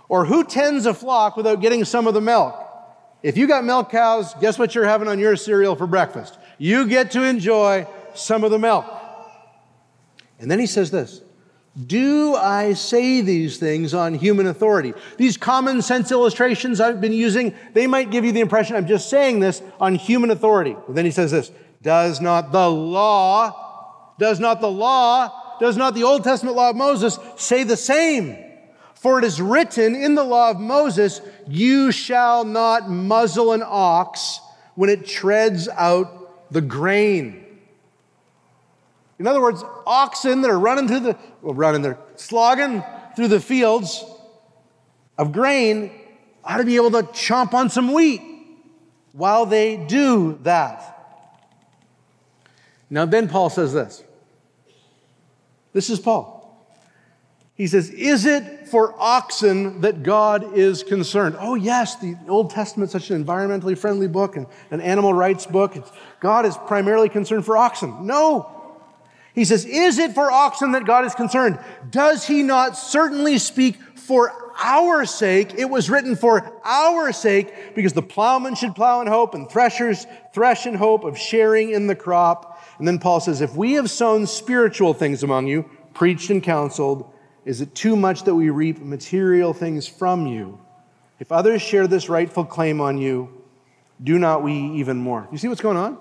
Or 0.07 0.25
who 0.25 0.43
tends 0.43 0.85
a 0.85 0.93
flock 0.93 1.35
without 1.35 1.61
getting 1.61 1.83
some 1.85 2.07
of 2.07 2.13
the 2.13 2.21
milk? 2.21 2.55
If 3.21 3.35
you 3.35 3.47
got 3.47 3.65
milk 3.65 3.91
cows, 3.91 4.33
guess 4.39 4.57
what 4.57 4.73
you're 4.75 4.85
having 4.85 5.07
on 5.07 5.19
your 5.19 5.35
cereal 5.35 5.75
for 5.75 5.87
breakfast? 5.87 6.37
You 6.57 6.87
get 6.87 7.11
to 7.11 7.23
enjoy 7.23 7.87
some 8.15 8.43
of 8.43 8.51
the 8.51 8.59
milk. 8.59 8.85
And 10.39 10.49
then 10.49 10.59
he 10.59 10.65
says 10.65 10.91
this 10.91 11.21
Do 11.85 12.35
I 12.35 12.73
say 12.73 13.21
these 13.21 13.57
things 13.57 13.93
on 13.93 14.13
human 14.13 14.47
authority? 14.47 14.93
These 15.17 15.37
common 15.37 15.81
sense 15.81 16.11
illustrations 16.11 16.81
I've 16.81 16.99
been 16.99 17.13
using, 17.13 17.53
they 17.73 17.87
might 17.87 18.11
give 18.11 18.25
you 18.25 18.31
the 18.31 18.41
impression 18.41 18.75
I'm 18.75 18.87
just 18.87 19.09
saying 19.09 19.39
this 19.39 19.61
on 19.79 19.95
human 19.95 20.31
authority. 20.31 20.75
But 20.85 20.95
then 20.95 21.05
he 21.05 21.11
says 21.11 21.31
this 21.31 21.51
Does 21.81 22.19
not 22.19 22.51
the 22.51 22.69
law, 22.69 24.13
does 24.17 24.39
not 24.39 24.59
the 24.61 24.71
law 24.71 25.39
does 25.59 25.75
not 25.77 25.93
the 25.93 26.03
Old 26.03 26.23
Testament 26.23 26.55
law 26.55 26.71
of 26.71 26.75
Moses 26.75 27.19
say 27.35 27.63
the 27.63 27.77
same? 27.77 28.37
For 28.95 29.19
it 29.19 29.25
is 29.25 29.41
written 29.41 29.95
in 29.95 30.15
the 30.15 30.23
law 30.23 30.49
of 30.49 30.59
Moses, 30.59 31.21
you 31.47 31.91
shall 31.91 32.43
not 32.43 32.89
muzzle 32.89 33.53
an 33.53 33.63
ox 33.65 34.39
when 34.75 34.89
it 34.89 35.05
treads 35.05 35.69
out 35.69 36.51
the 36.51 36.61
grain. 36.61 37.45
In 39.19 39.27
other 39.27 39.41
words, 39.41 39.63
oxen 39.85 40.41
that 40.41 40.49
are 40.49 40.59
running 40.59 40.87
through 40.87 41.01
the, 41.01 41.17
well, 41.41 41.53
running, 41.53 41.81
they're 41.81 41.99
slogging 42.15 42.83
through 43.15 43.27
the 43.27 43.41
fields 43.41 44.03
of 45.17 45.33
grain 45.33 45.91
ought 46.43 46.57
to 46.57 46.63
be 46.63 46.77
able 46.77 46.91
to 46.91 47.03
chomp 47.03 47.53
on 47.53 47.69
some 47.69 47.93
wheat 47.93 48.21
while 49.11 49.45
they 49.45 49.75
do 49.75 50.39
that. 50.43 50.95
Now, 52.89 53.05
then 53.05 53.27
Paul 53.27 53.49
says 53.49 53.73
this 53.73 54.03
this 55.73 55.89
is 55.89 55.99
Paul. 55.99 56.39
He 57.53 57.67
says, 57.67 57.89
Is 57.89 58.25
it 58.25 58.69
for 58.69 58.95
oxen 58.97 59.81
that 59.81 60.01
God 60.01 60.57
is 60.57 60.81
concerned? 60.81 61.35
Oh, 61.37 61.55
yes, 61.55 61.97
the 61.97 62.17
Old 62.27 62.51
Testament 62.51 62.89
such 62.89 63.11
an 63.11 63.23
environmentally 63.23 63.77
friendly 63.77 64.07
book 64.07 64.37
and 64.37 64.47
an 64.71 64.79
animal 64.79 65.13
rights 65.13 65.45
book. 65.45 65.75
God 66.21 66.45
is 66.45 66.55
primarily 66.55 67.09
concerned 67.09 67.45
for 67.45 67.57
oxen. 67.57 68.07
No. 68.07 68.58
He 69.39 69.45
says, 69.45 69.63
Is 69.63 69.99
it 69.99 70.11
for 70.11 70.29
oxen 70.29 70.73
that 70.73 70.83
God 70.83 71.05
is 71.05 71.15
concerned? 71.15 71.59
Does 71.89 72.27
he 72.27 72.43
not 72.43 72.75
certainly 72.75 73.37
speak 73.37 73.77
for 73.95 74.33
our 74.61 75.05
sake? 75.05 75.53
It 75.57 75.69
was 75.69 75.89
written 75.89 76.17
for 76.17 76.59
our 76.65 77.13
sake 77.13 77.73
because 77.73 77.93
the 77.93 78.01
plowman 78.01 78.55
should 78.55 78.75
plow 78.75 78.99
in 78.99 79.07
hope 79.07 79.35
and 79.35 79.49
threshers 79.49 80.05
thresh 80.33 80.65
in 80.65 80.75
hope 80.75 81.05
of 81.05 81.17
sharing 81.17 81.69
in 81.69 81.87
the 81.87 81.95
crop. 81.95 82.61
And 82.79 82.85
then 82.85 82.99
Paul 82.99 83.21
says, 83.21 83.39
If 83.39 83.55
we 83.55 83.75
have 83.75 83.89
sown 83.89 84.27
spiritual 84.27 84.93
things 84.93 85.23
among 85.23 85.47
you, 85.47 85.69
preached 85.93 86.29
and 86.29 86.43
counseled, 86.43 87.09
is 87.45 87.61
it 87.61 87.73
too 87.73 87.95
much 87.95 88.23
that 88.23 88.35
we 88.35 88.49
reap 88.49 88.79
material 88.79 89.53
things 89.53 89.87
from 89.87 90.27
you? 90.27 90.59
If 91.17 91.31
others 91.31 91.61
share 91.61 91.87
this 91.87 92.09
rightful 92.09 92.43
claim 92.43 92.81
on 92.81 92.97
you, 92.97 93.41
do 94.03 94.19
not 94.19 94.43
we 94.43 94.51
even 94.53 94.97
more? 94.97 95.29
You 95.31 95.37
see 95.37 95.47
what's 95.47 95.61
going 95.61 95.77
on? 95.77 95.97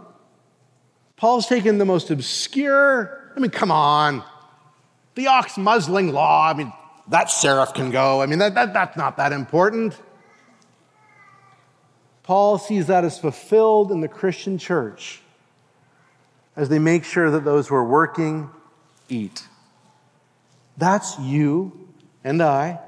Paul's 1.19 1.49
taken 1.49 1.79
the 1.79 1.85
most 1.85 2.13
obscure, 2.13 3.18
I 3.39 3.41
mean, 3.41 3.53
come 3.53 3.71
on. 3.71 4.25
The 5.15 5.29
ox 5.29 5.57
muzzling 5.57 6.13
law, 6.13 6.51
I 6.51 6.55
mean, 6.55 6.73
that 7.07 7.29
serif 7.29 7.73
can 7.73 7.93
go. 7.93 8.21
I 8.21 8.27
mean, 8.27 8.41
that, 8.41 8.57
that, 8.57 8.75
that's 8.75 8.97
not 8.97 9.17
that 9.19 9.33
important. 9.33 9.97
Paul 12.25 12.59
sees 12.59 12.89
that 12.89 13.05
as 13.05 13.17
fulfilled 13.17 13.93
in 13.93 14.01
the 14.01 14.09
Christian 14.09 14.59
church 14.59 15.23
as 16.57 16.69
they 16.69 16.81
make 16.81 17.05
sure 17.05 17.31
that 17.31 17.45
those 17.45 17.69
who 17.69 17.77
are 17.77 17.85
working 17.85 18.51
eat. 19.09 19.47
That's 20.77 21.17
you 21.21 21.89
and 22.25 22.43
I 22.43 22.81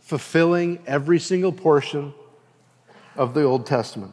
fulfilling 0.00 0.78
every 0.86 1.18
single 1.18 1.52
portion 1.52 2.12
of 3.16 3.32
the 3.32 3.44
Old 3.44 3.64
Testament. 3.64 4.12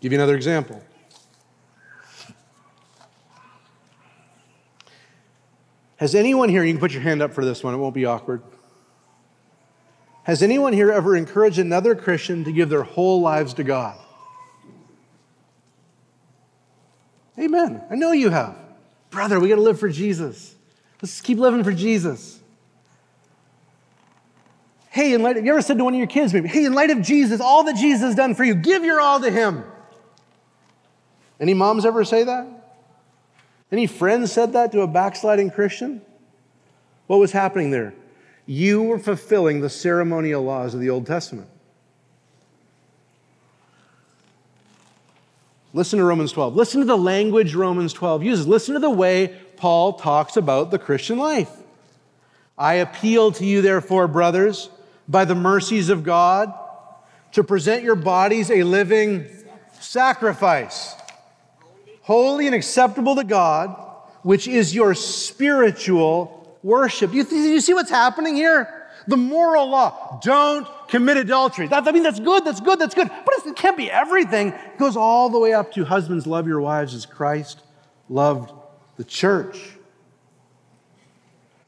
Give 0.00 0.10
you 0.10 0.18
another 0.18 0.34
example. 0.34 0.82
Has 5.96 6.14
anyone 6.14 6.48
here, 6.48 6.64
you 6.64 6.72
can 6.72 6.80
put 6.80 6.92
your 6.92 7.02
hand 7.02 7.22
up 7.22 7.32
for 7.32 7.44
this 7.44 7.62
one, 7.62 7.74
it 7.74 7.78
won't 7.78 7.94
be 7.94 8.04
awkward. 8.04 8.42
Has 10.24 10.42
anyone 10.42 10.72
here 10.72 10.90
ever 10.90 11.14
encouraged 11.16 11.58
another 11.58 11.94
Christian 11.94 12.44
to 12.44 12.52
give 12.52 12.70
their 12.70 12.82
whole 12.82 13.20
lives 13.20 13.54
to 13.54 13.64
God? 13.64 13.98
Amen. 17.38 17.82
I 17.90 17.94
know 17.94 18.12
you 18.12 18.30
have. 18.30 18.56
Brother, 19.10 19.38
we 19.38 19.48
got 19.48 19.56
to 19.56 19.60
live 19.60 19.78
for 19.78 19.88
Jesus. 19.88 20.54
Let's 21.02 21.20
keep 21.20 21.38
living 21.38 21.62
for 21.62 21.72
Jesus. 21.72 22.40
Hey, 24.90 25.12
in 25.12 25.22
light 25.22 25.36
of, 25.36 25.44
you 25.44 25.50
ever 25.50 25.60
said 25.60 25.76
to 25.78 25.84
one 25.84 25.92
of 25.92 25.98
your 25.98 26.06
kids, 26.06 26.32
maybe, 26.32 26.48
hey, 26.48 26.64
in 26.64 26.72
light 26.72 26.90
of 26.90 27.02
Jesus, 27.02 27.40
all 27.40 27.64
that 27.64 27.76
Jesus 27.76 28.00
has 28.02 28.14
done 28.14 28.34
for 28.34 28.44
you, 28.44 28.54
give 28.54 28.84
your 28.84 29.00
all 29.00 29.20
to 29.20 29.30
him. 29.30 29.64
Any 31.38 31.52
moms 31.52 31.84
ever 31.84 32.04
say 32.04 32.24
that? 32.24 32.63
Any 33.74 33.88
friends 33.88 34.30
said 34.30 34.52
that 34.52 34.70
to 34.70 34.82
a 34.82 34.86
backsliding 34.86 35.50
Christian? 35.50 36.00
What 37.08 37.18
was 37.18 37.32
happening 37.32 37.72
there? 37.72 37.92
You 38.46 38.84
were 38.84 39.00
fulfilling 39.00 39.62
the 39.62 39.68
ceremonial 39.68 40.44
laws 40.44 40.74
of 40.74 40.80
the 40.80 40.90
Old 40.90 41.08
Testament. 41.08 41.48
Listen 45.72 45.98
to 45.98 46.04
Romans 46.04 46.30
12. 46.30 46.54
Listen 46.54 46.82
to 46.82 46.86
the 46.86 46.96
language 46.96 47.56
Romans 47.56 47.92
12 47.92 48.22
uses. 48.22 48.46
Listen 48.46 48.74
to 48.74 48.80
the 48.80 48.88
way 48.88 49.36
Paul 49.56 49.94
talks 49.94 50.36
about 50.36 50.70
the 50.70 50.78
Christian 50.78 51.18
life. 51.18 51.50
I 52.56 52.74
appeal 52.74 53.32
to 53.32 53.44
you, 53.44 53.60
therefore, 53.60 54.06
brothers, 54.06 54.70
by 55.08 55.24
the 55.24 55.34
mercies 55.34 55.88
of 55.88 56.04
God, 56.04 56.54
to 57.32 57.42
present 57.42 57.82
your 57.82 57.96
bodies 57.96 58.52
a 58.52 58.62
living 58.62 59.26
sacrifice, 59.80 60.94
holy 62.04 62.46
and 62.46 62.54
acceptable 62.54 63.16
to 63.16 63.24
God, 63.24 63.74
which 64.22 64.46
is 64.46 64.74
your 64.74 64.94
spiritual 64.94 66.58
worship. 66.62 67.12
You, 67.12 67.24
you 67.24 67.60
see 67.60 67.74
what's 67.74 67.90
happening 67.90 68.36
here? 68.36 68.88
The 69.06 69.16
moral 69.16 69.68
law. 69.68 70.20
Don't 70.22 70.66
commit 70.88 71.16
adultery. 71.16 71.66
That, 71.66 71.88
I 71.88 71.92
mean, 71.92 72.02
that's 72.02 72.20
good, 72.20 72.44
that's 72.44 72.60
good, 72.60 72.78
that's 72.78 72.94
good. 72.94 73.08
But 73.08 73.34
it 73.46 73.56
can't 73.56 73.76
be 73.76 73.90
everything. 73.90 74.48
It 74.48 74.78
goes 74.78 74.96
all 74.96 75.30
the 75.30 75.38
way 75.38 75.54
up 75.54 75.72
to 75.72 75.84
husbands, 75.84 76.26
love 76.26 76.46
your 76.46 76.60
wives 76.60 76.94
as 76.94 77.06
Christ 77.06 77.60
loved 78.08 78.52
the 78.96 79.04
church. 79.04 79.72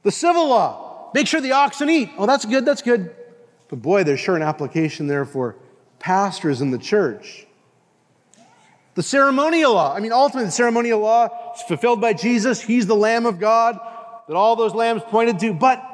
The 0.02 0.12
civil 0.12 0.48
law. 0.48 1.10
Make 1.14 1.26
sure 1.26 1.40
the 1.40 1.52
oxen 1.52 1.88
eat. 1.88 2.10
Oh, 2.18 2.26
that's 2.26 2.44
good, 2.44 2.66
that's 2.66 2.82
good. 2.82 3.14
But 3.68 3.80
boy, 3.80 4.04
there's 4.04 4.20
sure 4.20 4.36
an 4.36 4.42
application 4.42 5.06
there 5.06 5.24
for 5.24 5.56
pastors 5.98 6.60
in 6.60 6.70
the 6.70 6.78
church. 6.78 7.45
The 8.96 9.02
ceremonial 9.02 9.74
law. 9.74 9.94
I 9.94 10.00
mean, 10.00 10.10
ultimately, 10.10 10.46
the 10.46 10.52
ceremonial 10.52 11.00
law 11.00 11.52
is 11.54 11.62
fulfilled 11.62 12.00
by 12.00 12.14
Jesus. 12.14 12.60
He's 12.60 12.86
the 12.86 12.96
Lamb 12.96 13.26
of 13.26 13.38
God 13.38 13.78
that 14.26 14.34
all 14.34 14.56
those 14.56 14.74
lambs 14.74 15.02
pointed 15.02 15.38
to. 15.40 15.52
But 15.52 15.84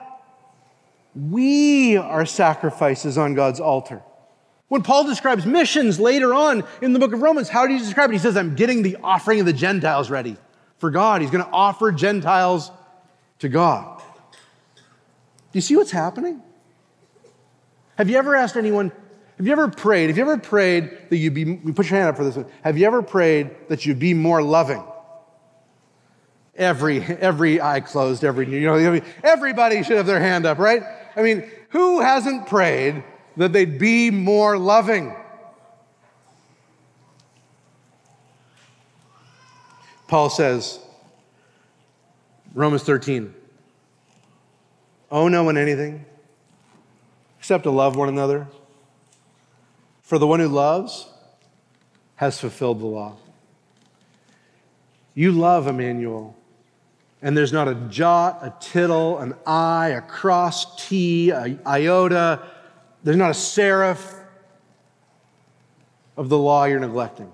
we 1.15 1.97
are 1.97 2.25
sacrifices 2.25 3.19
on 3.19 3.35
God's 3.35 3.59
altar. 3.59 4.03
When 4.69 4.83
Paul 4.83 5.05
describes 5.05 5.45
missions 5.45 6.01
later 6.01 6.33
on 6.33 6.65
in 6.81 6.93
the 6.93 6.99
book 7.01 7.13
of 7.13 7.21
Romans, 7.21 7.49
how 7.49 7.67
do 7.67 7.75
you 7.75 7.81
describe 7.81 8.11
it? 8.11 8.15
He 8.15 8.19
says, 8.21 8.37
I'm 8.37 8.55
getting 8.55 8.83
the 8.83 8.97
offering 9.03 9.41
of 9.41 9.47
the 9.47 9.53
Gentiles 9.53 10.09
ready 10.09 10.37
for 10.79 10.91
God. 10.91 11.21
He's 11.21 11.31
going 11.31 11.45
to 11.45 11.51
offer 11.51 11.93
Gentiles 11.93 12.71
to 13.41 13.49
God. 13.49 14.01
Do 14.31 15.59
you 15.59 15.61
see 15.61 15.77
what's 15.77 15.91
happening? 15.91 16.41
Have 17.99 18.09
you 18.09 18.17
ever 18.17 18.35
asked 18.37 18.57
anyone, 18.57 18.93
have 19.43 19.47
you 19.49 19.53
ever 19.55 19.67
prayed, 19.67 20.07
have 20.07 20.17
you 20.17 20.23
ever 20.23 20.39
prayed 20.39 20.97
that 21.11 21.17
you'd 21.17 21.35
be, 21.35 21.41
you 21.41 21.73
put 21.73 21.91
your 21.91 21.99
hand 21.99 22.11
up 22.11 22.17
for 22.17 22.23
this 22.23 22.37
one, 22.37 22.47
have 22.63 22.79
you 22.79 22.87
ever 22.87 23.03
prayed 23.03 23.51
that 23.67 23.85
you'd 23.85 23.99
be 23.99 24.15
more 24.15 24.41
loving? 24.41 24.85
Every, 26.55 27.03
every 27.03 27.61
eye 27.61 27.81
closed, 27.81 28.23
every, 28.23 28.49
you 28.49 28.61
know, 28.61 29.01
everybody 29.25 29.83
should 29.83 29.97
have 29.97 30.07
their 30.07 30.21
hand 30.21 30.47
up, 30.47 30.59
right? 30.59 30.85
I 31.17 31.23
mean, 31.23 31.51
who 31.71 32.01
hasn't 32.01 32.47
prayed 32.47 33.03
that 33.37 33.53
they'd 33.53 33.81
be 33.81 34.13
more 34.13 34.57
loving? 34.57 35.13
Paul 40.07 40.31
says, 40.31 40.79
Romans 42.55 42.85
13, 42.85 43.35
owe 45.11 45.27
no 45.27 45.43
one 45.43 45.59
anything 45.59 46.05
except 47.41 47.65
to 47.65 47.73
love 47.73 47.97
one 47.97 48.09
another. 48.09 48.47
For 50.13 50.19
the 50.19 50.27
one 50.27 50.41
who 50.41 50.49
loves 50.49 51.07
has 52.17 52.39
fulfilled 52.39 52.81
the 52.81 52.87
law. 52.87 53.17
You 55.15 55.33
love 55.33 55.67
Immanuel, 55.67 56.37
and 57.23 57.35
there's 57.35 57.51
not 57.51 57.67
a 57.67 57.75
jot, 57.89 58.41
a 58.43 58.53
tittle, 58.61 59.17
an 59.21 59.35
I, 59.47 59.89
a 59.89 60.03
cross 60.03 60.87
T, 60.87 61.31
a 61.31 61.59
iota, 61.67 62.41
there's 63.03 63.17
not 63.17 63.31
a 63.31 63.33
serif 63.33 64.15
of 66.19 66.29
the 66.29 66.37
law 66.37 66.67
you're 66.67 66.79
neglecting. 66.79 67.33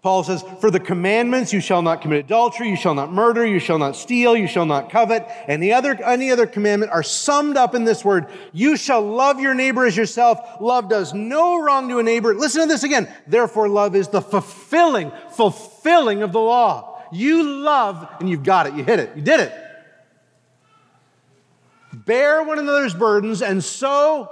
Paul 0.00 0.22
says, 0.22 0.44
For 0.60 0.70
the 0.70 0.78
commandments, 0.78 1.52
you 1.52 1.60
shall 1.60 1.82
not 1.82 2.02
commit 2.02 2.24
adultery, 2.24 2.68
you 2.68 2.76
shall 2.76 2.94
not 2.94 3.12
murder, 3.12 3.44
you 3.44 3.58
shall 3.58 3.78
not 3.78 3.96
steal, 3.96 4.36
you 4.36 4.46
shall 4.46 4.64
not 4.64 4.90
covet, 4.90 5.26
and 5.48 5.60
the 5.60 5.72
other, 5.72 6.00
any 6.04 6.30
other 6.30 6.46
commandment 6.46 6.92
are 6.92 7.02
summed 7.02 7.56
up 7.56 7.74
in 7.74 7.84
this 7.84 8.04
word. 8.04 8.26
You 8.52 8.76
shall 8.76 9.02
love 9.02 9.40
your 9.40 9.54
neighbor 9.54 9.84
as 9.84 9.96
yourself. 9.96 10.60
Love 10.60 10.88
does 10.88 11.14
no 11.14 11.60
wrong 11.60 11.88
to 11.88 11.98
a 11.98 12.02
neighbor. 12.04 12.32
Listen 12.32 12.62
to 12.62 12.68
this 12.68 12.84
again. 12.84 13.12
Therefore, 13.26 13.68
love 13.68 13.96
is 13.96 14.06
the 14.06 14.22
fulfilling, 14.22 15.10
fulfilling 15.32 16.22
of 16.22 16.30
the 16.30 16.40
law. 16.40 17.02
You 17.10 17.42
love, 17.42 18.08
and 18.20 18.30
you've 18.30 18.44
got 18.44 18.68
it. 18.68 18.74
You 18.74 18.84
hit 18.84 19.00
it. 19.00 19.16
You 19.16 19.22
did 19.22 19.40
it. 19.40 19.52
Bear 21.92 22.44
one 22.44 22.60
another's 22.60 22.94
burdens, 22.94 23.42
and 23.42 23.64
so 23.64 24.30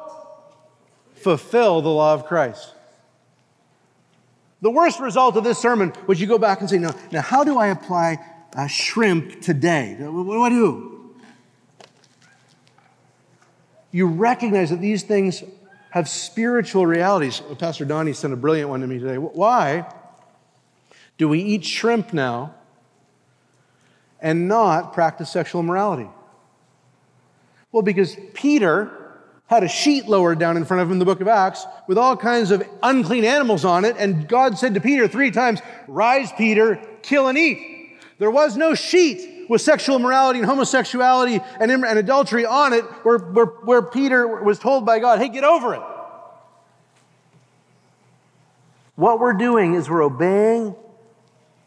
fulfill 1.15 1.83
the 1.83 1.89
law 1.89 2.15
of 2.15 2.27
Christ. 2.27 2.76
The 4.63 4.71
worst 4.71 5.01
result 5.01 5.37
of 5.37 5.45
this 5.45 5.59
sermon 5.59 5.93
was 6.07 6.21
you 6.21 6.27
go 6.27 6.39
back 6.39 6.61
and 6.61 6.71
say, 6.71 6.79
now, 6.79 6.95
now 7.13 7.21
how 7.21 7.45
do 7.45 7.59
I 7.59 7.69
apply 7.69 8.19
uh, 8.55 8.67
shrimp 8.67 9.43
today? 9.43 9.97
What 9.99 10.33
do 10.33 10.43
I 10.43 10.49
do? 10.49 11.15
You 13.93 14.07
recognize 14.07 14.71
that 14.71 14.81
these 14.81 15.03
things 15.03 15.43
have 15.91 16.09
spiritual 16.09 16.87
realities. 16.87 17.41
Pastor 17.59 17.85
Donnie 17.85 18.13
sent 18.13 18.33
a 18.33 18.37
brilliant 18.37 18.69
one 18.69 18.81
to 18.81 18.87
me 18.87 18.99
today. 18.99 19.17
Why 19.17 19.87
do 21.19 21.29
we 21.29 21.41
eat 21.41 21.65
shrimp 21.65 22.13
now 22.13 22.55
and 24.21 24.49
not 24.49 24.93
practice 24.93 25.31
sexual 25.31 25.61
immorality? 25.61 26.09
Well, 27.73 27.83
because 27.83 28.17
Peter 28.35 28.96
had 29.47 29.63
a 29.63 29.69
sheet 29.69 30.07
lowered 30.07 30.39
down 30.39 30.57
in 30.57 30.65
front 30.65 30.83
of 30.83 30.89
him 30.89 30.95
in 30.95 30.99
the 30.99 31.05
book 31.05 31.21
of 31.21 31.29
Acts 31.29 31.67
with 31.87 31.99
all 31.99 32.17
kinds 32.17 32.51
of 32.51 32.63
unclean 32.83 33.25
animals 33.25 33.65
on 33.65 33.85
it. 33.85 33.97
And 33.97 34.27
God 34.27 34.59
said 34.59 34.75
to 34.75 34.81
Peter 34.81 35.07
three 35.07 35.31
times, 35.31 35.61
Rise, 35.87 36.33
Peter, 36.33 36.81
kill 37.03 37.29
and 37.29 37.39
eat. 37.39 37.99
There 38.19 38.31
was 38.31 38.57
no 38.57 38.75
sheet 38.75 39.47
with 39.49 39.61
sexual 39.61 39.97
immorality 39.97 40.41
and 40.41 40.49
homosexuality 40.49 41.41
and, 41.61 41.71
and 41.71 41.99
adultery 41.99 42.45
on 42.45 42.73
it 42.73 42.83
where, 43.05 43.19
where, 43.19 43.47
where 43.47 43.83
Peter 43.83 44.43
was 44.43 44.59
told 44.59 44.85
by 44.85 44.99
God, 44.99 45.21
Hey, 45.21 45.29
get 45.29 45.45
over 45.45 45.75
it. 45.75 45.83
What 48.97 49.21
we're 49.21 49.35
doing 49.35 49.75
is 49.75 49.89
we're 49.89 50.03
obeying 50.03 50.75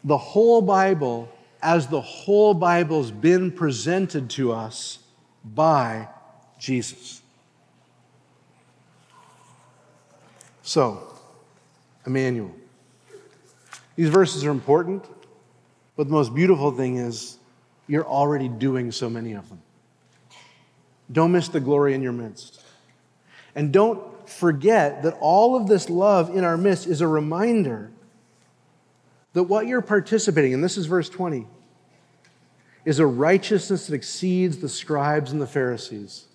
the 0.04 0.18
whole 0.18 0.60
Bible 0.60 1.28
as 1.62 1.86
the 1.86 2.00
whole 2.00 2.54
Bible's 2.54 3.10
been 3.10 3.52
presented 3.52 4.30
to 4.30 4.52
us 4.52 4.98
by 5.44 6.08
Jesus. 6.58 7.19
So, 10.70 11.02
Immanuel. 12.06 12.54
These 13.96 14.08
verses 14.08 14.44
are 14.44 14.52
important, 14.52 15.04
but 15.96 16.06
the 16.06 16.12
most 16.12 16.32
beautiful 16.32 16.70
thing 16.70 16.98
is 16.98 17.38
you're 17.88 18.06
already 18.06 18.46
doing 18.46 18.92
so 18.92 19.10
many 19.10 19.32
of 19.32 19.48
them. 19.48 19.60
Don't 21.10 21.32
miss 21.32 21.48
the 21.48 21.58
glory 21.58 21.94
in 21.94 22.02
your 22.02 22.12
midst. 22.12 22.62
And 23.56 23.72
don't 23.72 24.00
forget 24.28 25.02
that 25.02 25.16
all 25.18 25.56
of 25.56 25.66
this 25.66 25.90
love 25.90 26.36
in 26.36 26.44
our 26.44 26.56
midst 26.56 26.86
is 26.86 27.00
a 27.00 27.08
reminder 27.08 27.90
that 29.32 29.42
what 29.42 29.66
you're 29.66 29.82
participating 29.82 30.52
in, 30.52 30.60
this 30.60 30.76
is 30.76 30.86
verse 30.86 31.08
20, 31.08 31.48
is 32.84 33.00
a 33.00 33.06
righteousness 33.08 33.88
that 33.88 33.94
exceeds 33.96 34.58
the 34.58 34.68
scribes 34.68 35.32
and 35.32 35.42
the 35.42 35.48
Pharisees, 35.48 36.26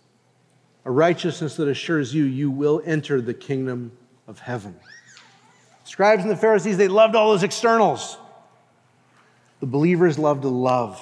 a 0.83 0.91
righteousness 0.91 1.55
that 1.55 1.69
assures 1.69 2.13
you 2.13 2.25
you 2.25 2.51
will 2.51 2.81
enter 2.85 3.21
the 3.21 3.33
kingdom 3.33 3.93
of 4.27 4.39
heaven. 4.39 4.75
Scribes 5.83 6.23
and 6.23 6.31
the 6.31 6.35
Pharisees, 6.35 6.77
they 6.77 6.87
loved 6.87 7.15
all 7.15 7.31
those 7.31 7.43
externals. 7.43 8.17
The 9.59 9.67
believers 9.67 10.19
love 10.19 10.41
to 10.41 10.49
love, 10.49 11.01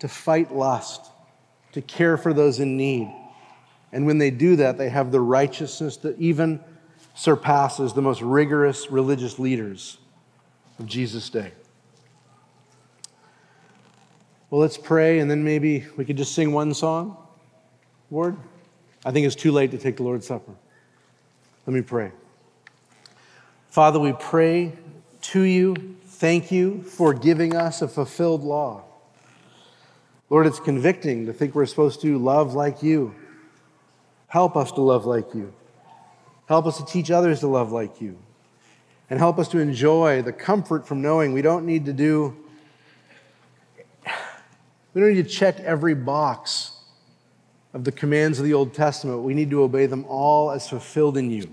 to 0.00 0.08
fight 0.08 0.54
lust, 0.54 1.06
to 1.72 1.82
care 1.82 2.16
for 2.16 2.32
those 2.32 2.60
in 2.60 2.76
need. 2.76 3.12
And 3.92 4.06
when 4.06 4.18
they 4.18 4.30
do 4.30 4.56
that, 4.56 4.78
they 4.78 4.88
have 4.88 5.10
the 5.12 5.20
righteousness 5.20 5.96
that 5.98 6.18
even 6.18 6.60
surpasses 7.14 7.94
the 7.94 8.02
most 8.02 8.20
rigorous 8.20 8.90
religious 8.90 9.38
leaders 9.38 9.98
of 10.78 10.86
Jesus' 10.86 11.30
day. 11.30 11.52
Well, 14.50 14.60
let's 14.60 14.76
pray, 14.76 15.18
and 15.18 15.30
then 15.30 15.42
maybe 15.42 15.86
we 15.96 16.04
could 16.04 16.16
just 16.16 16.34
sing 16.34 16.52
one 16.52 16.72
song. 16.74 17.16
Lord, 18.10 18.36
I 19.04 19.10
think 19.10 19.26
it's 19.26 19.34
too 19.34 19.50
late 19.50 19.70
to 19.72 19.78
take 19.78 19.96
the 19.96 20.02
Lord's 20.02 20.26
Supper. 20.26 20.52
Let 21.66 21.74
me 21.74 21.82
pray. 21.82 22.12
Father, 23.76 24.00
we 24.00 24.14
pray 24.14 24.72
to 25.20 25.42
you, 25.42 25.76
thank 26.06 26.50
you 26.50 26.80
for 26.80 27.12
giving 27.12 27.54
us 27.54 27.82
a 27.82 27.88
fulfilled 27.88 28.42
law. 28.42 28.82
Lord, 30.30 30.46
it's 30.46 30.58
convicting 30.58 31.26
to 31.26 31.34
think 31.34 31.54
we're 31.54 31.66
supposed 31.66 32.00
to 32.00 32.16
love 32.16 32.54
like 32.54 32.82
you. 32.82 33.14
Help 34.28 34.56
us 34.56 34.72
to 34.72 34.80
love 34.80 35.04
like 35.04 35.34
you. 35.34 35.52
Help 36.48 36.64
us 36.64 36.78
to 36.78 36.86
teach 36.86 37.10
others 37.10 37.40
to 37.40 37.48
love 37.48 37.70
like 37.70 38.00
you. 38.00 38.16
And 39.10 39.18
help 39.18 39.38
us 39.38 39.46
to 39.48 39.58
enjoy 39.58 40.22
the 40.22 40.32
comfort 40.32 40.88
from 40.88 41.02
knowing 41.02 41.34
we 41.34 41.42
don't 41.42 41.66
need 41.66 41.84
to 41.84 41.92
do, 41.92 42.34
we 44.94 45.02
don't 45.02 45.12
need 45.12 45.22
to 45.22 45.28
check 45.28 45.60
every 45.60 45.94
box 45.94 46.80
of 47.74 47.84
the 47.84 47.92
commands 47.92 48.38
of 48.38 48.46
the 48.46 48.54
Old 48.54 48.72
Testament. 48.72 49.20
We 49.20 49.34
need 49.34 49.50
to 49.50 49.62
obey 49.62 49.84
them 49.84 50.06
all 50.08 50.50
as 50.50 50.66
fulfilled 50.66 51.18
in 51.18 51.30
you. 51.30 51.52